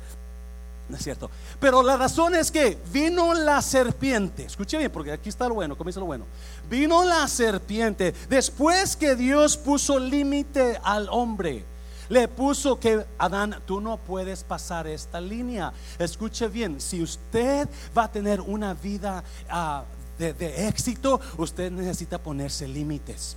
No 0.89 0.95
es 0.95 1.03
cierto. 1.03 1.29
Pero 1.59 1.83
la 1.83 1.97
razón 1.97 2.33
es 2.35 2.49
que 2.49 2.77
vino 2.93 3.33
la 3.33 3.61
serpiente. 3.61 4.45
Escuche 4.45 4.77
bien, 4.77 4.91
porque 4.91 5.11
aquí 5.11 5.27
está 5.27 5.49
lo 5.49 5.55
bueno, 5.55 5.77
comienza 5.77 5.99
lo 5.99 6.05
bueno. 6.05 6.25
Vino 6.69 7.03
la 7.03 7.27
serpiente 7.27 8.13
después 8.29 8.95
que 8.95 9.15
Dios 9.15 9.57
puso 9.57 9.99
límite 9.99 10.79
al 10.83 11.09
hombre 11.09 11.65
le 12.09 12.27
puso 12.27 12.79
que 12.79 13.05
Adán, 13.17 13.61
tú 13.65 13.81
no 13.81 13.97
puedes 13.97 14.43
pasar 14.43 14.87
esta 14.87 15.19
línea. 15.19 15.73
Escuche 15.99 16.47
bien, 16.47 16.79
si 16.79 17.01
usted 17.01 17.67
va 17.97 18.05
a 18.05 18.11
tener 18.11 18.41
una 18.41 18.73
vida 18.73 19.23
ah, 19.49 19.83
de, 20.17 20.67
éxito, 20.67 21.19
usted 21.37 21.71
necesita 21.71 22.17
ponerse 22.17 22.67
límites. 22.67 23.35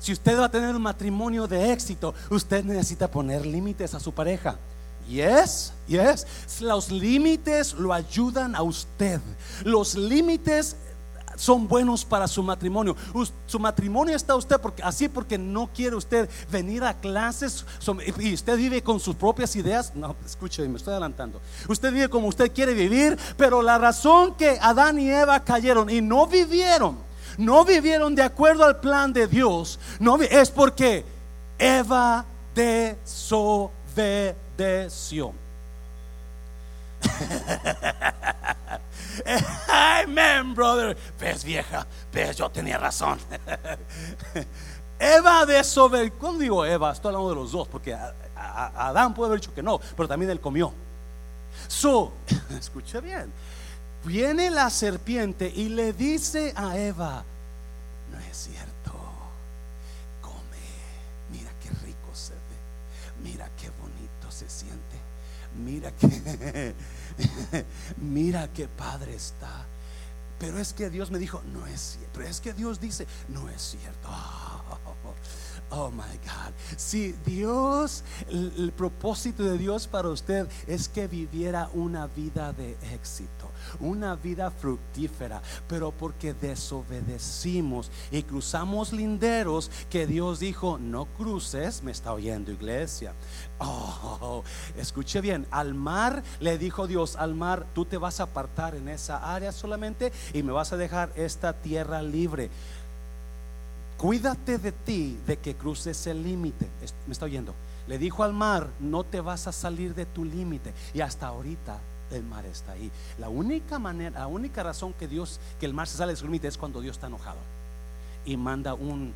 Si 0.00 0.12
usted 0.12 0.38
va 0.38 0.46
a 0.46 0.50
tener 0.50 0.74
un 0.74 0.82
matrimonio 0.82 1.46
de 1.46 1.72
éxito, 1.72 2.14
usted 2.30 2.64
necesita 2.64 3.10
poner 3.10 3.44
límites 3.44 3.94
a 3.94 4.00
su 4.00 4.12
pareja. 4.12 4.56
Yes, 5.08 5.72
yes. 5.86 6.26
Los 6.60 6.90
límites 6.90 7.72
lo 7.74 7.92
ayudan 7.92 8.54
a 8.54 8.62
usted. 8.62 9.20
Los 9.64 9.94
límites 9.94 10.76
son 11.38 11.68
buenos 11.68 12.04
para 12.04 12.28
su 12.28 12.42
matrimonio. 12.42 12.94
Su 13.46 13.58
matrimonio 13.58 14.14
está 14.14 14.34
usted 14.34 14.60
porque, 14.60 14.82
así 14.82 15.08
porque 15.08 15.38
no 15.38 15.70
quiere 15.72 15.96
usted 15.96 16.28
venir 16.50 16.84
a 16.84 16.92
clases 16.94 17.64
y 18.18 18.34
usted 18.34 18.56
vive 18.56 18.82
con 18.82 19.00
sus 19.00 19.14
propias 19.14 19.54
ideas. 19.56 19.94
No, 19.94 20.14
escuche, 20.26 20.68
me 20.68 20.76
estoy 20.76 20.92
adelantando. 20.92 21.40
Usted 21.68 21.92
vive 21.92 22.08
como 22.08 22.26
usted 22.28 22.52
quiere 22.52 22.74
vivir, 22.74 23.16
pero 23.36 23.62
la 23.62 23.78
razón 23.78 24.34
que 24.34 24.58
Adán 24.60 24.98
y 24.98 25.08
Eva 25.10 25.44
cayeron 25.44 25.88
y 25.88 26.02
no 26.02 26.26
vivieron, 26.26 26.98
no 27.38 27.64
vivieron 27.64 28.14
de 28.14 28.22
acuerdo 28.22 28.64
al 28.64 28.80
plan 28.80 29.12
de 29.12 29.28
Dios, 29.28 29.78
no 30.00 30.16
es 30.16 30.50
porque 30.50 31.04
Eva 31.58 32.24
desobedeció. 32.54 35.32
Amen, 39.68 40.54
brother. 40.54 40.96
Ves 41.18 41.44
vieja, 41.44 41.86
ves, 42.12 42.36
yo 42.36 42.50
tenía 42.50 42.78
razón. 42.78 43.18
Eva 44.98 45.46
desobedeció. 45.46 46.18
Cuando 46.18 46.40
digo 46.40 46.64
Eva, 46.64 46.92
estoy 46.92 47.10
hablando 47.10 47.30
de 47.30 47.34
los 47.36 47.52
dos, 47.52 47.68
porque 47.68 47.96
Adán 48.36 49.14
puede 49.14 49.28
haber 49.28 49.40
dicho 49.40 49.54
que 49.54 49.62
no, 49.62 49.80
pero 49.96 50.08
también 50.08 50.30
él 50.30 50.40
comió. 50.40 50.72
So, 51.66 52.12
escucha 52.58 53.00
bien. 53.00 53.32
Viene 54.04 54.50
la 54.50 54.70
serpiente 54.70 55.52
y 55.54 55.68
le 55.68 55.92
dice 55.92 56.52
a 56.56 56.78
Eva, 56.78 57.24
no 58.10 58.18
es 58.18 58.36
cierto. 58.36 58.92
Come, 60.20 60.58
mira 61.30 61.50
qué 61.62 61.68
rico 61.84 62.14
se 62.14 62.32
ve, 62.32 63.22
mira 63.22 63.48
qué 63.60 63.70
bonito 63.70 64.30
se 64.30 64.48
siente, 64.48 64.96
mira 65.56 65.90
que, 65.92 66.74
mira 67.96 68.48
qué 68.52 68.68
padre 68.68 69.14
está. 69.14 69.66
Pero 70.38 70.58
es 70.58 70.72
que 70.72 70.88
Dios 70.88 71.10
me 71.10 71.18
dijo, 71.18 71.42
no 71.52 71.66
es 71.66 71.80
cierto. 71.80 72.10
Pero 72.14 72.28
es 72.28 72.40
que 72.40 72.52
Dios 72.52 72.80
dice, 72.80 73.06
no 73.28 73.48
es 73.48 73.60
cierto. 73.62 74.08
Oh 75.70 75.90
my 75.90 76.16
God. 76.24 76.54
Si 76.78 77.12
Dios, 77.26 78.02
el, 78.30 78.54
el, 78.56 78.72
propósito 78.72 79.42
de 79.42 79.58
Dios 79.58 79.86
para 79.86 80.08
usted 80.08 80.48
es 80.66 80.88
que 80.88 81.08
viviera 81.08 81.68
una 81.74 82.06
vida 82.06 82.54
de 82.54 82.78
éxito, 82.94 83.37
una 83.80 84.14
vida 84.14 84.50
fructífera, 84.50 85.42
pero 85.68 85.92
porque 85.92 86.34
desobedecimos 86.34 87.90
y 88.10 88.22
cruzamos 88.22 88.92
linderos 88.92 89.70
que 89.90 90.06
Dios 90.06 90.40
dijo, 90.40 90.78
no 90.78 91.06
cruces, 91.06 91.82
me 91.82 91.92
está 91.92 92.12
oyendo 92.12 92.52
iglesia. 92.52 93.14
Oh, 93.58 94.42
escuche 94.76 95.20
bien, 95.20 95.46
al 95.50 95.74
mar 95.74 96.22
le 96.40 96.58
dijo 96.58 96.86
Dios, 96.86 97.16
al 97.16 97.34
mar, 97.34 97.66
tú 97.74 97.84
te 97.84 97.98
vas 97.98 98.20
a 98.20 98.24
apartar 98.24 98.74
en 98.74 98.88
esa 98.88 99.34
área 99.34 99.52
solamente 99.52 100.12
y 100.32 100.42
me 100.42 100.52
vas 100.52 100.72
a 100.72 100.76
dejar 100.76 101.12
esta 101.16 101.52
tierra 101.52 102.02
libre. 102.02 102.50
Cuídate 103.96 104.58
de 104.58 104.70
ti 104.70 105.18
de 105.26 105.38
que 105.38 105.56
cruces 105.56 106.06
el 106.06 106.22
límite. 106.22 106.68
¿Me 107.06 107.12
está 107.12 107.24
oyendo? 107.24 107.54
Le 107.88 107.98
dijo 107.98 108.22
al 108.22 108.32
mar, 108.32 108.68
no 108.78 109.02
te 109.02 109.20
vas 109.20 109.48
a 109.48 109.52
salir 109.52 109.94
de 109.94 110.06
tu 110.06 110.24
límite. 110.24 110.72
Y 110.94 111.00
hasta 111.00 111.26
ahorita 111.26 111.80
el 112.10 112.22
mar 112.22 112.46
está 112.46 112.72
ahí. 112.72 112.90
La 113.18 113.28
única 113.28 113.78
manera, 113.78 114.20
la 114.20 114.26
única 114.26 114.62
razón 114.62 114.92
que 114.92 115.08
Dios, 115.08 115.40
que 115.60 115.66
el 115.66 115.74
mar 115.74 115.86
se 115.86 115.96
sale 115.96 116.12
de 116.12 116.16
su 116.16 116.24
límite 116.24 116.48
es 116.48 116.56
cuando 116.56 116.80
Dios 116.80 116.96
está 116.96 117.06
enojado 117.06 117.38
y 118.24 118.36
manda 118.36 118.74
un, 118.74 119.14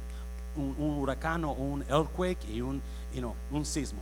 un, 0.56 0.74
huracán 0.78 1.44
o 1.44 1.52
un 1.52 1.82
earthquake 1.82 2.48
y 2.48 2.60
un, 2.60 2.80
you 3.14 3.20
know, 3.20 3.34
un 3.50 3.64
sismo. 3.64 4.00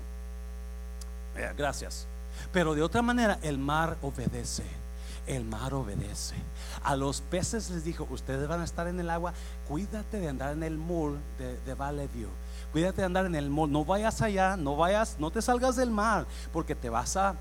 Eh, 1.36 1.52
gracias. 1.56 2.06
Pero 2.52 2.74
de 2.74 2.82
otra 2.82 3.02
manera 3.02 3.38
el 3.42 3.58
mar 3.58 3.96
obedece. 4.02 4.64
El 5.26 5.44
mar 5.44 5.74
obedece. 5.74 6.36
A 6.82 6.96
los 6.96 7.20
peces 7.20 7.70
les 7.70 7.84
dijo, 7.84 8.06
ustedes 8.10 8.48
van 8.48 8.60
a 8.60 8.64
estar 8.64 8.86
en 8.86 8.98
el 8.98 9.10
agua, 9.10 9.32
cuídate 9.68 10.18
de 10.18 10.28
andar 10.28 10.52
en 10.52 10.62
el 10.62 10.76
mall 10.76 11.18
de, 11.38 11.58
de 11.60 11.74
Valley 11.74 12.08
View. 12.14 12.28
Cuídate 12.72 13.02
de 13.02 13.06
andar 13.06 13.26
en 13.26 13.34
el 13.34 13.50
mall, 13.50 13.70
no 13.70 13.84
vayas 13.84 14.22
allá, 14.22 14.56
no 14.56 14.76
vayas, 14.76 15.16
no 15.18 15.30
te 15.30 15.42
salgas 15.42 15.76
del 15.76 15.90
mar, 15.90 16.26
porque 16.52 16.74
te 16.74 16.88
vas 16.88 17.16
a... 17.16 17.34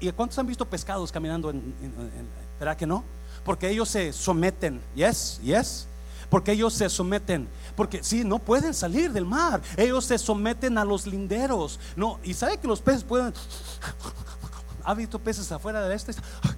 ¿Y 0.00 0.10
cuántos 0.12 0.38
han 0.38 0.46
visto 0.46 0.64
pescados 0.68 1.10
caminando 1.10 1.50
en, 1.50 1.56
en, 1.80 2.28
¿verdad 2.58 2.76
que 2.76 2.86
no? 2.86 3.04
Porque 3.44 3.68
ellos 3.68 3.88
se 3.88 4.12
someten, 4.12 4.80
yes, 4.94 5.40
yes, 5.42 5.86
porque 6.30 6.52
ellos 6.52 6.74
se 6.74 6.88
someten, 6.88 7.48
porque 7.76 8.02
sí, 8.02 8.24
no 8.24 8.38
pueden 8.38 8.74
salir 8.74 9.12
del 9.12 9.26
mar, 9.26 9.62
ellos 9.76 10.04
se 10.04 10.18
someten 10.18 10.78
a 10.78 10.84
los 10.84 11.06
linderos, 11.06 11.78
no, 11.96 12.18
y 12.24 12.34
sabe 12.34 12.58
que 12.58 12.66
los 12.66 12.80
peces 12.80 13.04
pueden 13.04 13.32
ha 14.84 14.94
visto 14.94 15.18
peces 15.18 15.50
afuera 15.52 15.82
del 15.82 15.92
este, 15.92 16.12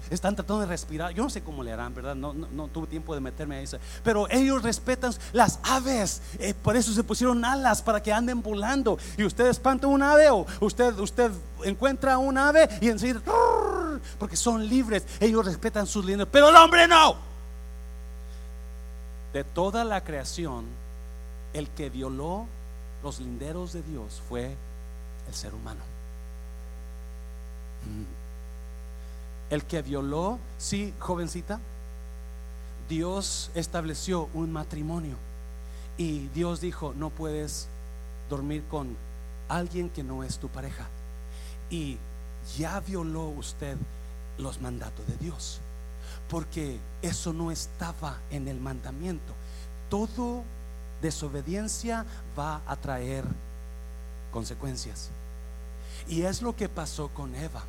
están 0.09 0.35
tratando 0.35 0.61
de 0.61 0.67
respirar. 0.67 1.11
Yo 1.13 1.23
no 1.23 1.29
sé 1.29 1.41
cómo 1.41 1.63
le 1.63 1.71
harán, 1.71 1.93
¿verdad? 1.93 2.15
No, 2.15 2.33
no, 2.33 2.67
tuve 2.67 2.87
tiempo 2.87 3.13
de 3.13 3.21
meterme 3.21 3.55
a 3.57 3.61
eso. 3.61 3.77
Pero 4.03 4.29
ellos 4.29 4.63
respetan 4.63 5.13
las 5.33 5.59
aves. 5.63 6.21
Eh, 6.39 6.53
por 6.53 6.75
eso 6.75 6.93
se 6.93 7.03
pusieron 7.03 7.43
alas 7.43 7.81
para 7.81 8.01
que 8.01 8.13
anden 8.13 8.41
volando. 8.41 8.97
Y 9.17 9.23
usted 9.23 9.47
espanta 9.47 9.87
un 9.87 10.01
ave 10.01 10.29
o 10.29 10.45
usted, 10.61 10.97
usted 10.99 11.31
encuentra 11.63 12.17
un 12.17 12.37
ave 12.37 12.69
y 12.81 12.89
enseguida, 12.89 13.21
porque 14.19 14.35
son 14.35 14.67
libres. 14.67 15.05
Ellos 15.19 15.45
respetan 15.45 15.87
sus 15.87 16.05
líneas. 16.05 16.27
Pero 16.31 16.49
el 16.49 16.55
hombre 16.55 16.87
no. 16.87 17.15
De 19.33 19.43
toda 19.43 19.83
la 19.83 20.03
creación, 20.03 20.65
el 21.53 21.69
que 21.69 21.89
violó 21.89 22.47
los 23.03 23.19
linderos 23.19 23.73
de 23.73 23.83
Dios 23.83 24.21
fue 24.27 24.55
el 25.27 25.33
ser 25.33 25.53
humano. 25.53 25.81
El 29.49 29.63
que 29.63 29.81
violó, 29.81 30.39
sí, 30.57 30.93
jovencita, 30.99 31.59
Dios 32.89 33.51
estableció 33.55 34.29
un 34.33 34.51
matrimonio 34.51 35.15
y 35.97 36.27
Dios 36.29 36.61
dijo, 36.61 36.93
no 36.95 37.09
puedes 37.09 37.67
dormir 38.29 38.63
con 38.69 38.95
alguien 39.49 39.89
que 39.89 40.03
no 40.03 40.23
es 40.23 40.37
tu 40.37 40.47
pareja. 40.47 40.87
Y 41.69 41.97
ya 42.57 42.79
violó 42.79 43.23
usted 43.23 43.77
los 44.37 44.61
mandatos 44.61 45.05
de 45.07 45.17
Dios, 45.17 45.59
porque 46.29 46.79
eso 47.01 47.33
no 47.33 47.51
estaba 47.51 48.17
en 48.31 48.47
el 48.47 48.59
mandamiento. 48.59 49.33
Todo 49.89 50.43
desobediencia 51.01 52.05
va 52.37 52.61
a 52.67 52.75
traer 52.75 53.23
consecuencias. 54.31 55.09
Y 56.07 56.23
es 56.23 56.41
lo 56.41 56.55
que 56.55 56.69
pasó 56.69 57.09
con 57.09 57.35
Eva. 57.35 57.63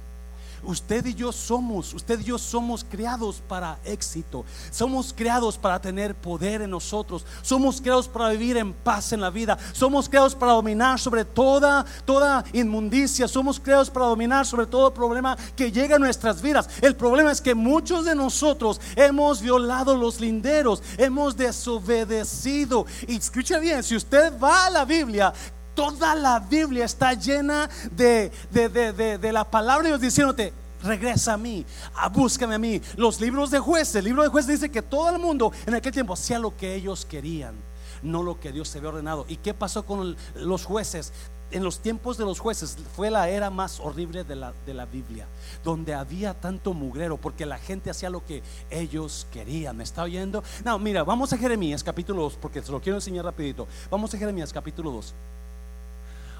Usted 0.62 1.06
y 1.06 1.14
yo 1.14 1.32
somos, 1.32 1.94
usted 1.94 2.20
y 2.20 2.24
yo 2.24 2.38
somos 2.38 2.84
creados 2.84 3.42
para 3.46 3.78
éxito. 3.84 4.44
Somos 4.70 5.12
creados 5.12 5.56
para 5.56 5.80
tener 5.80 6.14
poder 6.14 6.62
en 6.62 6.70
nosotros. 6.70 7.24
Somos 7.42 7.80
creados 7.80 8.08
para 8.08 8.30
vivir 8.30 8.56
en 8.56 8.72
paz 8.72 9.12
en 9.12 9.20
la 9.20 9.30
vida. 9.30 9.58
Somos 9.72 10.08
creados 10.08 10.34
para 10.34 10.52
dominar 10.52 10.98
sobre 10.98 11.24
toda 11.24 11.84
toda 12.04 12.44
inmundicia. 12.52 13.28
Somos 13.28 13.60
creados 13.60 13.90
para 13.90 14.06
dominar 14.06 14.46
sobre 14.46 14.66
todo 14.66 14.92
problema 14.92 15.36
que 15.56 15.70
llega 15.70 15.96
a 15.96 15.98
nuestras 15.98 16.42
vidas. 16.42 16.68
El 16.80 16.96
problema 16.96 17.30
es 17.30 17.40
que 17.40 17.54
muchos 17.54 18.04
de 18.04 18.14
nosotros 18.14 18.80
hemos 18.96 19.40
violado 19.40 19.96
los 19.96 20.20
linderos, 20.20 20.82
hemos 20.96 21.36
desobedecido. 21.36 22.86
Y 23.06 23.16
escucha 23.16 23.58
bien, 23.58 23.82
si 23.82 23.96
usted 23.96 24.38
va 24.40 24.66
a 24.66 24.70
la 24.70 24.84
Biblia, 24.84 25.32
toda 25.78 26.16
la 26.16 26.40
Biblia 26.40 26.84
está 26.84 27.14
llena 27.14 27.70
de, 27.92 28.32
de, 28.50 28.68
de, 28.68 29.16
de, 29.16 29.32
la 29.32 29.44
palabra 29.44 29.84
de 29.84 29.90
Dios 29.90 30.00
diciéndote, 30.00 30.52
regresa 30.82 31.34
a 31.34 31.36
mí, 31.36 31.64
a, 31.94 32.08
búscame 32.08 32.56
a 32.56 32.58
mí. 32.58 32.82
Los 32.96 33.20
libros 33.20 33.52
de 33.52 33.60
jueces, 33.60 33.94
el 33.94 34.06
libro 34.06 34.24
de 34.24 34.28
jueces 34.28 34.60
dice 34.60 34.72
que 34.72 34.82
todo 34.82 35.08
el 35.08 35.20
mundo 35.20 35.52
en 35.66 35.76
aquel 35.76 35.92
tiempo 35.92 36.14
hacía 36.14 36.40
lo 36.40 36.56
que 36.56 36.74
ellos 36.74 37.04
querían, 37.04 37.54
no 38.02 38.24
lo 38.24 38.40
que 38.40 38.50
Dios 38.50 38.68
se 38.68 38.78
había 38.78 38.90
ordenado. 38.90 39.24
¿Y 39.28 39.36
qué 39.36 39.54
pasó 39.54 39.86
con 39.86 40.16
los 40.34 40.64
jueces? 40.64 41.12
En 41.52 41.62
los 41.62 41.78
tiempos 41.78 42.18
de 42.18 42.24
los 42.24 42.40
jueces 42.40 42.76
fue 42.96 43.08
la 43.08 43.28
era 43.28 43.48
más 43.48 43.78
horrible 43.78 44.24
de 44.24 44.34
la, 44.34 44.52
de 44.66 44.74
la 44.74 44.84
Biblia, 44.84 45.28
donde 45.62 45.94
había 45.94 46.34
tanto 46.34 46.74
mugrero, 46.74 47.18
porque 47.18 47.46
la 47.46 47.58
gente 47.58 47.88
hacía 47.88 48.10
lo 48.10 48.26
que 48.26 48.42
ellos 48.68 49.28
querían. 49.30 49.76
¿Me 49.76 49.84
está 49.84 50.02
oyendo? 50.02 50.42
No, 50.64 50.76
mira, 50.80 51.04
vamos 51.04 51.32
a 51.32 51.38
Jeremías 51.38 51.84
capítulo 51.84 52.22
2, 52.22 52.38
porque 52.42 52.62
se 52.62 52.72
lo 52.72 52.80
quiero 52.80 52.96
enseñar 52.96 53.24
rapidito. 53.24 53.68
Vamos 53.92 54.12
a 54.12 54.18
Jeremías 54.18 54.52
capítulo 54.52 54.90
2. 54.90 55.14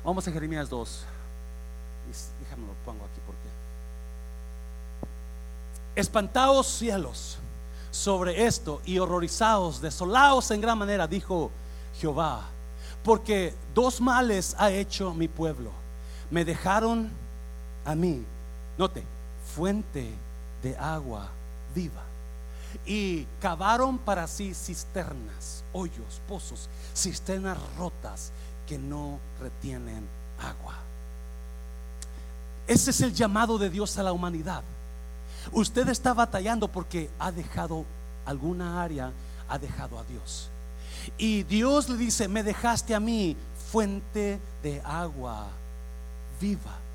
Vamos 0.09 0.27
a 0.27 0.33
Jeremías 0.33 0.71
2. 0.71 1.01
Déjame 2.41 2.67
lo 2.67 2.73
pongo 2.83 3.05
aquí 3.05 3.21
porque. 3.27 3.47
Espantaos 5.95 6.67
cielos 6.67 7.37
sobre 7.91 8.47
esto 8.47 8.81
y 8.87 8.99
horrorizados, 9.01 9.83
desolados 9.83 10.51
en 10.51 10.63
gran 10.63 10.79
manera, 10.79 11.07
dijo 11.07 11.51
Jehová, 12.01 12.47
porque 13.05 13.55
dos 13.75 14.01
males 14.01 14.57
ha 14.59 14.71
hecho 14.71 15.13
mi 15.13 15.29
pueblo. 15.29 15.73
Me 16.31 16.43
dejaron 16.43 17.11
a 17.85 17.95
mí, 17.95 18.25
note, 18.79 19.05
fuente 19.55 20.11
de 20.63 20.75
agua 20.79 21.29
viva. 21.75 22.03
Y 22.87 23.27
cavaron 23.43 23.99
para 23.99 24.27
sí 24.27 24.55
cisternas, 24.55 25.65
hoyos, 25.75 26.23
pozos, 26.27 26.71
cisternas 26.95 27.59
rotas 27.77 28.33
que 28.69 28.79
no 28.79 29.19
retienen 29.41 30.07
agua. 30.39 30.75
Ese 32.66 32.91
es 32.91 33.01
el 33.01 33.14
llamado 33.14 33.57
de 33.57 33.71
Dios 33.71 33.97
a 33.99 34.03
la 34.03 34.12
humanidad. 34.12 34.62
Usted 35.53 35.89
está 35.89 36.12
batallando 36.12 36.69
porque 36.69 37.09
ha 37.19 37.33
dejado 37.33 37.87
alguna 38.27 38.83
área, 38.83 39.11
ha 39.49 39.59
dejado 39.59 39.99
a 39.99 40.05
Dios. 40.05 40.51
Y 41.16 41.45
Dios 41.45 41.89
le 41.89 41.97
dice, 41.97 42.29
me 42.29 42.43
dejaste 42.43 42.95
a 42.95 43.01
mí 43.01 43.37
fuente 43.73 44.39
de 44.62 44.83
agua 44.85 45.49
viva 46.41 46.88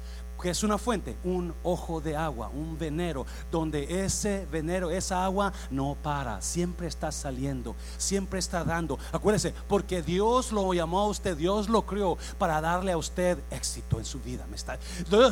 que 0.43 0.49
es 0.49 0.61
una 0.61 0.77
fuente, 0.77 1.15
un 1.23 1.53
ojo 1.63 2.01
de 2.01 2.17
agua, 2.17 2.49
un 2.53 2.77
venero, 2.77 3.25
donde 3.49 4.03
ese 4.03 4.45
venero, 4.51 4.91
esa 4.91 5.23
agua 5.23 5.53
no 5.71 5.95
para, 6.03 6.41
siempre 6.41 6.85
está 6.87 7.13
saliendo, 7.13 7.77
siempre 7.97 8.39
está 8.39 8.65
dando. 8.65 8.99
Acuérdese, 9.13 9.53
porque 9.69 10.01
Dios 10.01 10.51
lo 10.51 10.73
llamó 10.73 10.99
a 10.99 11.07
usted, 11.07 11.37
Dios 11.37 11.69
lo 11.69 11.83
crió 11.85 12.17
para 12.37 12.59
darle 12.59 12.91
a 12.91 12.97
usted 12.97 13.37
éxito 13.51 13.99
en 13.99 14.05
su 14.05 14.19
vida. 14.19 14.45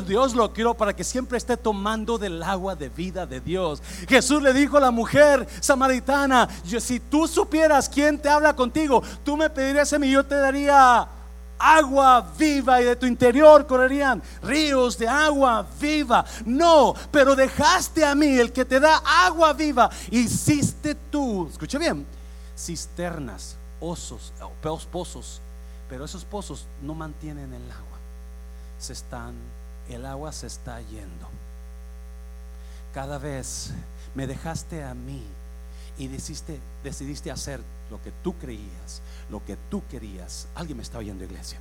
Dios, 0.06 0.34
lo 0.34 0.50
crió 0.54 0.72
para 0.72 0.96
que 0.96 1.04
siempre 1.04 1.36
esté 1.36 1.58
tomando 1.58 2.16
del 2.16 2.42
agua 2.42 2.74
de 2.74 2.88
vida 2.88 3.26
de 3.26 3.42
Dios. 3.42 3.82
Jesús 4.08 4.42
le 4.42 4.54
dijo 4.54 4.78
a 4.78 4.80
la 4.80 4.90
mujer 4.90 5.46
samaritana, 5.60 6.48
si 6.64 7.00
tú 7.00 7.28
supieras 7.28 7.86
quién 7.86 8.18
te 8.18 8.30
habla 8.30 8.56
contigo, 8.56 9.02
tú 9.22 9.36
me 9.36 9.50
pedirías 9.50 9.92
a 9.92 9.98
mí, 9.98 10.10
yo 10.10 10.24
te 10.24 10.36
daría 10.36 11.06
agua 11.62 12.32
viva 12.36 12.80
y 12.82 12.84
de 12.84 12.96
tu 12.96 13.06
interior 13.06 13.66
correrían 13.66 14.20
ríos 14.42 14.98
de 14.98 15.08
agua 15.08 15.64
viva. 15.80 16.24
No, 16.44 16.94
pero 17.10 17.36
dejaste 17.36 18.04
a 18.04 18.14
mí 18.14 18.38
el 18.38 18.52
que 18.52 18.64
te 18.64 18.80
da 18.80 19.02
agua 19.04 19.52
viva. 19.52 19.88
Hiciste 20.10 20.94
tú, 20.94 21.48
escucha 21.48 21.78
bien, 21.78 22.04
cisternas, 22.58 23.56
osos, 23.80 24.32
pozos, 24.90 25.40
pero 25.88 26.04
esos 26.04 26.24
pozos 26.24 26.66
no 26.82 26.94
mantienen 26.94 27.52
el 27.52 27.70
agua. 27.70 27.98
Se 28.78 28.92
están, 28.92 29.34
el 29.88 30.04
agua 30.04 30.32
se 30.32 30.48
está 30.48 30.80
yendo. 30.80 31.28
Cada 32.92 33.18
vez 33.18 33.70
me 34.14 34.26
dejaste 34.26 34.84
a 34.84 34.94
mí 34.94 35.22
y 35.98 36.08
decidiste 36.08 37.30
hacer 37.30 37.60
lo 37.90 38.02
que 38.02 38.10
tú 38.22 38.34
creías, 38.38 39.02
lo 39.32 39.44
que 39.44 39.56
tú 39.68 39.82
querías. 39.88 40.46
Alguien 40.54 40.76
me 40.76 40.82
está 40.84 40.98
oyendo, 40.98 41.24
iglesia. 41.24 41.58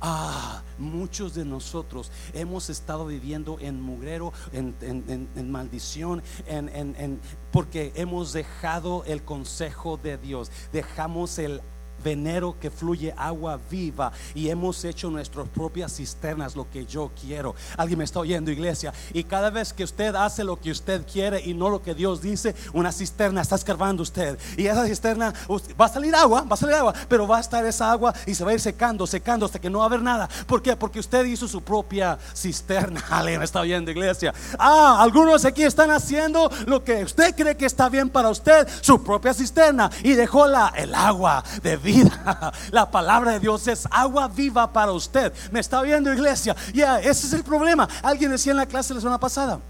Ah, 0.00 0.62
muchos 0.78 1.34
de 1.34 1.44
nosotros 1.44 2.10
hemos 2.32 2.70
estado 2.70 3.06
viviendo 3.06 3.58
en 3.60 3.80
mugrero, 3.80 4.32
en, 4.52 4.74
en 4.80 5.50
maldición, 5.50 6.22
en, 6.46 7.20
porque 7.52 7.92
hemos 7.94 8.32
dejado 8.32 9.04
el 9.04 9.22
consejo 9.22 9.98
de 9.98 10.18
Dios, 10.18 10.50
dejamos 10.72 11.38
el 11.38 11.60
venero 12.02 12.56
que 12.60 12.70
fluye 12.70 13.14
agua 13.16 13.58
viva 13.70 14.12
y 14.34 14.48
hemos 14.48 14.84
hecho 14.84 15.10
nuestras 15.10 15.48
propias 15.48 15.96
cisternas 15.96 16.56
lo 16.56 16.68
que 16.70 16.86
yo 16.86 17.10
quiero. 17.20 17.54
Alguien 17.76 17.98
me 17.98 18.04
está 18.04 18.20
oyendo, 18.20 18.50
iglesia. 18.50 18.92
Y 19.12 19.24
cada 19.24 19.50
vez 19.50 19.72
que 19.72 19.84
usted 19.84 20.14
hace 20.14 20.44
lo 20.44 20.60
que 20.60 20.70
usted 20.70 21.06
quiere 21.10 21.40
y 21.40 21.54
no 21.54 21.68
lo 21.68 21.82
que 21.82 21.94
Dios 21.94 22.20
dice, 22.20 22.54
una 22.72 22.92
cisterna 22.92 23.42
está 23.42 23.56
escarbando 23.56 24.02
usted. 24.02 24.38
Y 24.56 24.66
esa 24.66 24.86
cisterna 24.86 25.32
va 25.80 25.86
a 25.86 25.88
salir 25.88 26.14
agua, 26.14 26.42
va 26.42 26.54
a 26.54 26.58
salir 26.58 26.74
agua, 26.76 26.94
pero 27.08 27.26
va 27.26 27.38
a 27.38 27.40
estar 27.40 27.64
esa 27.64 27.90
agua 27.90 28.14
y 28.26 28.34
se 28.34 28.44
va 28.44 28.50
a 28.50 28.54
ir 28.54 28.60
secando, 28.60 29.06
secando 29.06 29.46
hasta 29.46 29.60
que 29.60 29.70
no 29.70 29.78
va 29.78 29.84
a 29.84 29.88
haber 29.88 30.02
nada. 30.02 30.28
¿Por 30.46 30.62
qué? 30.62 30.76
Porque 30.76 31.00
usted 31.00 31.24
hizo 31.24 31.46
su 31.48 31.62
propia 31.62 32.18
cisterna. 32.34 33.02
Alguien 33.10 33.38
me 33.38 33.44
está 33.44 33.60
oyendo, 33.60 33.90
iglesia. 33.90 34.34
Ah, 34.58 34.98
algunos 35.00 35.44
aquí 35.44 35.62
están 35.62 35.90
haciendo 35.90 36.50
lo 36.66 36.82
que 36.82 37.04
usted 37.04 37.34
cree 37.34 37.56
que 37.56 37.66
está 37.66 37.88
bien 37.88 38.10
para 38.10 38.30
usted, 38.30 38.66
su 38.80 39.02
propia 39.02 39.34
cisterna, 39.34 39.90
y 40.02 40.12
dejó 40.12 40.46
la, 40.46 40.72
el 40.76 40.94
agua 40.94 41.44
de 41.62 41.76
vida 41.76 41.91
La 42.70 42.90
palabra 42.90 43.32
de 43.32 43.40
Dios 43.40 43.66
es 43.68 43.86
agua 43.90 44.28
viva 44.28 44.72
para 44.72 44.92
usted. 44.92 45.32
¿Me 45.50 45.60
está 45.60 45.80
oyendo, 45.80 46.12
iglesia? 46.12 46.56
Ya, 46.72 47.00
ese 47.00 47.26
es 47.26 47.32
el 47.32 47.44
problema. 47.44 47.88
Alguien 48.02 48.30
decía 48.30 48.52
en 48.52 48.58
la 48.58 48.66
clase 48.66 48.94
la 48.94 49.00
semana 49.00 49.18
pasada, 49.18 49.60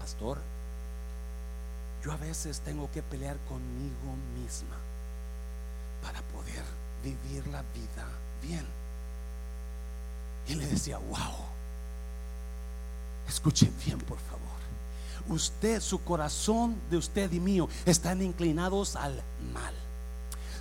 pastor, 0.00 0.38
yo 2.04 2.12
a 2.12 2.16
veces 2.16 2.60
tengo 2.60 2.90
que 2.92 3.02
pelear 3.02 3.36
conmigo 3.48 4.14
misma 4.40 4.76
para 6.02 6.20
poder 6.22 6.64
vivir 7.02 7.46
la 7.48 7.62
vida 7.74 8.06
bien. 8.42 8.66
Y 10.46 10.54
le 10.54 10.66
decía, 10.66 10.98
wow, 10.98 11.34
escuche 13.28 13.70
bien, 13.84 13.98
por 13.98 14.18
favor. 14.18 14.38
Usted, 15.28 15.82
su 15.82 16.02
corazón 16.02 16.76
de 16.90 16.96
usted 16.96 17.30
y 17.32 17.40
mío 17.40 17.68
están 17.84 18.22
inclinados 18.22 18.96
al 18.96 19.22
mal 19.52 19.74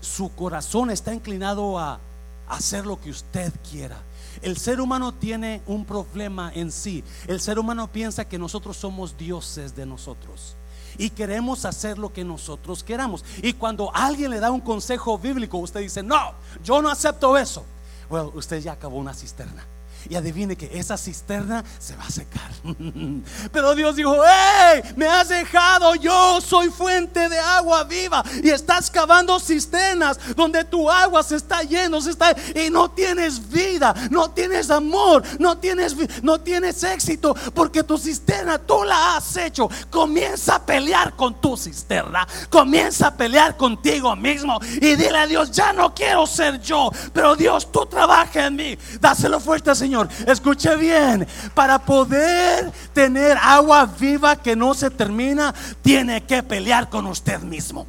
su 0.02 0.34
corazón 0.36 0.90
está 0.92 1.14
inclinado 1.14 1.78
a 1.80 2.00
hacer 2.48 2.86
lo 2.86 3.00
que 3.00 3.10
usted 3.10 3.54
quiera. 3.70 3.98
El 4.42 4.58
ser 4.58 4.80
humano 4.80 5.14
tiene 5.14 5.62
un 5.66 5.86
problema 5.86 6.52
en 6.54 6.72
sí. 6.72 7.04
El 7.28 7.42
ser 7.42 7.60
humano 7.60 7.88
piensa 7.92 8.26
que 8.26 8.38
nosotros 8.38 8.78
somos 8.78 9.18
dioses 9.18 9.76
de 9.76 9.86
nosotros 9.86 10.56
y 10.98 11.10
queremos 11.10 11.66
hacer 11.66 11.98
lo 11.98 12.14
que 12.14 12.24
nosotros 12.24 12.84
queramos. 12.84 13.24
Y 13.42 13.54
cuando 13.54 13.94
alguien 13.94 14.32
le 14.32 14.40
da 14.40 14.52
un 14.52 14.62
consejo 14.62 15.18
bíblico, 15.18 15.58
usted 15.58 15.82
dice, 15.82 16.04
no, 16.04 16.34
yo 16.64 16.82
no 16.82 16.90
acepto 16.90 17.38
eso. 17.38 17.64
Bueno, 18.10 18.32
usted 18.36 18.62
ya 18.62 18.74
acabó 18.74 18.98
una 18.98 19.14
cisterna 19.14 19.66
y 20.10 20.16
adivine 20.16 20.56
que 20.56 20.78
esa 20.78 20.98
cisterna 20.98 21.64
se 21.80 21.96
va 21.96 22.06
a 22.06 22.12
secar. 22.12 22.52
Pero 23.52 23.76
Dios 23.76 23.96
dijo, 23.96 24.16
hey, 24.24 24.82
me 24.96 25.08
has 25.08 25.30
dejado, 25.30 25.96
yo 25.96 26.40
soy 26.42 26.70
fuente 26.70 27.30
de 27.30 27.40
agua 27.40 27.84
viva 27.84 28.24
y 28.44 28.50
estás 28.50 28.90
cavando 28.90 29.40
cisternas 29.40 30.20
donde 30.36 30.64
tu 30.64 30.90
agua 30.90 31.24
se 31.24 31.36
está 31.36 31.64
yendo, 31.64 32.02
se 32.02 32.12
está 32.12 32.36
y 32.56 32.70
no 32.70 32.92
tienes 32.92 33.50
vida, 33.50 33.94
no 34.10 34.32
tienes 34.32 34.70
amor, 34.70 35.24
no 35.40 35.58
tienes 35.58 35.96
no 36.24 36.40
tienes 36.40 36.84
éxito 36.84 37.36
porque 37.54 37.84
tu 37.84 37.98
cisterna 37.98 38.58
tú 38.60 38.84
la 38.84 39.18
has 39.18 39.38
hecho. 39.38 39.70
Comienza 39.90 40.56
a 40.56 40.66
pelear 40.66 41.16
con 41.16 41.40
tu 41.42 41.58
cisterna, 41.58 42.28
comienza 42.50 43.08
a 43.08 43.16
pelear 43.16 43.58
contigo 43.58 44.16
mismo 44.16 44.60
y 44.76 44.96
dile 44.96 45.18
a 45.18 45.28
Dios, 45.28 45.52
ya 45.52 45.74
no 45.74 45.94
quiero 45.94 46.26
ser 46.28 46.62
yo, 46.62 46.92
pero 47.14 47.36
Dios, 47.36 47.72
tú 47.72 47.86
trabaja 47.86 48.48
en 48.48 48.56
mí. 48.56 48.78
Dáselo 49.00 49.40
fuerte, 49.40 49.74
Señor. 49.76 49.87
Escuche 50.26 50.76
bien, 50.76 51.28
para 51.54 51.80
poder 51.80 52.72
tener 52.94 53.38
agua 53.38 53.86
viva 53.86 54.36
que 54.36 54.56
no 54.56 54.74
se 54.74 54.90
termina, 54.90 55.54
tiene 55.82 56.24
que 56.24 56.44
pelear 56.44 56.90
con 56.90 57.08
usted 57.08 57.40
mismo. 57.40 57.86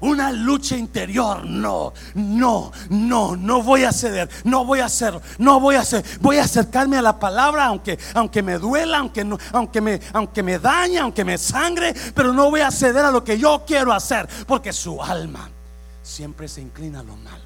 Una 0.00 0.30
lucha 0.30 0.76
interior, 0.76 1.44
no, 1.46 1.94
no, 2.14 2.70
no, 2.90 3.34
no 3.34 3.62
voy 3.62 3.84
a 3.84 3.92
ceder, 3.92 4.28
no 4.44 4.66
voy 4.66 4.80
a 4.80 4.86
hacerlo, 4.86 5.22
no 5.38 5.58
voy 5.58 5.76
a 5.76 5.80
hacer, 5.80 6.04
voy 6.20 6.36
a 6.36 6.44
acercarme 6.44 6.98
a 6.98 7.02
la 7.02 7.18
palabra 7.18 7.64
aunque, 7.64 7.98
aunque 8.12 8.42
me 8.42 8.58
duela, 8.58 8.98
aunque, 8.98 9.24
no, 9.24 9.38
aunque, 9.52 9.80
me, 9.80 9.98
aunque 10.12 10.42
me 10.42 10.58
dañe, 10.58 10.98
aunque 10.98 11.24
me 11.24 11.38
sangre, 11.38 11.94
pero 12.14 12.34
no 12.34 12.50
voy 12.50 12.60
a 12.60 12.70
ceder 12.70 13.06
a 13.06 13.10
lo 13.10 13.24
que 13.24 13.38
yo 13.38 13.64
quiero 13.66 13.90
hacer, 13.90 14.28
porque 14.46 14.70
su 14.70 15.02
alma 15.02 15.48
siempre 16.02 16.46
se 16.46 16.60
inclina 16.60 17.00
a 17.00 17.02
lo 17.02 17.16
malo. 17.16 17.45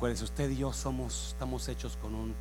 Pues 0.00 0.22
usted 0.22 0.48
y 0.48 0.56
yo 0.56 0.72
somos, 0.72 1.28
estamos 1.28 1.68
hechos 1.68 1.98
con 2.00 2.14
un 2.14 2.34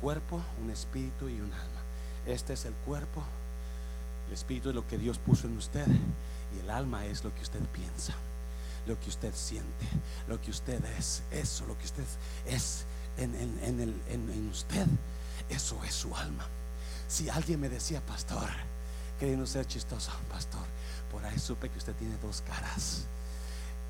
cuerpo, 0.00 0.40
un 0.62 0.70
espíritu 0.70 1.28
y 1.28 1.40
un 1.40 1.52
alma. 1.52 1.80
Este 2.24 2.52
es 2.52 2.64
el 2.66 2.72
cuerpo, 2.72 3.24
el 4.28 4.34
espíritu 4.34 4.68
es 4.68 4.76
lo 4.76 4.86
que 4.86 4.96
Dios 4.96 5.18
puso 5.18 5.48
en 5.48 5.56
usted 5.56 5.86
y 6.56 6.60
el 6.60 6.70
alma 6.70 7.04
es 7.06 7.24
lo 7.24 7.34
que 7.34 7.42
usted 7.42 7.58
piensa, 7.72 8.14
lo 8.86 8.98
que 9.00 9.08
usted 9.08 9.34
siente, 9.34 9.86
lo 10.28 10.40
que 10.40 10.52
usted 10.52 10.84
es, 10.96 11.24
eso, 11.32 11.66
lo 11.66 11.76
que 11.76 11.86
usted 11.86 12.04
es 12.46 12.84
en, 13.18 13.34
en 13.34 14.48
usted, 14.48 14.86
eso 15.48 15.82
es 15.82 15.94
su 15.94 16.14
alma. 16.14 16.46
Si 17.08 17.28
alguien 17.28 17.58
me 17.58 17.68
decía, 17.68 18.00
pastor, 18.06 18.48
queriendo 19.18 19.48
ser 19.48 19.66
chistoso, 19.66 20.12
pastor, 20.30 20.64
por 21.10 21.24
ahí 21.24 21.40
supe 21.40 21.70
que 21.70 21.78
usted 21.78 21.94
tiene 21.96 22.16
dos 22.18 22.40
caras. 22.42 23.02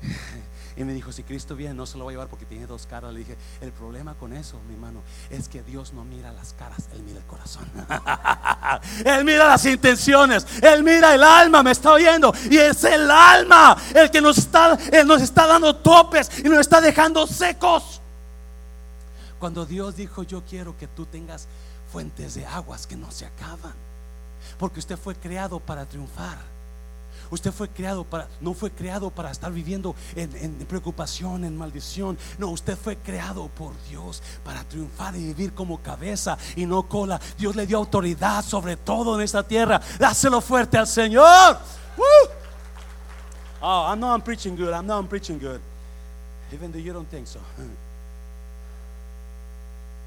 Y 0.77 0.83
me 0.83 0.93
dijo, 0.93 1.11
si 1.11 1.23
Cristo 1.23 1.55
viene, 1.55 1.73
no 1.73 1.85
se 1.85 1.97
lo 1.97 2.05
va 2.05 2.11
a 2.11 2.13
llevar 2.13 2.27
porque 2.27 2.45
tiene 2.45 2.65
dos 2.65 2.87
caras. 2.87 3.13
Le 3.13 3.19
dije, 3.19 3.37
el 3.59 3.71
problema 3.71 4.13
con 4.15 4.33
eso, 4.33 4.59
mi 4.67 4.73
hermano, 4.73 5.01
es 5.29 5.49
que 5.49 5.61
Dios 5.61 5.93
no 5.93 6.05
mira 6.05 6.31
las 6.31 6.53
caras, 6.53 6.87
Él 6.93 7.03
mira 7.03 7.19
el 7.19 7.25
corazón. 7.25 7.69
él 9.05 9.25
mira 9.25 9.47
las 9.47 9.65
intenciones, 9.65 10.47
Él 10.61 10.83
mira 10.83 11.13
el 11.13 11.23
alma, 11.23 11.61
me 11.61 11.71
está 11.71 11.91
oyendo. 11.91 12.33
Y 12.49 12.57
es 12.57 12.83
el 12.85 13.11
alma 13.11 13.75
el 13.93 14.09
que 14.09 14.21
nos 14.21 14.37
está, 14.37 14.77
él 14.91 15.05
nos 15.05 15.21
está 15.21 15.45
dando 15.45 15.75
topes 15.75 16.31
y 16.39 16.43
nos 16.47 16.59
está 16.59 16.79
dejando 16.79 17.27
secos. 17.27 18.01
Cuando 19.39 19.65
Dios 19.65 19.97
dijo, 19.97 20.23
yo 20.23 20.43
quiero 20.45 20.77
que 20.77 20.87
tú 20.87 21.05
tengas 21.05 21.47
fuentes 21.91 22.35
de 22.35 22.45
aguas 22.45 22.87
que 22.87 22.95
no 22.95 23.11
se 23.11 23.25
acaban. 23.25 23.73
Porque 24.57 24.79
usted 24.79 24.97
fue 24.97 25.15
creado 25.15 25.59
para 25.59 25.85
triunfar. 25.85 26.37
Usted 27.31 27.51
fue 27.53 27.69
creado 27.69 28.03
para, 28.03 28.27
no 28.41 28.53
fue 28.53 28.71
creado 28.71 29.09
para 29.09 29.31
estar 29.31 29.53
viviendo 29.53 29.95
en, 30.15 30.53
preocupación, 30.67 31.45
en 31.45 31.57
maldición. 31.57 32.17
No, 32.37 32.49
usted 32.49 32.77
fue 32.77 32.97
creado 32.97 33.47
por 33.47 33.71
Dios 33.89 34.21
para 34.43 34.65
triunfar 34.65 35.15
y 35.15 35.27
vivir 35.27 35.53
como 35.53 35.81
cabeza 35.81 36.37
y 36.57 36.65
no 36.65 36.83
cola. 36.83 37.21
Dios 37.37 37.55
le 37.55 37.65
dio 37.65 37.77
autoridad 37.77 38.43
sobre 38.43 38.75
todo 38.75 39.15
en 39.15 39.21
esta 39.21 39.43
tierra. 39.43 39.79
Dáselo 39.97 40.41
fuerte 40.41 40.77
al 40.77 40.87
Señor. 40.87 41.57
Oh, 43.61 43.87
I 43.87 43.95
know 43.95 44.11
I'm 44.11 44.21
preaching 44.21 44.57
good. 44.57 44.73
I 44.73 44.81
know 44.81 44.97
I'm 44.97 45.07
preaching 45.07 45.39
good. 45.39 45.61
Even 46.51 46.73
though 46.73 46.81
you 46.81 46.91
don't 46.91 47.09
think 47.09 47.27
so. 47.27 47.39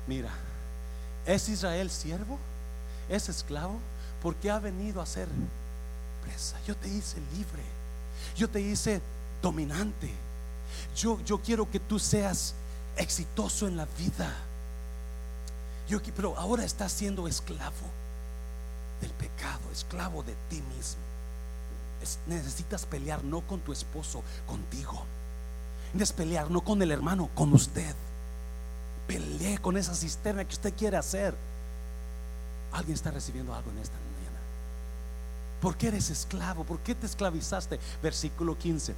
Mira, 0.07 0.29
¿es 1.25 1.49
Israel 1.49 1.89
siervo? 1.89 2.39
¿Es 3.09 3.31
esclavo? 3.31 3.81
Porque 4.22 4.51
ha 4.51 4.59
venido 4.59 5.01
a 5.01 5.07
ser 5.07 5.29
yo 6.66 6.77
te 6.77 6.89
hice 6.89 7.18
libre. 7.37 7.62
Yo 8.37 8.49
te 8.49 8.61
hice 8.61 9.01
dominante. 9.43 10.11
Yo, 10.97 11.20
yo 11.25 11.41
quiero 11.41 11.70
que 11.70 11.81
tú 11.81 11.99
seas 11.99 12.55
exitoso 12.97 13.66
en 13.68 13.77
la 13.77 13.87
vida. 13.99 14.35
Yo, 15.89 16.01
pero 16.16 16.37
ahora 16.39 16.64
estás 16.64 16.93
siendo 16.93 17.29
esclavo 17.29 17.72
del 19.01 19.11
pecado, 19.12 19.61
esclavo 19.72 20.22
de 20.22 20.35
ti 20.49 20.62
mismo. 20.77 21.03
necesitas 22.27 22.87
pelear 22.87 23.22
no 23.22 23.41
con 23.43 23.61
tu 23.61 23.72
esposo, 23.72 24.22
contigo. 24.47 25.05
Necesitas 25.93 26.16
pelear 26.16 26.51
no 26.51 26.62
con 26.62 26.81
el 26.83 26.91
hermano, 26.91 27.29
con 27.35 27.53
usted. 27.53 27.95
Pelee 29.07 29.59
con 29.59 29.77
esa 29.77 29.95
cisterna 29.95 30.45
que 30.45 30.55
usted 30.55 30.75
quiere 30.75 30.97
hacer. 30.97 31.35
Alguien 32.72 32.95
está 32.95 33.11
recibiendo 33.11 33.55
algo 33.55 33.70
en 33.70 33.79
esta 33.79 33.97
¿Por 35.65 35.79
qué 35.79 35.89
eres 35.89 36.11
esclavo? 36.11 36.62
¿Por 36.65 36.81
qué 36.81 36.95
te 36.95 37.07
esclavizaste? 37.07 37.81
Versículo 38.03 38.59
15. 38.59 38.95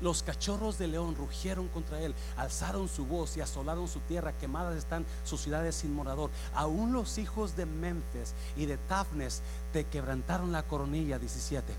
Los 0.00 0.22
cachorros 0.22 0.78
de 0.78 0.86
león 0.86 1.14
rugieron 1.14 1.68
contra 1.68 2.00
él, 2.00 2.14
alzaron 2.38 2.88
su 2.88 3.04
voz 3.04 3.36
y 3.36 3.42
asolaron 3.42 3.86
su 3.86 4.00
tierra, 4.00 4.32
quemadas 4.32 4.78
están 4.78 5.04
sus 5.24 5.42
ciudades 5.42 5.74
sin 5.74 5.92
morador. 5.92 6.30
Aún 6.54 6.94
los 6.94 7.18
hijos 7.18 7.54
de 7.54 7.66
Memphis 7.66 8.32
y 8.56 8.64
de 8.64 8.78
Tafnes 8.78 9.42
te 9.74 9.84
quebrantaron 9.84 10.52
la 10.52 10.62
coronilla, 10.62 11.18
17. 11.18 11.70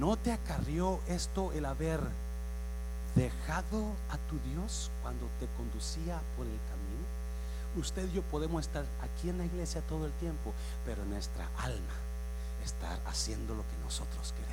¿no 0.00 0.16
te 0.16 0.32
acarrió 0.32 0.98
esto 1.06 1.52
el 1.52 1.64
haber 1.64 2.00
dejado 3.14 3.92
a 4.10 4.18
tu 4.28 4.40
Dios 4.50 4.90
cuando 5.00 5.28
te 5.38 5.46
conducía 5.56 6.20
por 6.36 6.46
el 6.46 6.58
camino? 6.58 7.06
Usted 7.76 8.08
y 8.08 8.16
yo 8.16 8.22
podemos 8.22 8.66
estar 8.66 8.84
aquí 9.00 9.28
en 9.28 9.38
la 9.38 9.44
iglesia 9.44 9.80
todo 9.82 10.06
el 10.06 10.12
tiempo, 10.14 10.52
pero 10.84 11.04
nuestra 11.04 11.48
alma 11.58 12.01
estar 12.64 13.00
haciendo 13.06 13.54
lo 13.54 13.62
que 13.62 13.76
nosotros 13.84 14.32
queremos. 14.32 14.52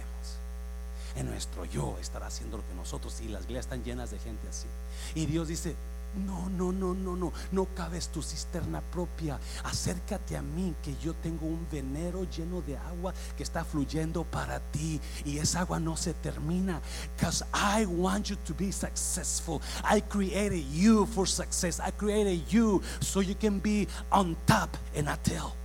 En 1.16 1.28
nuestro 1.28 1.66
yo 1.66 1.98
estar 2.00 2.24
haciendo 2.24 2.58
lo 2.58 2.68
que 2.68 2.74
nosotros 2.74 3.20
y 3.22 3.30
las 3.30 3.44
iglesias 3.44 3.66
están 3.66 3.84
llenas 3.84 4.12
de 4.12 4.20
gente 4.20 4.48
así. 4.48 4.68
Y 5.16 5.26
Dios 5.26 5.48
dice, 5.48 5.76
no, 6.16 6.50
no, 6.50 6.72
no, 6.72 6.94
no, 6.94 7.16
no, 7.16 7.32
no 7.52 7.66
cabes 7.76 8.10
tu 8.10 8.22
cisterna 8.22 8.82
propia. 8.82 9.40
Acércate 9.64 10.36
a 10.38 10.42
mí, 10.42 10.74
que 10.82 10.96
yo 10.98 11.14
tengo 11.14 11.46
un 11.46 11.68
venero 11.72 12.26
lleno 12.30 12.62
de 12.62 12.78
agua 12.78 13.14
que 13.38 13.44
está 13.44 13.64
fluyendo 13.64 14.24
para 14.24 14.60
ti. 14.60 15.00
Y 15.26 15.38
esa 15.38 15.62
agua 15.62 15.80
no 15.80 15.96
se 15.96 16.14
termina. 16.14 16.82
Because 17.16 17.44
I 17.54 17.86
want 17.86 18.30
you 18.30 18.38
to 18.46 18.54
be 18.54 18.72
successful. 18.72 19.62
I 19.84 20.02
created 20.02 20.66
you 20.72 21.06
for 21.06 21.28
success. 21.28 21.80
I 21.80 21.92
created 21.92 22.48
you 22.50 22.82
so 23.02 23.22
you 23.22 23.36
can 23.36 23.60
be 23.60 23.88
on 24.12 24.36
top 24.46 24.76
and 24.96 25.06
not 25.06 25.24
tail. 25.24 25.59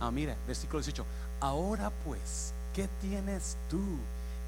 Ah, 0.00 0.10
mira, 0.10 0.36
versículo 0.46 0.80
18. 0.80 1.04
Ahora 1.40 1.90
pues, 2.04 2.52
¿qué 2.74 2.88
tienes 3.00 3.56
tú? 3.68 3.80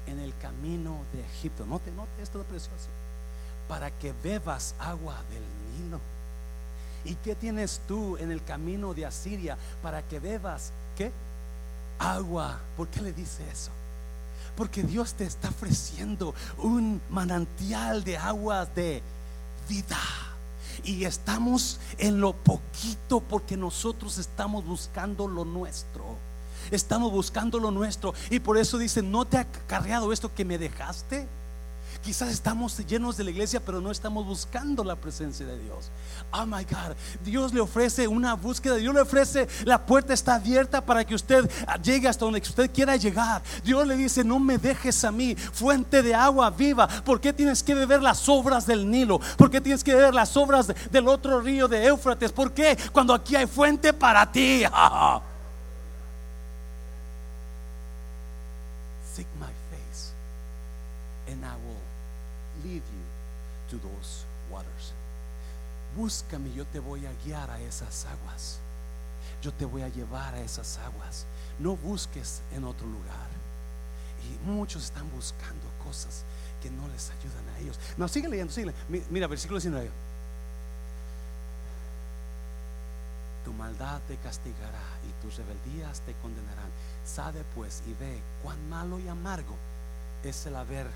en 0.07 0.19
el 0.19 0.33
camino 0.37 0.99
de 1.13 1.21
Egipto. 1.21 1.65
Note, 1.65 1.91
note 1.91 2.21
esto 2.21 2.41
es 2.41 2.45
precioso. 2.45 2.87
Para 3.67 3.91
que 3.91 4.13
bebas 4.23 4.75
agua 4.79 5.15
del 5.29 5.83
Nilo. 5.85 5.99
¿Y 7.05 7.15
qué 7.15 7.35
tienes 7.35 7.81
tú 7.87 8.17
en 8.17 8.31
el 8.31 8.43
camino 8.43 8.93
de 8.93 9.05
Asiria? 9.05 9.57
Para 9.81 10.01
que 10.01 10.19
bebas, 10.19 10.71
¿qué? 10.97 11.11
Agua. 11.99 12.59
¿Por 12.77 12.87
qué 12.87 13.01
le 13.01 13.13
dice 13.13 13.43
eso? 13.51 13.71
Porque 14.55 14.83
Dios 14.83 15.13
te 15.13 15.25
está 15.25 15.49
ofreciendo 15.49 16.33
un 16.59 17.01
manantial 17.09 18.03
de 18.03 18.17
aguas 18.17 18.73
de 18.75 19.01
vida. 19.67 19.97
Y 20.83 21.05
estamos 21.05 21.79
en 21.97 22.19
lo 22.19 22.33
poquito 22.33 23.21
porque 23.21 23.57
nosotros 23.57 24.17
estamos 24.17 24.65
buscando 24.65 25.27
lo 25.27 25.45
nuestro. 25.45 26.17
Estamos 26.71 27.11
buscando 27.11 27.59
lo 27.59 27.71
nuestro. 27.71 28.13
Y 28.29 28.39
por 28.39 28.57
eso 28.57 28.77
dice, 28.77 29.01
¿no 29.01 29.25
te 29.25 29.37
ha 29.37 29.45
cargado 29.67 30.11
esto 30.13 30.33
que 30.33 30.45
me 30.45 30.57
dejaste? 30.57 31.27
Quizás 32.03 32.31
estamos 32.31 32.77
llenos 32.85 33.15
de 33.15 33.23
la 33.23 33.29
iglesia, 33.31 33.61
pero 33.65 33.79
no 33.79 33.89
estamos 33.89 34.25
buscando 34.25 34.83
la 34.83 34.97
presencia 34.97 35.45
de 35.45 35.57
Dios. 35.57 35.89
Oh 36.31 36.45
my 36.45 36.65
God, 36.65 36.97
Dios 37.23 37.53
le 37.53 37.61
ofrece 37.61 38.09
una 38.09 38.33
búsqueda, 38.33 38.75
Dios 38.75 38.93
le 38.93 38.99
ofrece, 38.99 39.47
la 39.63 39.85
puerta 39.85 40.13
está 40.13 40.35
abierta 40.35 40.81
para 40.81 41.05
que 41.05 41.15
usted 41.15 41.49
llegue 41.81 42.09
hasta 42.09 42.25
donde 42.25 42.41
usted 42.41 42.69
quiera 42.71 42.97
llegar. 42.97 43.41
Dios 43.63 43.87
le 43.87 43.95
dice, 43.95 44.21
no 44.21 44.37
me 44.37 44.57
dejes 44.57 45.05
a 45.05 45.13
mí, 45.13 45.33
fuente 45.35 46.03
de 46.03 46.13
agua 46.13 46.49
viva. 46.49 46.89
¿Por 46.89 47.21
qué 47.21 47.31
tienes 47.31 47.63
que 47.63 47.73
beber 47.73 48.01
las 48.01 48.27
obras 48.27 48.67
del 48.67 48.89
Nilo? 48.89 49.21
¿Por 49.37 49.49
qué 49.49 49.61
tienes 49.61 49.81
que 49.81 49.95
beber 49.95 50.13
las 50.13 50.35
obras 50.35 50.73
del 50.91 51.07
otro 51.07 51.39
río 51.39 51.69
de 51.69 51.85
Éufrates? 51.85 52.33
¿Por 52.33 52.51
qué? 52.51 52.77
Cuando 52.91 53.13
aquí 53.13 53.37
hay 53.37 53.47
fuente 53.47 53.93
para 53.93 54.29
ti. 54.29 54.63
búscame, 65.95 66.53
yo 66.53 66.65
te 66.65 66.79
voy 66.79 67.05
a 67.05 67.13
guiar 67.23 67.49
a 67.49 67.59
esas 67.59 68.05
aguas. 68.05 68.59
Yo 69.41 69.51
te 69.51 69.65
voy 69.65 69.81
a 69.81 69.89
llevar 69.89 70.33
a 70.33 70.41
esas 70.41 70.77
aguas. 70.77 71.25
No 71.59 71.75
busques 71.75 72.41
en 72.53 72.63
otro 72.63 72.87
lugar. 72.87 73.27
Y 74.23 74.49
muchos 74.49 74.85
están 74.85 75.09
buscando 75.11 75.65
cosas 75.83 76.23
que 76.61 76.69
no 76.69 76.87
les 76.87 77.09
ayudan 77.09 77.49
a 77.49 77.59
ellos. 77.59 77.77
No, 77.97 78.07
sigue 78.07 78.29
leyendo, 78.29 78.53
sigue. 78.53 78.73
Mira, 79.09 79.27
versículo 79.27 79.59
19. 79.59 79.89
Tu 83.43 83.51
maldad 83.53 83.99
te 84.07 84.15
castigará 84.17 84.81
y 85.07 85.21
tus 85.21 85.35
rebeldías 85.35 85.99
te 86.01 86.13
condenarán. 86.21 86.71
Sabe 87.05 87.43
pues 87.53 87.83
y 87.85 87.93
ve 88.01 88.21
cuán 88.41 88.69
malo 88.69 88.97
y 88.99 89.09
amargo 89.09 89.55
es 90.23 90.45
el 90.45 90.55
haber, 90.55 90.87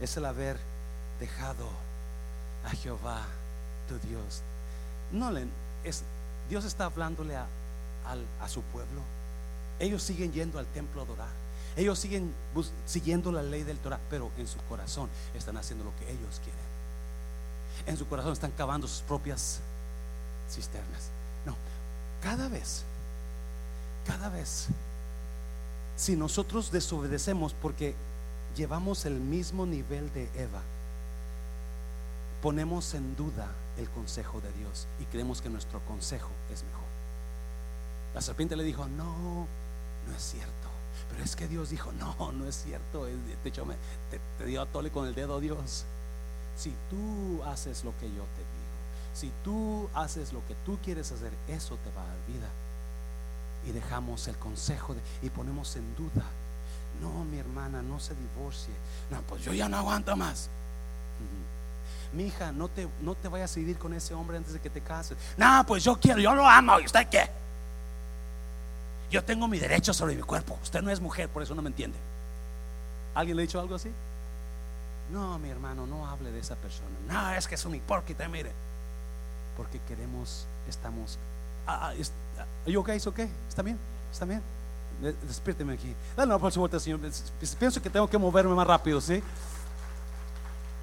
es 0.00 0.16
el 0.16 0.24
haber 0.24 0.58
dejado 1.20 1.68
a 2.64 2.70
Jehová 2.70 3.24
Dios. 3.92 4.42
No 5.12 5.30
es, 5.84 6.02
Dios 6.48 6.64
está 6.64 6.86
hablándole 6.86 7.36
a, 7.36 7.46
a, 8.40 8.48
su 8.48 8.62
pueblo. 8.62 9.00
Ellos 9.78 10.02
siguen 10.02 10.32
yendo 10.32 10.58
al 10.58 10.66
templo 10.66 11.00
a 11.00 11.04
adorar. 11.04 11.44
Ellos 11.76 11.98
siguen 11.98 12.32
siguiendo 12.86 13.32
la 13.32 13.42
ley 13.42 13.62
del 13.64 13.78
Torah, 13.78 13.98
pero 14.08 14.30
en 14.38 14.46
su 14.46 14.58
corazón 14.68 15.08
están 15.34 15.56
haciendo 15.56 15.84
lo 15.84 15.96
que 15.96 16.04
ellos 16.04 16.40
quieren. 16.42 16.64
En 17.86 17.96
su 17.96 18.06
corazón 18.06 18.32
están 18.32 18.52
cavando 18.52 18.86
sus 18.86 19.02
propias 19.02 19.60
cisternas. 20.50 21.10
No, 21.44 21.56
cada 22.22 22.48
vez, 22.48 22.84
cada 24.06 24.28
vez, 24.28 24.68
si 25.96 26.14
nosotros 26.14 26.70
desobedecemos 26.70 27.54
porque 27.54 27.94
llevamos 28.56 29.04
el 29.04 29.14
mismo 29.14 29.66
nivel 29.66 30.12
de 30.12 30.30
Eva, 30.36 30.62
ponemos 32.40 32.94
en 32.94 33.16
duda 33.16 33.48
el 33.76 33.88
consejo 33.90 34.40
de 34.40 34.52
Dios 34.52 34.86
y 35.00 35.04
creemos 35.04 35.42
que 35.42 35.50
nuestro 35.50 35.80
consejo 35.80 36.30
es 36.52 36.62
mejor. 36.64 36.84
La 38.14 38.20
serpiente 38.20 38.56
le 38.56 38.64
dijo, 38.64 38.86
no, 38.86 39.46
no 40.06 40.16
es 40.16 40.22
cierto. 40.22 40.52
Pero 41.10 41.24
es 41.24 41.34
que 41.36 41.48
Dios 41.48 41.70
dijo, 41.70 41.92
no, 41.92 42.32
no 42.32 42.46
es 42.46 42.54
cierto. 42.54 43.04
De 43.06 43.14
hecho, 43.44 43.66
te, 44.10 44.20
te 44.38 44.46
dio 44.46 44.62
a 44.62 44.66
tole 44.66 44.90
con 44.90 45.06
el 45.06 45.14
dedo 45.14 45.40
Dios. 45.40 45.84
Si 46.56 46.72
tú 46.88 47.42
haces 47.44 47.84
lo 47.84 47.96
que 47.98 48.06
yo 48.06 48.22
te 48.22 48.40
digo, 48.40 48.74
si 49.12 49.32
tú 49.42 49.88
haces 49.94 50.32
lo 50.32 50.46
que 50.46 50.54
tú 50.64 50.78
quieres 50.82 51.10
hacer, 51.10 51.32
eso 51.48 51.76
te 51.82 51.90
va 51.90 52.02
a 52.02 52.06
dar 52.06 52.26
vida. 52.28 52.48
Y 53.66 53.72
dejamos 53.72 54.28
el 54.28 54.36
consejo 54.36 54.94
y 55.22 55.30
ponemos 55.30 55.74
en 55.76 55.96
duda. 55.96 56.24
No, 57.02 57.24
mi 57.24 57.38
hermana, 57.38 57.82
no 57.82 57.98
se 57.98 58.14
divorcie. 58.14 58.74
No, 59.10 59.20
pues 59.22 59.42
yo 59.42 59.52
ya 59.52 59.68
no 59.68 59.78
aguanto 59.78 60.16
más 60.16 60.48
mi 62.14 62.26
hija, 62.26 62.52
no 62.52 62.68
te, 62.68 62.88
no 63.00 63.14
te 63.14 63.28
vayas 63.28 63.52
a 63.56 63.60
vivir 63.60 63.76
con 63.78 63.92
ese 63.92 64.14
hombre 64.14 64.36
antes 64.36 64.52
de 64.52 64.60
que 64.60 64.70
te 64.70 64.80
cases. 64.80 65.18
No, 65.36 65.64
pues 65.66 65.84
yo 65.84 65.98
quiero, 65.98 66.20
yo 66.20 66.34
lo 66.34 66.48
amo. 66.48 66.80
¿Y 66.80 66.86
usted 66.86 67.08
qué? 67.08 67.28
Yo 69.10 69.22
tengo 69.22 69.46
mi 69.48 69.58
derecho 69.58 69.92
sobre 69.92 70.14
mi 70.14 70.22
cuerpo. 70.22 70.58
Usted 70.62 70.82
no 70.82 70.90
es 70.90 71.00
mujer, 71.00 71.28
por 71.28 71.42
eso 71.42 71.54
no 71.54 71.62
me 71.62 71.68
entiende. 71.68 71.98
¿Alguien 73.14 73.36
le 73.36 73.42
ha 73.42 73.46
dicho 73.46 73.60
algo 73.60 73.74
así? 73.74 73.90
No, 75.12 75.38
mi 75.38 75.50
hermano, 75.50 75.86
no 75.86 76.08
hable 76.08 76.32
de 76.32 76.40
esa 76.40 76.56
persona. 76.56 76.90
No, 77.08 77.34
es 77.34 77.46
que 77.46 77.54
es 77.54 77.64
un 77.64 77.74
hipócrita, 77.74 78.26
mire. 78.28 78.50
Porque 79.56 79.78
queremos, 79.86 80.46
estamos. 80.68 81.18
Ah, 81.66 81.92
ah, 81.92 82.02
ah 82.38 82.44
¿Yo 82.66 82.80
ok? 82.80 82.88
¿Está 82.88 83.62
bien? 83.62 83.78
¿Está 84.10 84.24
bien? 84.24 84.42
Despiérteme 85.26 85.74
aquí. 85.74 85.94
Dale 86.16 86.28
una 86.28 86.38
próxima 86.38 86.60
vuelta, 86.62 86.80
Señor. 86.80 87.00
Pienso 87.58 87.82
que 87.82 87.90
tengo 87.90 88.08
que 88.08 88.18
moverme 88.18 88.54
más 88.54 88.66
rápido, 88.66 89.00
¿sí? 89.00 89.22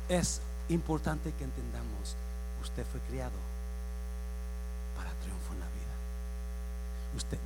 Es 0.08 0.42
importante 0.70 1.34
que 1.34 1.44
entendamos, 1.44 2.16
usted 2.62 2.86
fue 2.86 3.00
criado 3.02 3.38
para 4.96 5.12
triunfo 5.22 5.54
en 5.54 5.60
la 5.60 5.66
vida. 5.68 5.82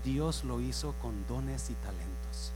Dios 0.04 0.44
lo 0.44 0.62
hizo 0.62 0.94
con 1.02 1.26
dones 1.28 1.70
y 1.72 1.74
talentos. 1.74 2.52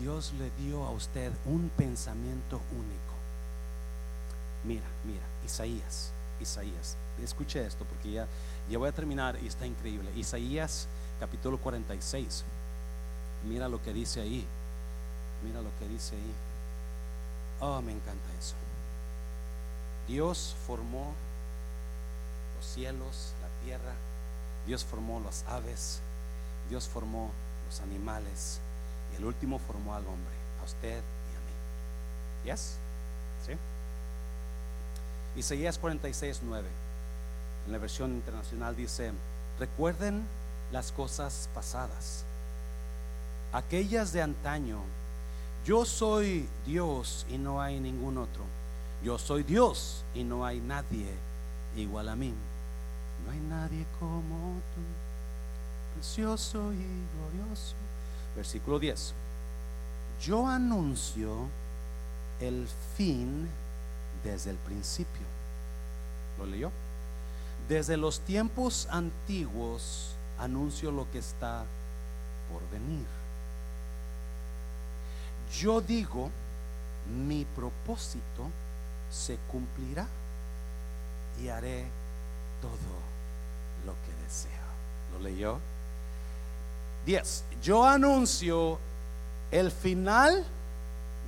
Dios 0.00 0.32
le 0.38 0.50
dio 0.62 0.84
a 0.84 0.90
usted 0.90 1.32
un 1.44 1.70
pensamiento 1.76 2.60
único. 2.72 3.14
Mira, 4.64 4.86
mira, 5.04 5.22
Isaías, 5.44 6.12
Isaías, 6.40 6.96
escuche 7.22 7.64
esto 7.64 7.84
porque 7.84 8.12
ya, 8.12 8.26
ya 8.70 8.78
voy 8.78 8.88
a 8.88 8.92
terminar 8.92 9.38
y 9.42 9.46
está 9.46 9.66
increíble. 9.66 10.10
Isaías 10.16 10.88
capítulo 11.20 11.58
46. 11.58 12.44
Mira 13.48 13.68
lo 13.68 13.82
que 13.82 13.92
dice 13.92 14.20
ahí. 14.20 14.46
Mira 15.44 15.60
lo 15.60 15.70
que 15.78 15.88
dice 15.88 16.16
ahí. 16.16 16.32
Oh, 17.60 17.82
me 17.82 17.92
encanta 17.92 18.32
eso. 18.38 18.54
Dios 20.08 20.56
formó 20.66 21.12
los 22.56 22.66
cielos, 22.66 23.34
la 23.42 23.64
tierra, 23.64 23.92
Dios 24.66 24.82
formó 24.82 25.20
las 25.20 25.44
aves, 25.46 26.00
Dios 26.70 26.88
formó 26.88 27.30
los 27.66 27.80
animales 27.80 28.58
y 29.12 29.16
el 29.16 29.26
último 29.26 29.58
formó 29.58 29.94
al 29.94 30.06
hombre, 30.06 30.34
a 30.62 30.64
usted 30.64 30.96
y 30.96 32.46
a 32.46 32.46
mí. 32.46 32.50
¿Yes? 32.50 32.76
¿Sí? 33.46 33.52
Isaías 35.38 35.78
46, 35.78 36.40
9, 36.42 36.66
en 37.66 37.72
la 37.72 37.78
versión 37.78 38.12
internacional 38.12 38.74
dice, 38.74 39.12
recuerden 39.58 40.26
las 40.72 40.90
cosas 40.90 41.50
pasadas, 41.54 42.24
aquellas 43.52 44.14
de 44.14 44.22
antaño, 44.22 44.80
yo 45.66 45.84
soy 45.84 46.48
Dios 46.64 47.26
y 47.28 47.36
no 47.36 47.60
hay 47.60 47.78
ningún 47.78 48.16
otro 48.16 48.57
yo 49.02 49.18
soy 49.18 49.42
Dios 49.42 50.04
y 50.14 50.24
no 50.24 50.44
hay 50.44 50.60
nadie 50.60 51.06
igual 51.76 52.08
a 52.08 52.16
mí. 52.16 52.34
No 53.24 53.32
hay 53.32 53.40
nadie 53.40 53.86
como 53.98 54.60
tú. 54.74 54.80
precioso 55.94 56.72
y 56.72 56.84
glorioso. 57.16 57.74
Versículo 58.36 58.78
10. 58.78 59.14
Yo 60.22 60.46
anuncio 60.46 61.46
el 62.40 62.68
fin 62.96 63.48
desde 64.24 64.50
el 64.50 64.56
principio. 64.56 65.26
¿Lo 66.38 66.46
leyó? 66.46 66.70
Desde 67.68 67.96
los 67.96 68.20
tiempos 68.20 68.88
antiguos 68.90 70.14
anuncio 70.38 70.90
lo 70.90 71.10
que 71.10 71.18
está 71.18 71.64
por 72.50 72.68
venir. 72.70 73.06
Yo 75.60 75.80
digo, 75.80 76.30
mi 77.26 77.44
propósito 77.44 78.50
se 79.10 79.38
cumplirá 79.50 80.06
y 81.42 81.48
haré 81.48 81.86
todo 82.60 82.98
lo 83.86 83.92
que 83.92 84.24
deseo. 84.24 84.50
¿Lo 85.12 85.20
leyó? 85.20 85.58
10. 87.06 87.44
Yo 87.62 87.84
anuncio 87.86 88.78
el 89.50 89.70
final 89.70 90.44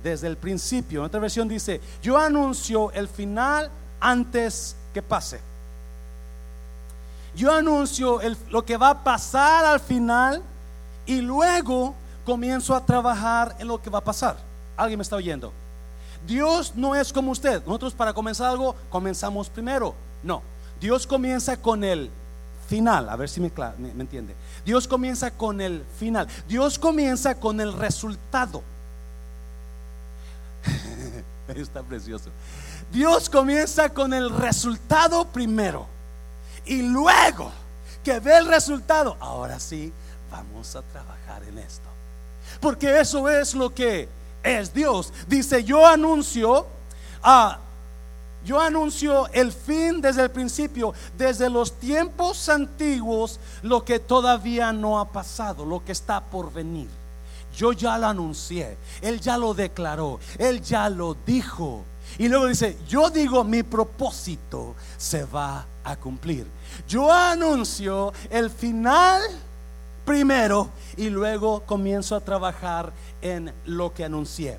desde 0.03 0.27
el 0.27 0.37
principio. 0.37 0.99
En 0.99 1.05
otra 1.05 1.19
versión 1.19 1.47
dice, 1.47 1.81
yo 2.01 2.17
anuncio 2.17 2.91
el 2.91 3.07
final 3.07 3.69
antes 3.99 4.75
que 4.93 5.01
pase. 5.01 5.39
Yo 7.35 7.53
anuncio 7.53 8.19
lo 8.49 8.65
que 8.65 8.77
va 8.77 8.89
a 8.89 9.03
pasar 9.03 9.65
al 9.65 9.79
final 9.79 10.43
y 11.05 11.21
luego 11.21 11.95
comienzo 12.25 12.75
a 12.75 12.85
trabajar 12.85 13.55
en 13.59 13.67
lo 13.67 13.81
que 13.81 13.89
va 13.89 13.99
a 13.99 14.03
pasar. 14.03 14.37
¿Alguien 14.75 14.97
me 14.99 15.03
está 15.03 15.15
oyendo? 15.15 15.53
Dios 16.27 16.73
no 16.75 16.95
es 16.95 17.11
como 17.11 17.31
usted. 17.31 17.63
Nosotros 17.65 17.93
para 17.93 18.13
comenzar 18.13 18.49
algo 18.49 18.75
comenzamos 18.89 19.49
primero. 19.49 19.95
No, 20.23 20.41
Dios 20.79 21.05
comienza 21.07 21.57
con 21.57 21.83
el 21.83 22.09
final. 22.67 23.09
A 23.09 23.15
ver 23.15 23.29
si 23.29 23.41
me, 23.41 23.51
entiende. 23.99 24.35
Dios 24.65 24.87
comienza 24.87 25.31
con 25.31 25.61
el 25.61 25.83
final. 25.99 26.27
Dios 26.47 26.79
comienza 26.79 27.35
con 27.35 27.59
el 27.59 27.73
resultado. 27.73 28.63
Está 31.47 31.83
precioso. 31.83 32.29
Dios 32.91 33.29
comienza 33.29 33.89
con 33.89 34.13
el 34.13 34.29
resultado 34.29 35.25
primero. 35.25 35.87
Y 36.65 36.81
luego 36.81 37.51
que 38.03 38.19
ve 38.19 38.37
el 38.37 38.47
resultado, 38.47 39.17
ahora 39.19 39.59
sí, 39.59 39.91
vamos 40.31 40.75
a 40.75 40.81
trabajar 40.81 41.43
en 41.43 41.57
esto. 41.57 41.89
Porque 42.59 42.99
eso 42.99 43.29
es 43.29 43.53
lo 43.53 43.73
que 43.73 44.07
es 44.43 44.73
Dios. 44.73 45.13
Dice, 45.27 45.63
yo 45.63 45.85
anuncio 45.85 46.67
a... 47.23 47.59
Yo 48.43 48.59
anuncio 48.59 49.27
el 49.33 49.51
fin 49.51 50.01
desde 50.01 50.23
el 50.23 50.31
principio, 50.31 50.95
desde 51.15 51.47
los 51.47 51.73
tiempos 51.73 52.49
antiguos, 52.49 53.39
lo 53.61 53.85
que 53.85 53.99
todavía 53.99 54.73
no 54.73 54.99
ha 54.99 55.11
pasado, 55.11 55.63
lo 55.63 55.85
que 55.85 55.91
está 55.91 56.21
por 56.21 56.51
venir. 56.51 56.89
Yo 57.55 57.71
ya 57.71 57.99
lo 57.99 58.07
anuncié, 58.07 58.77
Él 59.01 59.21
ya 59.21 59.37
lo 59.37 59.53
declaró, 59.53 60.19
Él 60.39 60.59
ya 60.61 60.89
lo 60.89 61.15
dijo. 61.23 61.83
Y 62.17 62.29
luego 62.29 62.47
dice, 62.47 62.77
yo 62.87 63.11
digo, 63.11 63.43
mi 63.43 63.61
propósito 63.61 64.75
se 64.97 65.23
va 65.25 65.65
a 65.83 65.95
cumplir. 65.95 66.47
Yo 66.87 67.11
anuncio 67.11 68.11
el 68.29 68.49
final 68.49 69.21
primero 70.05 70.69
y 70.97 71.09
luego 71.09 71.61
comienzo 71.65 72.15
a 72.15 72.21
trabajar 72.21 72.91
en 73.21 73.53
lo 73.65 73.93
que 73.93 74.05
anuncié. 74.05 74.57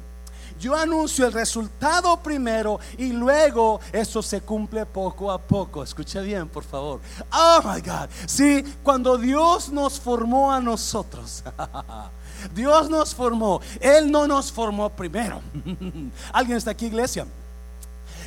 Yo 0.58 0.76
anuncio 0.76 1.26
el 1.26 1.32
resultado 1.32 2.16
primero 2.22 2.78
y 2.96 3.12
luego 3.12 3.80
eso 3.92 4.22
se 4.22 4.42
cumple 4.42 4.86
poco 4.86 5.32
a 5.32 5.38
poco. 5.38 5.82
Escuche 5.82 6.20
bien, 6.22 6.48
por 6.48 6.62
favor. 6.62 7.00
Oh 7.32 7.60
my 7.64 7.80
God. 7.80 8.08
Sí, 8.26 8.62
cuando 8.82 9.18
Dios 9.18 9.70
nos 9.70 9.98
formó 9.98 10.52
a 10.52 10.60
nosotros. 10.60 11.42
Dios 12.54 12.88
nos 12.90 13.14
formó. 13.14 13.60
Él 13.80 14.10
no 14.10 14.26
nos 14.26 14.52
formó 14.52 14.90
primero. 14.90 15.40
¿Alguien 16.32 16.58
está 16.58 16.70
aquí, 16.72 16.86
iglesia? 16.86 17.26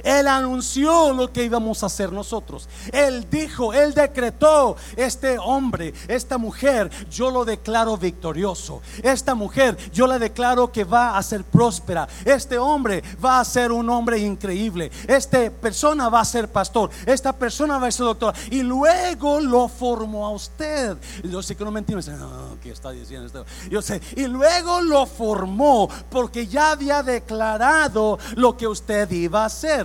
Él 0.04 0.28
anunció 0.28 1.14
lo 1.14 1.32
que 1.32 1.43
íbamos 1.43 1.84
a 1.84 1.88
hacer 1.88 2.12
nosotros. 2.12 2.68
Él 2.91 3.28
dijo, 3.30 3.74
Él 3.74 3.93
decretó, 3.93 4.76
este 4.96 5.38
hombre, 5.39 5.93
esta 6.08 6.38
mujer, 6.38 6.89
yo 7.10 7.32
lo 7.32 7.46
declaro 7.46 7.98
victorioso. 7.98 8.82
Esta 9.04 9.36
mujer, 9.36 9.78
yo 9.91 10.08
la 10.08 10.20
declaro 10.20 10.72
que 10.72 10.84
va 10.84 11.18
a 11.18 11.24
ser 11.24 11.43
próspera. 11.43 12.08
Este 12.24 12.58
hombre 12.58 13.04
va 13.24 13.39
a 13.39 13.46
ser 13.46 13.72
un 13.72 13.89
hombre 13.89 14.20
increíble. 14.20 14.91
Esta 15.08 15.50
persona 15.50 16.10
va 16.10 16.22
a 16.22 16.26
ser 16.26 16.48
pastor. 16.50 16.89
Esta 17.06 17.34
persona 17.34 17.78
va 17.78 17.88
a 17.88 17.91
ser 17.91 18.06
doctor. 18.06 18.34
Y 18.52 18.64
luego 18.64 19.39
lo 19.39 19.68
formó 19.68 20.26
a 20.26 20.32
usted. 20.32 20.98
Yo 21.24 21.41
sé 21.41 21.56
que 21.56 21.64
no 21.64 21.72
me 21.72 21.80
entiende. 21.80 22.12
No, 22.12 22.58
¿Qué 22.62 22.72
está 22.72 22.91
diciendo 22.91 23.28
esto? 23.28 23.46
Yo 23.70 23.82
sé. 23.82 24.02
Y 24.16 24.28
luego 24.28 24.82
lo 24.82 25.06
formó 25.06 25.89
porque 26.10 26.48
ya 26.48 26.72
había 26.72 27.04
declarado 27.04 28.20
lo 28.36 28.58
que 28.58 28.68
usted 28.68 29.10
iba 29.12 29.43
a 29.43 29.46
hacer. 29.46 29.84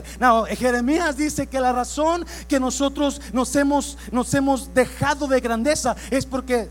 Jeremías 0.56 1.16
dice 1.16 1.46
que 1.46 1.60
la 1.60 1.72
razón 1.72 2.26
que 2.48 2.60
nosotros 2.60 3.20
nos 3.32 3.54
hemos, 3.56 3.98
nos 4.12 4.32
hemos 4.34 4.74
dejado 4.74 5.26
de 5.26 5.40
grandeza 5.40 5.96
es 6.10 6.26
porque 6.26 6.68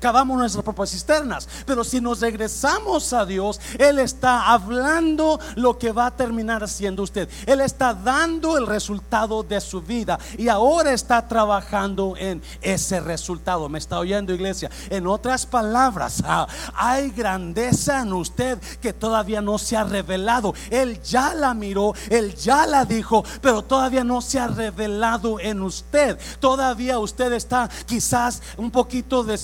cavamos 0.00 0.38
nuestras 0.38 0.64
propias 0.64 0.90
cisternas. 0.90 1.48
Pero 1.66 1.84
si 1.84 2.00
nos 2.00 2.20
regresamos 2.20 3.12
a 3.12 3.24
Dios, 3.24 3.60
Él 3.78 3.98
está 3.98 4.50
hablando 4.50 5.40
lo 5.56 5.78
que 5.78 5.92
va 5.92 6.06
a 6.06 6.16
terminar 6.16 6.62
haciendo 6.62 7.02
usted. 7.02 7.28
Él 7.46 7.60
está 7.60 7.94
dando 7.94 8.56
el 8.56 8.66
resultado 8.66 9.42
de 9.42 9.60
su 9.60 9.82
vida 9.82 10.18
y 10.36 10.48
ahora 10.48 10.92
está 10.92 11.26
trabajando 11.26 12.14
en 12.16 12.42
ese 12.60 13.00
resultado. 13.00 13.68
¿Me 13.68 13.78
está 13.78 13.98
oyendo, 13.98 14.32
iglesia? 14.32 14.70
En 14.90 15.06
otras 15.06 15.46
palabras, 15.46 16.22
ah, 16.24 16.46
hay 16.74 17.10
grandeza 17.10 18.00
en 18.00 18.12
usted 18.12 18.58
que 18.80 18.92
todavía 18.92 19.40
no 19.40 19.58
se 19.58 19.76
ha 19.76 19.84
revelado. 19.84 20.54
Él 20.70 21.00
ya 21.02 21.34
la 21.34 21.54
miró, 21.54 21.94
Él 22.10 22.34
ya 22.34 22.66
la 22.66 22.84
dijo, 22.84 23.24
pero 23.40 23.62
todavía 23.62 24.04
no 24.04 24.20
se 24.20 24.38
ha 24.38 24.48
revelado 24.48 25.40
en 25.40 25.62
usted. 25.62 26.18
Todavía 26.40 26.98
usted 26.98 27.32
está 27.32 27.68
quizás 27.86 28.42
un 28.56 28.70
poquito 28.70 29.24
de, 29.24 29.38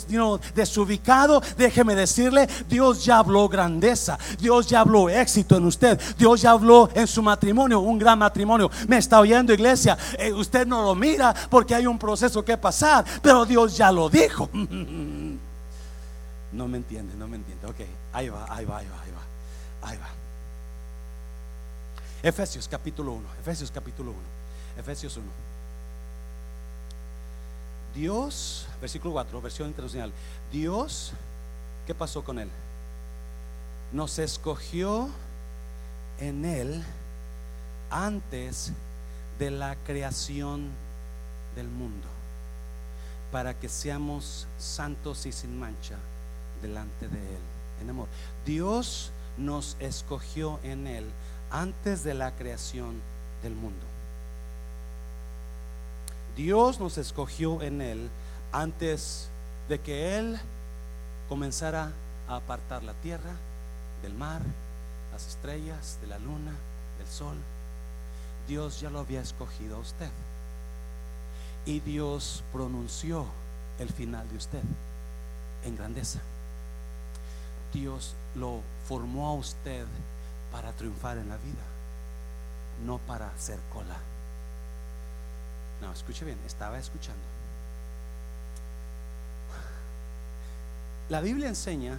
desubicado, 0.55 1.43
déjeme 1.57 1.95
decirle, 1.95 2.49
Dios 2.69 3.05
ya 3.05 3.19
habló 3.19 3.49
grandeza, 3.49 4.19
Dios 4.39 4.67
ya 4.67 4.81
habló 4.81 5.09
éxito 5.09 5.57
en 5.57 5.67
usted, 5.67 6.01
Dios 6.19 6.43
ya 6.43 6.51
habló 6.51 6.89
en 6.95 7.07
su 7.07 7.23
matrimonio, 7.23 7.81
un 7.81 7.99
gran 7.99 8.19
matrimonio. 8.19 8.71
Me 8.89 8.99
está 8.99 9.21
oyendo 9.21 9.53
iglesia, 9.53 9.97
eh, 10.19 10.33
usted 10.33 10.67
no 10.67 10.83
lo 10.83 10.95
mira 10.95 11.35
porque 11.51 11.75
hay 11.75 11.87
un 11.87 11.99
proceso 11.99 12.45
que 12.45 12.57
pasar, 12.57 13.05
pero 13.23 13.45
Dios 13.45 13.77
ya 13.77 13.91
lo 13.93 14.09
dijo. 14.09 14.49
No 16.55 16.69
me 16.69 16.77
entiende, 16.77 17.17
no 17.17 17.27
me 17.27 17.35
entiende. 17.35 17.67
Ok, 17.67 17.81
ahí 18.13 18.29
va, 18.29 18.47
ahí 18.49 18.65
va, 18.65 18.79
ahí 18.79 18.87
va, 18.87 19.03
ahí 19.03 19.11
va. 19.11 19.89
Ahí 19.89 19.99
va. 19.99 20.07
Efesios 22.23 22.69
capítulo 22.69 23.13
1, 23.13 23.29
Efesios 23.41 23.71
capítulo 23.73 24.13
1, 24.13 24.21
Efesios 24.79 25.17
1. 25.17 25.27
Dios, 27.95 28.67
versículo 28.85 29.15
4, 29.15 29.41
versión 29.41 29.69
internacional. 29.69 30.13
Dios, 30.53 31.13
¿qué 31.87 31.95
pasó 31.95 32.23
con 32.23 32.39
él? 32.39 32.51
Nos 33.93 34.19
escogió 34.19 35.09
en 36.21 36.45
él 36.45 36.85
antes 37.89 38.73
de 39.39 39.51
la 39.51 39.75
creación 39.87 40.69
del 41.57 41.67
mundo 41.67 42.07
para 43.33 43.59
que 43.59 43.71
seamos 43.71 44.47
santos 44.59 45.25
y 45.25 45.33
sin 45.33 45.59
mancha 45.59 45.97
delante 46.61 47.09
de 47.09 47.17
él 47.17 47.43
en 47.81 47.89
amor. 47.89 48.09
Dios 48.45 49.13
nos 49.39 49.79
escogió 49.81 50.61
en 50.63 50.87
él 50.87 51.07
antes 51.51 52.05
de 52.05 52.13
la 52.13 52.33
creación 52.33 53.01
del 53.43 53.55
mundo. 53.55 53.87
Dios 56.37 56.81
nos 56.81 56.99
escogió 56.99 57.63
en 57.63 57.81
Él 57.81 58.11
antes 58.55 59.29
de 59.69 59.81
que 59.81 60.17
Él 60.17 60.39
comenzara 61.29 61.91
a 62.29 62.37
apartar 62.37 62.85
la 62.85 62.93
tierra 62.95 63.33
del 64.01 64.15
mar, 64.15 64.43
las 65.13 65.27
estrellas, 65.27 65.99
de 66.01 66.07
la 66.07 66.19
luna, 66.21 66.53
del 66.99 67.09
sol. 67.09 67.37
Dios 68.47 68.81
ya 68.81 68.91
lo 68.91 69.01
había 69.01 69.21
escogido 69.21 69.77
a 69.77 69.81
usted. 69.81 70.11
Y 71.67 71.81
Dios 71.81 72.45
pronunció 72.53 73.27
el 73.81 73.89
final 73.89 74.29
de 74.29 74.37
usted 74.37 74.63
en 75.65 75.77
grandeza. 75.77 76.21
Dios 77.73 78.15
lo 78.37 78.61
formó 78.87 79.31
a 79.31 79.35
usted 79.35 79.85
para 80.53 80.71
triunfar 80.73 81.19
en 81.19 81.29
la 81.29 81.39
vida, 81.39 81.65
no 82.87 82.99
para 82.99 83.27
hacer 83.31 83.59
cola. 83.73 83.97
No, 85.81 85.93
escuche 85.93 86.25
bien, 86.25 86.39
estaba 86.47 86.79
escuchando. 86.79 87.44
La 91.11 91.21
Biblia 91.21 91.49
enseña 91.49 91.99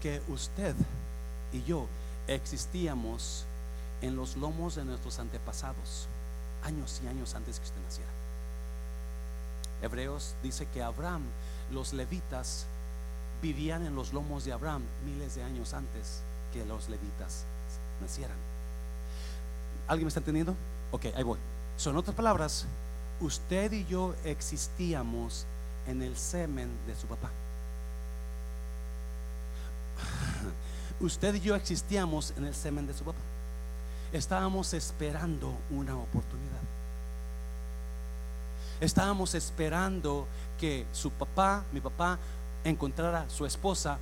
que 0.00 0.22
usted 0.28 0.74
y 1.52 1.62
yo 1.64 1.86
existíamos 2.26 3.44
en 4.00 4.16
los 4.16 4.36
lomos 4.36 4.76
de 4.76 4.84
nuestros 4.86 5.18
antepasados, 5.18 6.06
años 6.64 7.02
y 7.04 7.08
años 7.08 7.34
antes 7.34 7.58
que 7.58 7.66
usted 7.66 7.82
naciera. 7.82 8.10
Hebreos 9.82 10.34
dice 10.42 10.66
que 10.72 10.82
Abraham, 10.82 11.22
los 11.70 11.92
levitas, 11.92 12.64
vivían 13.42 13.84
en 13.84 13.94
los 13.94 14.14
lomos 14.14 14.46
de 14.46 14.52
Abraham 14.52 14.82
miles 15.04 15.34
de 15.34 15.42
años 15.42 15.74
antes 15.74 16.22
que 16.54 16.64
los 16.64 16.88
levitas 16.88 17.44
nacieran. 18.00 18.36
¿Alguien 19.86 20.06
me 20.06 20.08
está 20.08 20.20
entendiendo? 20.20 20.54
Ok, 20.92 21.06
ahí 21.14 21.22
voy. 21.22 21.38
Son 21.76 21.94
otras 21.94 22.16
palabras, 22.16 22.64
usted 23.20 23.70
y 23.72 23.84
yo 23.84 24.14
existíamos 24.24 25.44
en 25.86 26.02
el 26.02 26.16
semen 26.16 26.70
de 26.86 26.96
su 26.96 27.06
papá. 27.06 27.30
Usted 31.00 31.34
y 31.34 31.40
yo 31.40 31.54
existíamos 31.54 32.34
en 32.36 32.44
el 32.44 32.54
semen 32.54 32.86
de 32.86 32.94
su 32.94 33.04
papá. 33.04 33.18
Estábamos 34.12 34.74
esperando 34.74 35.54
una 35.70 35.96
oportunidad. 35.96 36.60
Estábamos 38.80 39.34
esperando 39.34 40.26
que 40.58 40.86
su 40.92 41.10
papá, 41.10 41.64
mi 41.72 41.80
papá, 41.80 42.18
encontrara 42.64 43.28
su 43.30 43.46
esposa 43.46 43.98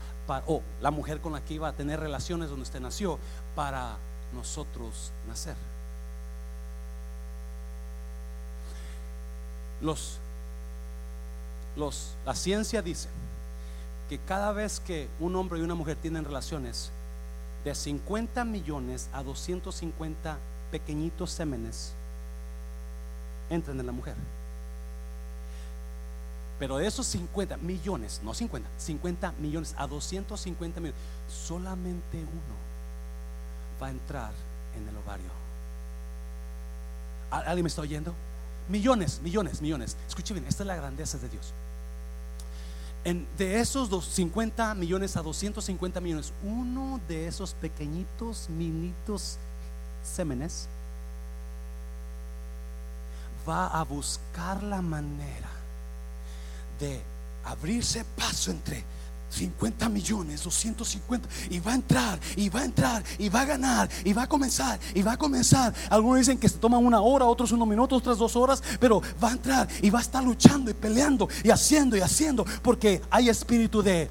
o 0.47 0.63
la 0.81 0.91
mujer 0.91 1.21
con 1.21 1.33
la 1.33 1.41
que 1.41 1.55
iba 1.55 1.69
a 1.69 1.73
tener 1.73 2.01
relaciones 2.01 2.49
donde 2.49 2.65
usted 2.65 2.81
nació 2.81 3.19
para 3.55 3.97
nosotros 4.35 5.13
nacer. 5.29 5.57
Los, 9.81 10.19
los, 11.77 12.15
la 12.27 12.35
ciencia 12.35 12.83
dice 12.83 13.09
que 14.09 14.19
cada 14.19 14.53
vez 14.53 14.81
que 14.81 15.09
un 15.21 15.37
hombre 15.37 15.59
y 15.59 15.63
una 15.63 15.75
mujer 15.75 15.97
tienen 15.97 16.25
relaciones, 16.25 16.91
de 17.65 17.75
50 17.75 18.45
millones 18.45 19.09
a 19.13 19.23
250 19.23 20.39
pequeñitos 20.71 21.31
sémenes 21.31 21.93
entran 23.51 23.79
en 23.79 23.87
la 23.87 23.93
mujer. 23.93 24.15
Pero 26.59 26.79
de 26.79 26.87
esos 26.87 27.07
50 27.07 27.57
millones, 27.59 28.21
no 28.25 28.35
50, 28.35 28.69
50 28.79 29.33
millones 29.41 29.75
a 29.77 29.87
250 29.87 30.81
millones, 30.81 31.01
solamente 31.29 32.19
uno 32.19 32.59
va 33.81 33.89
a 33.89 33.91
entrar 33.91 34.33
en 34.77 34.89
el 34.89 34.97
ovario. 34.97 35.31
¿Alguien 37.31 37.65
me 37.65 37.69
está 37.69 37.83
oyendo? 37.83 38.15
Millones, 38.69 39.21
millones, 39.23 39.63
millones. 39.63 39.97
Escuche 40.09 40.35
bien, 40.35 40.47
esta 40.47 40.63
es 40.63 40.67
la 40.67 40.77
grandeza 40.77 41.19
de 41.19 41.29
Dios. 41.29 41.53
De 43.37 43.61
esos 43.61 44.05
50 44.05 44.75
millones 44.75 45.17
a 45.17 45.23
250 45.23 46.01
millones, 46.01 46.33
uno 46.43 47.01
de 47.09 47.27
esos 47.27 47.55
pequeñitos, 47.55 48.49
minitos 48.51 49.39
sémenes 50.03 50.69
va 53.49 53.67
a 53.69 53.83
buscar 53.85 54.63
la 54.63 54.83
manera 54.83 55.49
de 56.79 57.01
abrirse 57.45 58.05
paso 58.17 58.51
entre 58.51 58.85
50 59.29 59.89
millones, 59.89 60.43
250, 60.43 61.29
y 61.51 61.61
va 61.61 61.73
a 61.73 61.75
entrar, 61.75 62.21
y 62.37 62.49
va 62.49 62.61
a 62.61 62.65
entrar, 62.65 63.05
y 63.19 63.29
va 63.29 63.43
a 63.43 63.45
ganar, 63.45 63.89
y 64.05 64.13
va 64.13 64.23
a 64.23 64.29
comenzar, 64.29 64.79
y 64.95 65.03
va 65.03 65.13
a 65.13 65.17
comenzar. 65.17 65.75
Algunos 65.91 66.19
dicen 66.19 66.39
que 66.39 66.49
se 66.49 66.59
toman 66.59 66.85
una 66.85 67.01
hora, 67.01 67.27
otros 67.27 67.53
unos 67.53 67.69
minutos, 67.69 67.99
otras 67.99 68.19
dos 68.19 68.37
horas, 68.37 68.63
pero 68.81 69.03
va 69.23 69.31
a 69.31 69.33
entrar 69.33 69.69
y 69.83 69.91
va 69.91 69.99
a 69.99 70.03
estar 70.03 70.23
luchando 70.25 70.71
y 70.71 70.75
peleando 70.75 71.29
y 71.43 71.51
haciendo 71.51 71.97
y 71.97 72.01
haciendo, 72.01 72.45
porque 72.63 73.03
hay 73.11 73.29
espíritu 73.29 73.83
de 73.83 74.11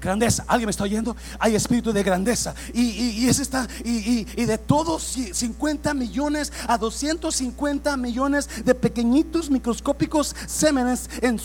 grandeza. 0.00 0.44
¿Alguien 0.46 0.66
me 0.66 0.70
está 0.70 0.84
oyendo? 0.84 1.16
Hay 1.38 1.54
espíritu 1.54 1.92
de 1.92 2.02
grandeza. 2.02 2.54
Y, 2.72 2.82
y, 2.82 3.28
es 3.28 3.38
esta, 3.38 3.66
y, 3.84 4.26
y, 4.36 4.44
de 4.44 4.58
todos 4.58 5.16
50 5.32 5.94
millones 5.94 6.52
a 6.66 6.78
250 6.78 7.96
millones 7.96 8.48
de 8.64 8.74
pequeñitos 8.74 9.50
microscópicos 9.50 10.34
semenes 10.46 11.10
en, 11.20 11.38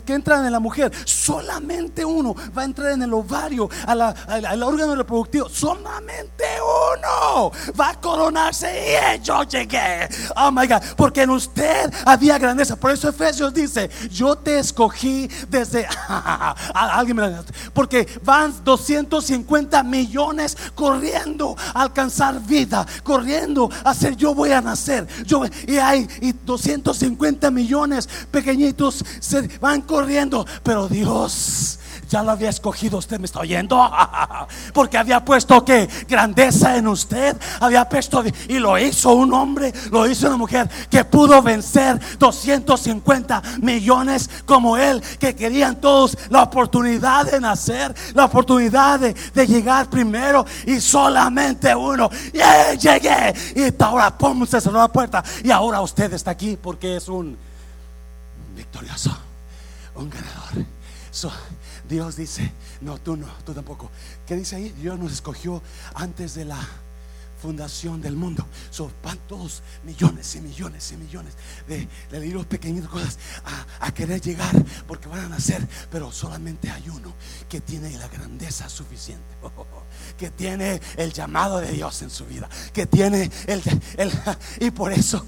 que 0.00 0.14
entran 0.14 0.44
en 0.46 0.52
la 0.52 0.60
mujer, 0.60 0.92
solamente 1.04 2.04
uno 2.04 2.34
va 2.56 2.62
a 2.62 2.64
entrar 2.64 2.92
en 2.92 3.02
el 3.02 3.12
ovario, 3.14 3.68
a 3.86 3.94
la, 3.94 4.08
al 4.28 4.62
órgano 4.62 4.94
reproductivo. 4.94 5.48
Solamente 5.48 6.44
uno 6.96 7.52
va 7.78 7.90
a 7.90 8.00
coronarse. 8.00 8.70
Y 8.70 9.22
yo 9.22 9.42
llegué. 9.44 10.08
Oh 10.36 10.50
my 10.50 10.66
God. 10.66 10.82
Porque 10.96 11.22
en 11.22 11.30
usted 11.30 11.92
había 12.04 12.38
grandeza. 12.38 12.76
Por 12.76 12.90
eso 12.90 13.08
Efesios 13.08 13.52
dice: 13.52 13.90
Yo 14.10 14.36
te 14.36 14.58
escogí 14.58 15.28
desde. 15.48 15.86
Alguien 16.74 17.16
me 17.16 17.30
Porque 17.72 17.99
van 18.22 18.54
250 18.64 19.82
millones 19.82 20.56
corriendo 20.74 21.56
a 21.74 21.82
alcanzar 21.82 22.40
vida, 22.44 22.86
corriendo 23.02 23.70
a 23.84 23.94
ser 23.94 24.16
yo 24.16 24.34
voy 24.34 24.52
a 24.52 24.60
nacer. 24.60 25.06
Yo, 25.24 25.42
y 25.66 25.76
hay 25.76 26.08
y 26.20 26.32
250 26.32 27.50
millones 27.50 28.08
pequeñitos 28.30 29.04
se 29.20 29.48
van 29.58 29.82
corriendo, 29.82 30.46
pero 30.62 30.88
Dios 30.88 31.79
ya 32.10 32.22
lo 32.22 32.32
había 32.32 32.50
escogido. 32.50 32.98
Usted 32.98 33.18
me 33.18 33.26
está 33.26 33.40
oyendo. 33.40 33.90
Porque 34.74 34.98
había 34.98 35.24
puesto 35.24 35.64
que 35.64 35.88
grandeza 36.08 36.76
en 36.76 36.88
usted. 36.88 37.36
Había 37.60 37.88
puesto 37.88 38.22
y 38.48 38.58
lo 38.58 38.76
hizo 38.76 39.12
un 39.14 39.32
hombre, 39.32 39.72
lo 39.90 40.08
hizo 40.08 40.26
una 40.26 40.36
mujer 40.36 40.68
que 40.90 41.04
pudo 41.04 41.40
vencer 41.40 42.00
250 42.18 43.42
millones 43.62 44.28
como 44.44 44.76
él, 44.76 45.00
que 45.18 45.34
querían 45.34 45.80
todos 45.80 46.18
la 46.28 46.42
oportunidad 46.42 47.30
de 47.30 47.40
nacer, 47.40 47.94
la 48.14 48.24
oportunidad 48.24 49.00
de, 49.00 49.46
llegar 49.46 49.88
primero 49.88 50.44
y 50.66 50.80
solamente 50.80 51.74
uno. 51.74 52.10
Y 52.32 52.76
llegué. 52.76 53.34
Y 53.54 53.82
ahora, 53.82 54.16
pum, 54.16 54.46
se 54.46 54.60
cerró 54.60 54.78
la 54.78 54.88
puerta. 54.88 55.22
Y 55.44 55.50
ahora 55.50 55.80
usted 55.80 56.12
está 56.12 56.32
aquí 56.32 56.58
porque 56.60 56.96
es 56.96 57.08
un 57.08 57.36
victorioso, 58.56 59.16
un 59.94 60.10
ganador. 60.10 60.66
Dios 61.90 62.14
dice, 62.14 62.52
no, 62.80 62.98
tú 62.98 63.16
no, 63.16 63.26
tú 63.44 63.52
tampoco. 63.52 63.90
¿Qué 64.24 64.36
dice 64.36 64.54
ahí? 64.54 64.68
Dios 64.80 64.96
nos 64.96 65.12
escogió 65.12 65.60
antes 65.94 66.34
de 66.34 66.44
la 66.44 66.56
fundación 67.42 68.00
del 68.00 68.14
mundo. 68.14 68.46
Son 68.70 68.92
todos 69.28 69.62
millones 69.84 70.36
y 70.36 70.40
millones 70.40 70.92
y 70.92 70.96
millones 70.96 71.34
de, 71.66 71.88
de 72.10 72.20
libros 72.20 72.46
pequeñitos 72.46 72.90
cosas 72.90 73.18
a, 73.44 73.86
a, 73.86 73.92
querer 73.92 74.20
llegar 74.20 74.54
porque 74.86 75.08
van 75.08 75.24
a 75.24 75.28
nacer, 75.28 75.66
pero 75.90 76.12
solamente 76.12 76.70
hay 76.70 76.88
uno 76.88 77.12
que 77.48 77.60
tiene 77.60 77.90
la 77.98 78.06
grandeza 78.06 78.68
suficiente. 78.68 79.26
que 80.16 80.30
tiene 80.30 80.80
el 80.96 81.12
llamado 81.12 81.58
de 81.58 81.72
Dios 81.72 82.02
en 82.02 82.10
su 82.10 82.24
vida, 82.26 82.48
que 82.72 82.86
tiene 82.86 83.30
el, 83.46 83.62
el 83.96 84.12
y 84.60 84.70
por 84.70 84.92
eso, 84.92 85.24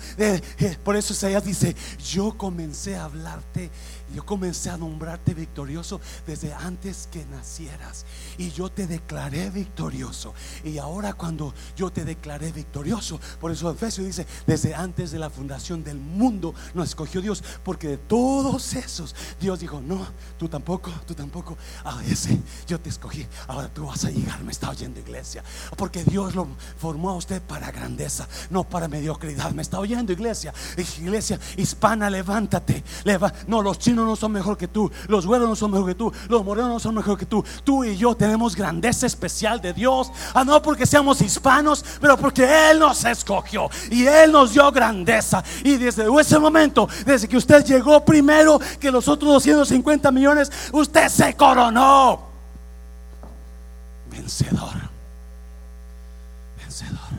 por 0.85 0.97
eso 0.97 1.12
Isaías 1.12 1.45
dice, 1.45 1.74
yo 1.99 2.37
comencé 2.37 2.97
a 2.97 3.05
hablarte 3.05 3.70
yo 4.14 4.26
comencé 4.26 4.70
a 4.70 4.76
nombrarte 4.76 5.33
victorioso 5.33 6.01
desde 6.26 6.53
antes 6.53 7.09
que 7.11 7.24
nacieras. 7.26 8.05
Y 8.37 8.51
yo 8.51 8.68
te 8.68 8.87
declaré 8.87 9.51
victorioso. 9.51 10.35
Y 10.64 10.78
ahora 10.78 11.14
cuando 11.14 11.55
yo 11.76 11.91
te 11.91 12.05
declaré 12.05 12.53
victorioso, 12.53 13.18
por 13.41 13.51
eso 13.51 13.70
Efesios 13.70 14.07
dice, 14.07 14.26
desde 14.47 14.74
antes 14.74 15.11
de 15.12 15.18
la 15.18 15.30
fundación 15.30 15.83
del 15.83 15.99
mundo 15.99 16.55
nos 16.74 16.91
escogió 16.91 17.22
Dios. 17.22 17.43
Porque 17.64 17.89
de 17.89 17.99
todos 17.99 18.74
esos, 18.74 19.14
Dios 19.41 19.61
dijo, 19.61 19.80
no, 19.80 20.07
tú 20.39 20.49
tampoco, 20.49 20.93
tú 21.07 21.14
tampoco. 21.14 21.57
A 21.85 22.03
ese 22.05 22.39
yo 22.66 22.78
te 22.80 22.91
escogí. 22.91 23.26
Ahora 23.49 23.72
tú 23.72 23.87
vas 23.87 24.05
a 24.05 24.11
llegar, 24.11 24.43
me 24.45 24.53
está 24.53 24.71
oyendo 24.72 25.00
iglesia. 25.00 25.42
Porque 25.76 26.04
Dios 26.04 26.34
lo 26.34 26.48
formó 26.78 27.10
a 27.10 27.14
usted 27.14 27.40
para 27.40 27.70
grandeza, 27.70 28.28
no 28.50 28.64
para 28.64 28.88
mediocridad. 28.88 29.52
Me 29.52 29.62
está 29.62 29.78
oyendo 29.78 30.12
iglesia. 30.12 30.52
Iglesia 30.76 31.38
hispana, 31.56 32.10
levántate. 32.10 32.82
no, 33.46 33.62
los 33.62 33.78
chinos 33.78 34.06
no 34.06 34.16
son 34.16 34.32
mejor 34.32 34.56
que 34.56 34.68
tú, 34.68 34.90
los 35.08 35.26
güeros 35.26 35.48
no 35.48 35.56
son 35.56 35.70
mejor 35.70 35.88
que 35.88 35.94
tú, 35.94 36.12
los 36.28 36.44
morenos 36.44 36.70
no 36.70 36.80
son 36.80 36.94
mejor 36.94 37.18
que 37.18 37.26
tú. 37.26 37.44
Tú 37.64 37.84
y 37.84 37.96
yo 37.96 38.14
tenemos 38.14 38.56
grandeza 38.56 39.06
especial 39.06 39.60
de 39.60 39.72
Dios, 39.72 40.10
ah, 40.34 40.44
no 40.44 40.60
porque 40.62 40.86
seamos 40.86 41.20
hispanos, 41.20 41.84
pero 42.00 42.16
porque 42.16 42.70
Él 42.70 42.78
nos 42.78 43.04
escogió 43.04 43.68
y 43.90 44.06
Él 44.06 44.32
nos 44.32 44.52
dio 44.52 44.70
grandeza. 44.72 45.42
Y 45.64 45.76
desde 45.76 46.06
ese 46.20 46.38
momento, 46.38 46.88
desde 47.04 47.28
que 47.28 47.36
usted 47.36 47.64
llegó 47.64 48.04
primero 48.04 48.60
que 48.80 48.90
los 48.90 49.08
otros 49.08 49.32
250 49.32 50.10
millones, 50.10 50.50
usted 50.72 51.08
se 51.08 51.34
coronó 51.34 52.32
vencedor. 54.12 54.74
Vencedor. 56.58 57.10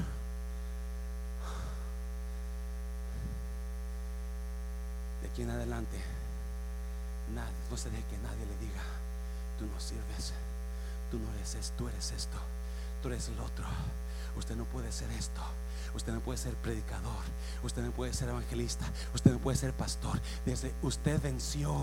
De 5.21 5.27
aquí 5.27 5.41
en 5.41 5.49
adelante 5.49 6.01
no 7.69 7.77
se 7.77 7.89
deje 7.89 8.03
que 8.03 8.17
nadie 8.19 8.45
le 8.45 8.57
diga, 8.57 8.83
tú 9.57 9.65
no 9.65 9.79
sirves, 9.79 10.33
tú 11.09 11.17
no 11.17 11.33
eres 11.33 11.55
esto, 11.55 11.73
tú 11.77 11.87
eres 11.87 12.11
esto, 12.11 12.37
tú 13.01 13.07
eres 13.09 13.27
el 13.29 13.39
otro. 13.39 13.65
Usted 14.35 14.55
no 14.55 14.65
puede 14.65 14.91
ser 14.91 15.09
esto. 15.11 15.41
Usted 15.95 16.13
no 16.13 16.19
puede 16.21 16.37
ser 16.37 16.55
predicador. 16.55 17.23
Usted 17.63 17.81
no 17.81 17.91
puede 17.91 18.13
ser 18.13 18.29
evangelista. 18.29 18.85
Usted 19.13 19.31
no 19.31 19.39
puede 19.39 19.57
ser 19.57 19.73
pastor. 19.73 20.19
Desde 20.45 20.73
usted 20.81 21.21
venció. 21.21 21.73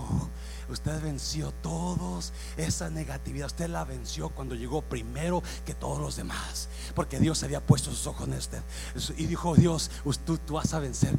Usted 0.69 1.01
venció 1.01 1.51
todos 1.61 2.33
esa 2.57 2.89
negatividad. 2.89 3.47
Usted 3.47 3.69
la 3.69 3.83
venció 3.83 4.29
cuando 4.29 4.55
llegó 4.55 4.81
primero 4.81 5.41
que 5.65 5.73
todos 5.73 5.99
los 5.99 6.15
demás. 6.15 6.69
Porque 6.95 7.19
Dios 7.19 7.43
había 7.43 7.65
puesto 7.65 7.89
sus 7.91 8.07
ojos 8.07 8.27
en 8.27 8.33
usted. 8.35 8.61
Y 9.17 9.25
dijo 9.25 9.55
Dios, 9.55 9.89
tú, 10.25 10.37
tú 10.37 10.53
vas 10.53 10.73
a 10.73 10.79
vencer 10.79 11.17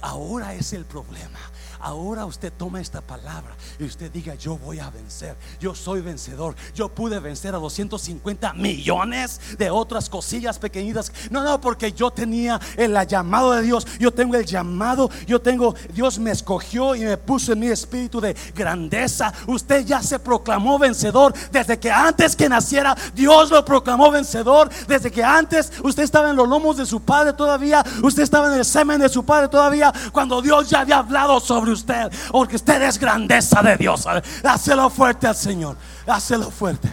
Ahora 0.00 0.54
es 0.54 0.72
el 0.72 0.84
problema. 0.84 1.38
Ahora 1.86 2.26
usted 2.26 2.52
toma 2.52 2.80
esta 2.80 3.00
palabra 3.00 3.54
y 3.78 3.84
usted 3.84 4.10
diga, 4.10 4.34
yo 4.34 4.58
voy 4.58 4.80
a 4.80 4.90
vencer, 4.90 5.36
yo 5.60 5.72
soy 5.72 6.00
vencedor, 6.00 6.56
yo 6.74 6.88
pude 6.88 7.20
vencer 7.20 7.54
a 7.54 7.58
250 7.58 8.54
millones 8.54 9.40
de 9.56 9.70
otras 9.70 10.10
cosillas 10.10 10.58
pequeñitas. 10.58 11.12
No, 11.30 11.44
no, 11.44 11.60
porque 11.60 11.92
yo 11.92 12.10
tenía 12.10 12.60
el 12.76 12.98
llamado 13.06 13.52
de 13.52 13.62
Dios, 13.62 13.86
yo 14.00 14.10
tengo 14.10 14.34
el 14.34 14.44
llamado, 14.44 15.08
yo 15.28 15.40
tengo, 15.40 15.76
Dios 15.94 16.18
me 16.18 16.32
escogió 16.32 16.96
y 16.96 17.02
me 17.02 17.16
puso 17.18 17.52
en 17.52 17.60
mi 17.60 17.68
espíritu 17.68 18.20
de 18.20 18.34
grandeza. 18.52 19.32
Usted 19.46 19.86
ya 19.86 20.02
se 20.02 20.18
proclamó 20.18 20.80
vencedor 20.80 21.32
desde 21.52 21.78
que 21.78 21.92
antes 21.92 22.34
que 22.34 22.48
naciera, 22.48 22.96
Dios 23.14 23.52
lo 23.52 23.64
proclamó 23.64 24.10
vencedor. 24.10 24.70
Desde 24.88 25.12
que 25.12 25.22
antes. 25.22 25.72
Usted 25.84 26.02
estaba 26.02 26.30
en 26.30 26.36
los 26.36 26.48
lomos 26.48 26.78
de 26.78 26.84
su 26.84 27.00
padre 27.00 27.32
todavía, 27.32 27.84
usted 28.02 28.24
estaba 28.24 28.52
en 28.52 28.58
el 28.58 28.64
semen 28.64 29.00
de 29.00 29.08
su 29.08 29.24
padre 29.24 29.46
todavía, 29.46 29.92
cuando 30.10 30.42
Dios 30.42 30.68
ya 30.68 30.80
había 30.80 30.98
hablado 30.98 31.38
sobre 31.38 31.75
usted, 31.76 32.12
porque 32.30 32.56
usted 32.56 32.82
es 32.82 32.98
grandeza 32.98 33.62
de 33.62 33.76
Dios. 33.76 34.06
Dáselo 34.42 34.90
fuerte 34.90 35.26
al 35.26 35.36
Señor, 35.36 35.76
dáselo 36.04 36.50
fuerte. 36.50 36.90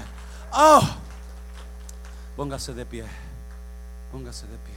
Oh, 0.52 0.88
póngase 2.36 2.74
de 2.74 2.86
pie, 2.86 3.06
póngase 4.12 4.46
de 4.48 4.58
pie. 4.58 4.74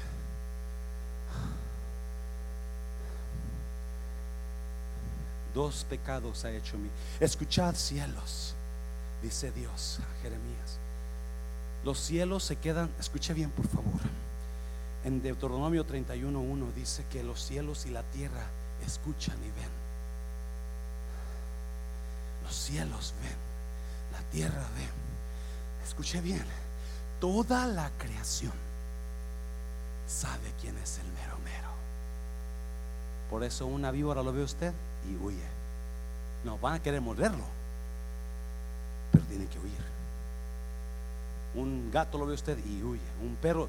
Dos 5.54 5.86
pecados 5.88 6.44
ha 6.44 6.50
hecho 6.50 6.76
mí. 6.76 6.90
Escuchad 7.18 7.74
cielos, 7.74 8.54
dice 9.22 9.50
Dios 9.52 10.00
a 10.00 10.22
Jeremías. 10.22 10.78
Los 11.82 11.98
cielos 11.98 12.44
se 12.44 12.57
quedan, 12.57 12.90
escuche 12.98 13.32
bien 13.32 13.50
por 13.50 13.66
favor. 13.68 14.00
En 15.04 15.22
Deuteronomio 15.22 15.86
31.1 15.86 16.72
dice 16.74 17.04
que 17.11 17.22
los 17.22 17.40
cielos 17.40 17.86
y 17.86 17.90
la 17.90 18.02
tierra 18.02 18.44
escuchan 18.84 19.36
y 19.38 19.50
ven. 19.59 19.86
Los 22.47 22.55
cielos 22.55 23.12
ven, 23.20 23.36
la 24.12 24.30
tierra 24.30 24.62
ve. 24.76 25.84
Escuche 25.84 26.20
bien, 26.20 26.44
toda 27.20 27.66
la 27.66 27.90
creación 27.99 28.53
sabe 30.07 30.53
quién 30.61 30.78
es 30.78 30.99
el 30.99 31.07
mero 31.07 31.38
mero. 31.44 31.68
Por 33.28 33.42
eso 33.42 33.66
una 33.66 33.90
víbora 33.90 34.22
lo 34.22 34.32
ve 34.32 34.44
usted 34.44 34.72
y 35.11 35.16
huye. 35.16 35.42
No, 36.44 36.57
van 36.59 36.74
a 36.74 36.82
querer 36.82 37.01
morderlo, 37.01 37.44
pero 39.11 39.24
tienen 39.24 39.49
que 39.49 39.59
huir. 39.59 39.97
Un 41.57 41.90
gato 41.90 42.16
lo 42.16 42.26
ve 42.26 42.34
usted 42.34 42.59
y 42.64 42.82
huye. 42.82 43.01
Un 43.22 43.34
perro, 43.36 43.68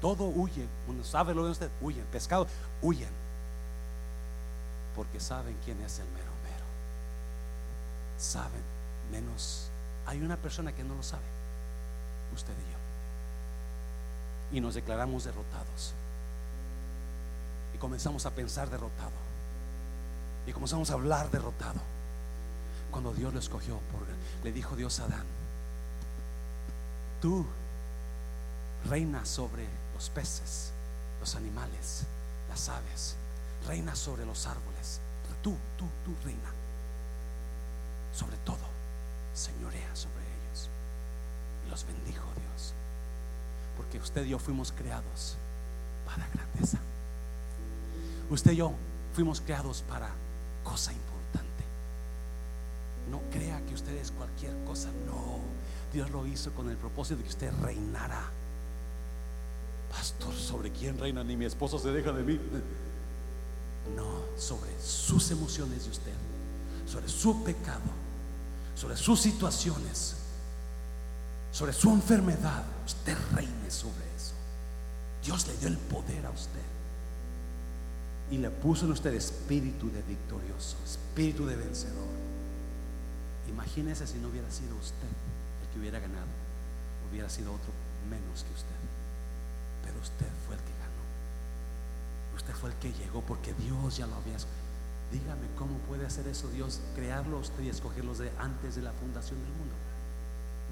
todo 0.00 0.24
huye. 0.24 0.66
Un 0.86 1.02
ave 1.12 1.34
lo 1.34 1.42
ve 1.42 1.50
usted, 1.50 1.68
huye. 1.82 2.02
Pescado, 2.10 2.46
huyen. 2.80 3.10
Porque 4.96 5.20
saben 5.20 5.56
quién 5.64 5.78
es 5.82 5.98
el 5.98 6.06
mero. 6.06 6.27
Saben 8.18 8.62
menos. 9.12 9.68
Hay 10.06 10.20
una 10.20 10.36
persona 10.36 10.74
que 10.74 10.84
no 10.84 10.94
lo 10.94 11.02
sabe. 11.02 11.22
Usted 12.34 12.52
y 12.52 12.72
yo. 12.72 12.78
Y 14.58 14.60
nos 14.60 14.74
declaramos 14.74 15.24
derrotados. 15.24 15.94
Y 17.74 17.78
comenzamos 17.78 18.26
a 18.26 18.30
pensar 18.30 18.68
derrotado. 18.68 19.12
Y 20.46 20.52
comenzamos 20.52 20.90
a 20.90 20.94
hablar 20.94 21.30
derrotado. 21.30 21.80
Cuando 22.90 23.12
Dios 23.12 23.32
lo 23.32 23.38
escogió, 23.38 23.78
le 24.42 24.50
dijo 24.50 24.74
Dios 24.74 24.98
a 25.00 25.04
Adán, 25.04 25.26
tú 27.20 27.44
reina 28.88 29.26
sobre 29.26 29.66
los 29.94 30.08
peces, 30.08 30.72
los 31.20 31.34
animales, 31.34 32.04
las 32.48 32.70
aves, 32.70 33.14
reina 33.66 33.94
sobre 33.94 34.24
los 34.24 34.46
árboles. 34.46 35.00
Tú, 35.42 35.54
tú, 35.76 35.84
tú 36.04 36.14
reina 36.24 36.57
sobre 38.18 38.36
todo, 38.38 38.66
señorea 39.32 39.94
sobre 39.94 40.24
ellos. 40.24 40.68
Y 41.64 41.70
los 41.70 41.86
bendijo 41.86 42.24
Dios, 42.34 42.74
porque 43.76 43.98
usted 43.98 44.24
y 44.24 44.30
yo 44.30 44.40
fuimos 44.40 44.72
creados 44.72 45.36
para 46.04 46.26
grandeza. 46.28 46.78
Usted 48.28 48.52
y 48.52 48.56
yo 48.56 48.72
fuimos 49.14 49.40
creados 49.40 49.84
para 49.88 50.08
cosa 50.64 50.92
importante. 50.92 51.64
No 53.08 53.20
crea 53.30 53.64
que 53.66 53.74
usted 53.74 53.94
es 53.94 54.10
cualquier 54.10 54.52
cosa, 54.64 54.88
no. 55.06 55.38
Dios 55.92 56.10
lo 56.10 56.26
hizo 56.26 56.50
con 56.52 56.68
el 56.68 56.76
propósito 56.76 57.18
de 57.18 57.22
que 57.22 57.28
usted 57.28 57.52
reinara. 57.62 58.30
Pastor, 59.92 60.34
¿sobre 60.34 60.72
quién 60.72 60.98
reina? 60.98 61.22
Ni 61.22 61.36
mi 61.36 61.44
esposo 61.44 61.78
se 61.78 61.92
deja 61.92 62.10
de 62.10 62.24
mí. 62.24 62.40
No, 63.94 64.24
sobre 64.36 64.70
sus 64.82 65.30
emociones 65.30 65.84
de 65.84 65.90
usted, 65.90 66.14
sobre 66.84 67.08
su 67.08 67.42
pecado, 67.44 68.07
sobre 68.78 68.96
sus 68.96 69.20
situaciones, 69.20 70.14
sobre 71.50 71.72
su 71.72 71.90
enfermedad. 71.90 72.62
Usted 72.86 73.16
reine 73.34 73.70
sobre 73.70 74.04
eso. 74.16 74.34
Dios 75.24 75.48
le 75.48 75.56
dio 75.56 75.68
el 75.68 75.76
poder 75.76 76.24
a 76.24 76.30
usted. 76.30 76.62
Y 78.30 78.38
le 78.38 78.50
puso 78.50 78.84
en 78.84 78.92
usted 78.92 79.12
espíritu 79.14 79.90
de 79.90 80.00
victorioso, 80.02 80.76
espíritu 80.84 81.44
de 81.44 81.56
vencedor. 81.56 82.06
Imagínese 83.48 84.06
si 84.06 84.18
no 84.18 84.28
hubiera 84.28 84.48
sido 84.50 84.76
usted 84.76 85.08
el 85.62 85.68
que 85.72 85.80
hubiera 85.80 85.98
ganado, 85.98 86.28
hubiera 87.10 87.28
sido 87.28 87.52
otro 87.52 87.72
menos 88.08 88.44
que 88.44 88.54
usted. 88.54 88.78
Pero 89.82 89.98
usted 89.98 90.28
fue 90.46 90.54
el 90.54 90.60
que 90.60 90.72
ganó. 90.78 92.36
Usted 92.36 92.54
fue 92.54 92.70
el 92.70 92.76
que 92.76 92.92
llegó 92.92 93.22
porque 93.22 93.52
Dios 93.54 93.96
ya 93.96 94.06
lo 94.06 94.14
había. 94.14 94.36
Dígame 95.10 95.48
cómo 95.56 95.78
puede 95.88 96.04
hacer 96.04 96.26
eso 96.28 96.48
Dios, 96.50 96.80
crearlo 96.94 97.38
usted 97.38 97.62
y 97.62 97.68
escogerlos 97.70 98.18
de 98.18 98.30
antes 98.38 98.76
de 98.76 98.82
la 98.82 98.92
fundación 98.92 99.40
del 99.40 99.52
mundo. 99.52 99.74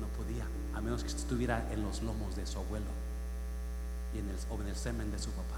No 0.00 0.08
podía, 0.08 0.44
a 0.74 0.80
menos 0.80 1.02
que 1.02 1.08
estuviera 1.08 1.66
en 1.72 1.82
los 1.82 2.02
lomos 2.02 2.36
de 2.36 2.46
su 2.46 2.58
abuelo 2.58 2.90
y 4.14 4.18
en 4.18 4.28
el, 4.28 4.36
o 4.50 4.60
en 4.60 4.68
el 4.68 4.76
semen 4.76 5.10
de 5.10 5.18
su 5.18 5.30
papá. 5.30 5.56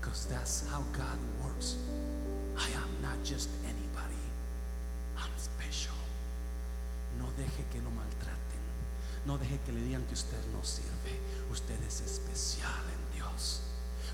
Because 0.00 0.26
that's 0.28 0.64
how 0.72 0.82
God 0.92 1.18
works. 1.44 1.76
I 2.56 2.72
am 2.72 2.90
not 3.02 3.22
just 3.22 3.50
anybody. 3.64 4.24
I'm 5.16 5.30
special. 5.36 5.94
No 7.18 7.26
deje 7.36 7.64
que 7.70 7.80
lo 7.82 7.90
maltraten. 7.90 8.62
No 9.26 9.36
deje 9.36 9.60
que 9.66 9.72
le 9.72 9.82
digan 9.82 10.02
que 10.06 10.14
usted 10.14 10.40
no 10.52 10.64
sirve. 10.64 11.20
Usted 11.52 11.80
es 11.86 12.00
especial. 12.00 12.99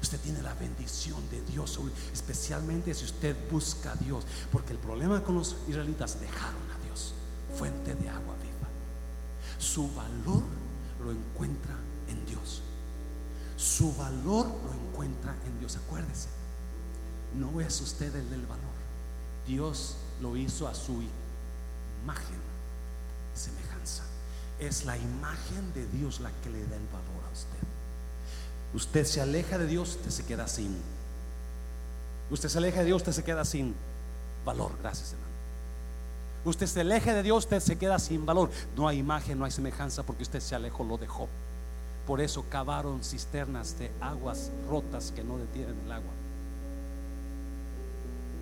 Usted 0.03 0.20
tiene 0.20 0.42
la 0.42 0.55
bendición 0.55 1.28
de 1.30 1.40
Dios, 1.42 1.78
especialmente 2.12 2.94
si 2.94 3.05
usted 3.05 3.36
busca 3.51 3.92
a 3.92 3.97
Dios. 3.97 4.24
Porque 4.53 4.72
el 4.72 4.78
problema 4.78 5.22
con 5.22 5.34
los 5.34 5.57
israelitas 5.68 6.20
dejaron 6.20 6.62
a 6.70 6.84
Dios, 6.84 7.14
fuente 7.57 7.94
de 7.94 8.09
agua 8.09 8.34
viva. 8.36 8.68
Su 9.59 9.90
valor 9.94 10.42
lo 11.05 11.11
encuentra 11.11 11.74
en 12.09 12.24
Dios. 12.26 12.62
Su 13.57 13.94
valor 13.94 14.47
lo 14.47 14.72
encuentra 14.72 15.34
en 15.47 15.59
Dios. 15.59 15.76
Acuérdese, 15.76 16.28
no 17.34 17.61
es 17.61 17.80
usted 17.80 18.14
el 18.14 18.30
del 18.30 18.47
valor. 18.47 18.64
Dios 19.47 19.97
lo 20.20 20.36
hizo 20.36 20.68
a 20.68 20.74
su 20.74 21.03
imagen 22.03 22.40
semejanza. 23.34 24.03
Es 24.59 24.84
la 24.84 24.97
imagen 24.97 25.72
de 25.74 25.86
Dios 25.86 26.20
la 26.20 26.30
que 26.42 26.51
le 26.51 26.66
da 26.66 26.76
el 26.76 26.86
valor 26.86 27.24
a 27.28 27.32
usted. 27.32 27.75
Usted 28.76 29.06
se 29.06 29.22
aleja 29.22 29.56
de 29.56 29.66
Dios, 29.66 29.96
usted 29.96 30.10
se 30.10 30.26
queda 30.26 30.46
sin. 30.46 30.76
Usted 32.30 32.50
se 32.50 32.58
aleja 32.58 32.80
de 32.80 32.84
Dios, 32.84 32.96
usted 32.98 33.12
se 33.12 33.24
queda 33.24 33.42
sin 33.46 33.74
valor. 34.44 34.72
Gracias, 34.82 35.12
hermano. 35.12 35.32
Usted 36.44 36.66
se 36.66 36.82
aleja 36.82 37.14
de 37.14 37.22
Dios, 37.22 37.44
usted 37.44 37.60
se 37.60 37.78
queda 37.78 37.98
sin 37.98 38.26
valor. 38.26 38.50
No 38.76 38.86
hay 38.86 38.98
imagen, 38.98 39.38
no 39.38 39.46
hay 39.46 39.50
semejanza 39.50 40.02
porque 40.02 40.24
usted 40.24 40.40
se 40.40 40.54
alejó, 40.54 40.84
lo 40.84 40.98
dejó. 40.98 41.26
Por 42.06 42.20
eso 42.20 42.44
cavaron 42.50 43.02
cisternas 43.02 43.78
de 43.78 43.90
aguas 43.98 44.50
rotas 44.68 45.10
que 45.10 45.24
no 45.24 45.38
detienen 45.38 45.80
el 45.86 45.92
agua. 45.92 46.12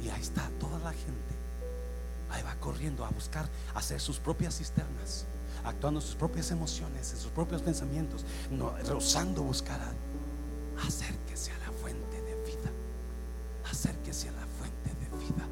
Y 0.03 0.09
ahí 0.09 0.21
está 0.21 0.51
toda 0.59 0.81
la 0.81 0.91
gente. 0.91 1.35
Ahí 2.31 2.43
va 2.43 2.57
corriendo 2.57 3.05
a 3.05 3.11
buscar 3.11 3.49
hacer 3.77 4.01
sus 4.01 4.19
propias 4.19 4.59
cisternas, 4.59 5.27
actuando 5.63 6.01
sus 6.01 6.17
propias 6.17 6.51
emociones, 6.51 7.13
en 7.13 7.19
sus 7.21 7.31
propios 7.31 7.63
pensamientos, 7.63 8.25
no, 8.51 8.77
rehusando 8.79 9.45
buscar 9.45 9.81
a 9.81 9.93
acérquese 10.79 11.53
a 11.53 11.59
la 11.59 11.73
fuente 11.73 12.21
de 12.23 12.35
vida. 12.45 12.71
Acérquese 13.71 14.29
a 14.29 14.33
la 14.33 14.47
fuente 14.47 14.91
de 14.91 15.19
vida. 15.19 15.47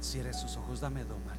Cierre 0.00 0.32
sus 0.32 0.56
ojos, 0.56 0.80
dame 0.80 1.04
domar 1.04 1.35